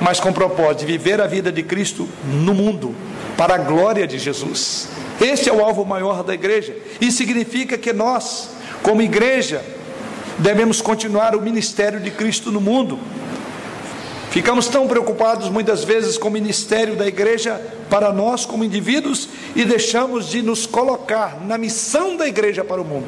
mas 0.00 0.18
com 0.18 0.30
o 0.30 0.34
propósito 0.34 0.80
de 0.80 0.86
viver 0.86 1.20
a 1.20 1.28
vida 1.28 1.52
de 1.52 1.62
Cristo 1.62 2.08
no 2.24 2.52
mundo, 2.52 2.92
para 3.36 3.54
a 3.54 3.58
glória 3.58 4.04
de 4.04 4.18
Jesus. 4.18 4.88
Este 5.20 5.48
é 5.48 5.52
o 5.52 5.64
alvo 5.64 5.84
maior 5.84 6.24
da 6.24 6.34
igreja. 6.34 6.76
Isso 7.00 7.18
significa 7.18 7.78
que 7.78 7.92
nós, 7.92 8.50
como 8.82 9.00
igreja, 9.00 9.64
devemos 10.38 10.80
continuar 10.82 11.36
o 11.36 11.40
ministério 11.40 12.00
de 12.00 12.10
Cristo 12.10 12.50
no 12.50 12.60
mundo. 12.60 12.98
Ficamos 14.32 14.66
tão 14.66 14.88
preocupados 14.88 15.48
muitas 15.48 15.84
vezes 15.84 16.18
com 16.18 16.26
o 16.26 16.32
ministério 16.32 16.96
da 16.96 17.06
igreja 17.06 17.60
para 17.88 18.12
nós 18.12 18.44
como 18.44 18.64
indivíduos 18.64 19.28
e 19.54 19.64
deixamos 19.64 20.28
de 20.30 20.42
nos 20.42 20.66
colocar 20.66 21.40
na 21.46 21.56
missão 21.56 22.16
da 22.16 22.26
igreja 22.26 22.64
para 22.64 22.82
o 22.82 22.84
mundo. 22.84 23.06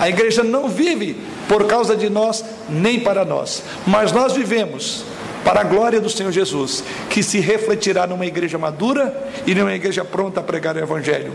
A 0.00 0.08
igreja 0.08 0.42
não 0.42 0.66
vive 0.66 1.14
por 1.46 1.66
causa 1.66 1.94
de 1.94 2.08
nós 2.08 2.42
nem 2.70 2.98
para 2.98 3.22
nós, 3.22 3.62
mas 3.86 4.12
nós 4.12 4.32
vivemos 4.32 5.04
para 5.44 5.60
a 5.60 5.64
glória 5.64 6.00
do 6.00 6.08
Senhor 6.08 6.32
Jesus, 6.32 6.82
que 7.10 7.22
se 7.22 7.38
refletirá 7.38 8.06
numa 8.06 8.24
igreja 8.24 8.56
madura 8.56 9.30
e 9.46 9.54
numa 9.54 9.74
igreja 9.74 10.02
pronta 10.02 10.40
a 10.40 10.42
pregar 10.42 10.74
o 10.74 10.78
Evangelho. 10.78 11.32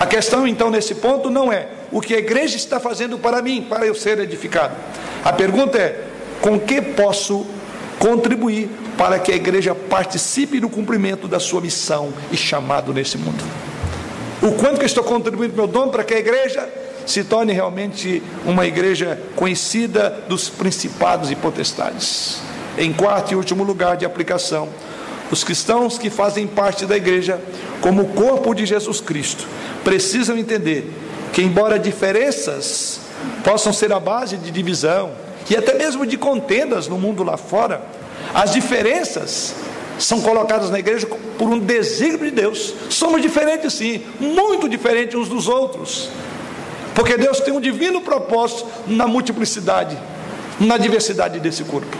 A 0.00 0.06
questão 0.06 0.48
então 0.48 0.70
nesse 0.70 0.94
ponto 0.94 1.28
não 1.28 1.52
é 1.52 1.68
o 1.92 2.00
que 2.00 2.14
a 2.14 2.18
igreja 2.18 2.56
está 2.56 2.80
fazendo 2.80 3.18
para 3.18 3.42
mim, 3.42 3.66
para 3.68 3.84
eu 3.84 3.94
ser 3.94 4.18
edificado. 4.18 4.74
A 5.22 5.32
pergunta 5.32 5.76
é: 5.76 6.04
com 6.40 6.58
que 6.58 6.80
posso 6.80 7.46
contribuir 7.98 8.70
para 8.96 9.18
que 9.18 9.30
a 9.30 9.36
igreja 9.36 9.74
participe 9.74 10.58
do 10.58 10.70
cumprimento 10.70 11.28
da 11.28 11.38
sua 11.38 11.60
missão 11.60 12.14
e 12.32 12.36
chamado 12.36 12.94
nesse 12.94 13.18
mundo? 13.18 13.44
O 14.42 14.52
quanto 14.52 14.76
que 14.76 14.84
eu 14.84 14.86
estou 14.86 15.04
contribuindo 15.04 15.54
meu 15.54 15.66
dom 15.66 15.88
para 15.88 16.02
que 16.02 16.14
a 16.14 16.18
igreja 16.18 16.68
se 17.06 17.24
torne 17.24 17.52
realmente 17.52 18.22
uma 18.44 18.66
igreja 18.66 19.20
conhecida 19.36 20.24
dos 20.28 20.48
principados 20.48 21.30
e 21.30 21.36
potestades. 21.36 22.40
Em 22.76 22.92
quarto 22.92 23.32
e 23.32 23.36
último 23.36 23.62
lugar 23.62 23.96
de 23.96 24.04
aplicação, 24.04 24.68
os 25.30 25.44
cristãos 25.44 25.98
que 25.98 26.10
fazem 26.10 26.46
parte 26.46 26.86
da 26.86 26.96
igreja, 26.96 27.40
como 27.80 28.02
o 28.02 28.08
corpo 28.08 28.54
de 28.54 28.66
Jesus 28.66 29.00
Cristo, 29.00 29.46
precisam 29.82 30.36
entender 30.36 30.92
que, 31.32 31.42
embora 31.42 31.78
diferenças 31.78 33.00
possam 33.42 33.72
ser 33.72 33.92
a 33.92 34.00
base 34.00 34.36
de 34.36 34.50
divisão 34.50 35.12
e 35.48 35.56
até 35.56 35.74
mesmo 35.74 36.06
de 36.06 36.16
contendas 36.16 36.88
no 36.88 36.98
mundo 36.98 37.22
lá 37.22 37.36
fora, 37.36 37.82
as 38.34 38.52
diferenças 38.52 39.54
são 39.98 40.20
colocadas 40.20 40.70
na 40.70 40.78
igreja 40.78 41.06
por 41.38 41.48
um 41.48 41.58
desígnio 41.58 42.26
de 42.26 42.30
Deus. 42.30 42.74
Somos 42.90 43.22
diferentes, 43.22 43.74
sim, 43.74 44.02
muito 44.18 44.68
diferentes 44.68 45.14
uns 45.14 45.28
dos 45.28 45.48
outros, 45.48 46.08
porque 46.94 47.16
Deus 47.16 47.40
tem 47.40 47.52
um 47.52 47.60
divino 47.60 48.00
propósito 48.00 48.66
na 48.86 49.06
multiplicidade, 49.06 49.98
na 50.60 50.76
diversidade 50.76 51.40
desse 51.40 51.64
corpo. 51.64 51.96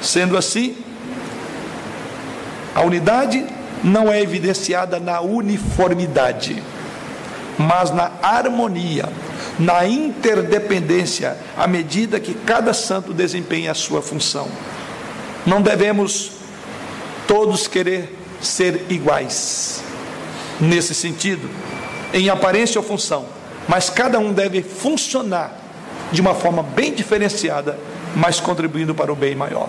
Sendo 0.00 0.36
assim, 0.36 0.76
a 2.74 2.82
unidade 2.82 3.44
não 3.82 4.12
é 4.12 4.20
evidenciada 4.20 5.00
na 5.00 5.20
uniformidade, 5.20 6.62
mas 7.58 7.90
na 7.90 8.12
harmonia, 8.22 9.08
na 9.58 9.86
interdependência, 9.86 11.36
à 11.56 11.66
medida 11.66 12.20
que 12.20 12.34
cada 12.34 12.72
santo 12.72 13.12
desempenha 13.12 13.72
a 13.72 13.74
sua 13.74 14.00
função. 14.00 14.48
Não 15.44 15.60
devemos 15.60 16.32
todos 17.26 17.66
querer 17.66 18.16
ser 18.40 18.86
iguais, 18.88 19.82
nesse 20.60 20.94
sentido, 20.94 21.50
em 22.14 22.28
aparência 22.28 22.80
ou 22.80 22.86
função, 22.86 23.26
mas 23.68 23.90
cada 23.90 24.18
um 24.18 24.32
deve 24.32 24.62
funcionar 24.62 25.52
de 26.10 26.20
uma 26.20 26.34
forma 26.34 26.62
bem 26.62 26.94
diferenciada, 26.94 27.78
mas 28.16 28.40
contribuindo 28.40 28.94
para 28.94 29.12
o 29.12 29.16
bem 29.16 29.34
maior. 29.34 29.68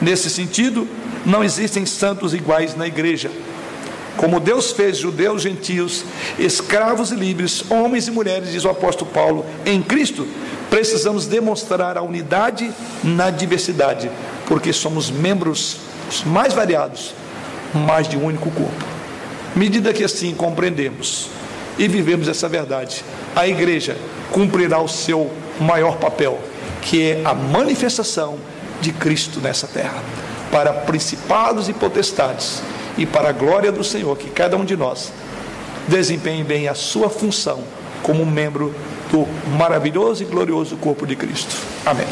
Nesse 0.00 0.30
sentido, 0.30 0.88
Não 1.24 1.44
existem 1.44 1.84
santos 1.84 2.32
iguais 2.32 2.74
na 2.74 2.86
igreja. 2.86 3.30
Como 4.16 4.40
Deus 4.40 4.72
fez 4.72 4.98
judeus, 4.98 5.42
gentios, 5.42 6.04
escravos 6.38 7.10
e 7.10 7.14
livres, 7.14 7.64
homens 7.70 8.08
e 8.08 8.10
mulheres, 8.10 8.52
diz 8.52 8.64
o 8.64 8.70
apóstolo 8.70 9.10
Paulo, 9.10 9.44
em 9.64 9.82
Cristo, 9.82 10.26
precisamos 10.68 11.26
demonstrar 11.26 11.96
a 11.96 12.02
unidade 12.02 12.70
na 13.02 13.30
diversidade, 13.30 14.10
porque 14.46 14.72
somos 14.72 15.10
membros 15.10 15.76
mais 16.26 16.52
variados, 16.52 17.14
mas 17.74 18.08
de 18.08 18.16
um 18.16 18.24
único 18.24 18.50
corpo. 18.50 18.84
Medida 19.54 19.92
que 19.92 20.04
assim 20.04 20.34
compreendemos 20.34 21.28
e 21.80 21.88
vivemos 21.88 22.28
essa 22.28 22.46
verdade, 22.46 23.02
a 23.34 23.48
igreja 23.48 23.96
cumprirá 24.30 24.78
o 24.82 24.86
seu 24.86 25.30
maior 25.58 25.96
papel, 25.96 26.38
que 26.82 27.02
é 27.02 27.22
a 27.24 27.32
manifestação 27.32 28.36
de 28.82 28.92
Cristo 28.92 29.40
nessa 29.40 29.66
terra, 29.66 30.02
para 30.52 30.74
principados 30.74 31.70
e 31.70 31.72
potestades 31.72 32.62
e 32.98 33.06
para 33.06 33.30
a 33.30 33.32
glória 33.32 33.72
do 33.72 33.82
Senhor, 33.82 34.14
que 34.18 34.28
cada 34.28 34.58
um 34.58 34.64
de 34.66 34.76
nós 34.76 35.10
desempenhe 35.88 36.44
bem 36.44 36.68
a 36.68 36.74
sua 36.74 37.08
função 37.08 37.64
como 38.02 38.26
membro 38.26 38.74
do 39.10 39.26
maravilhoso 39.56 40.22
e 40.22 40.26
glorioso 40.26 40.76
corpo 40.76 41.06
de 41.06 41.16
Cristo. 41.16 41.56
Amém. 41.86 42.06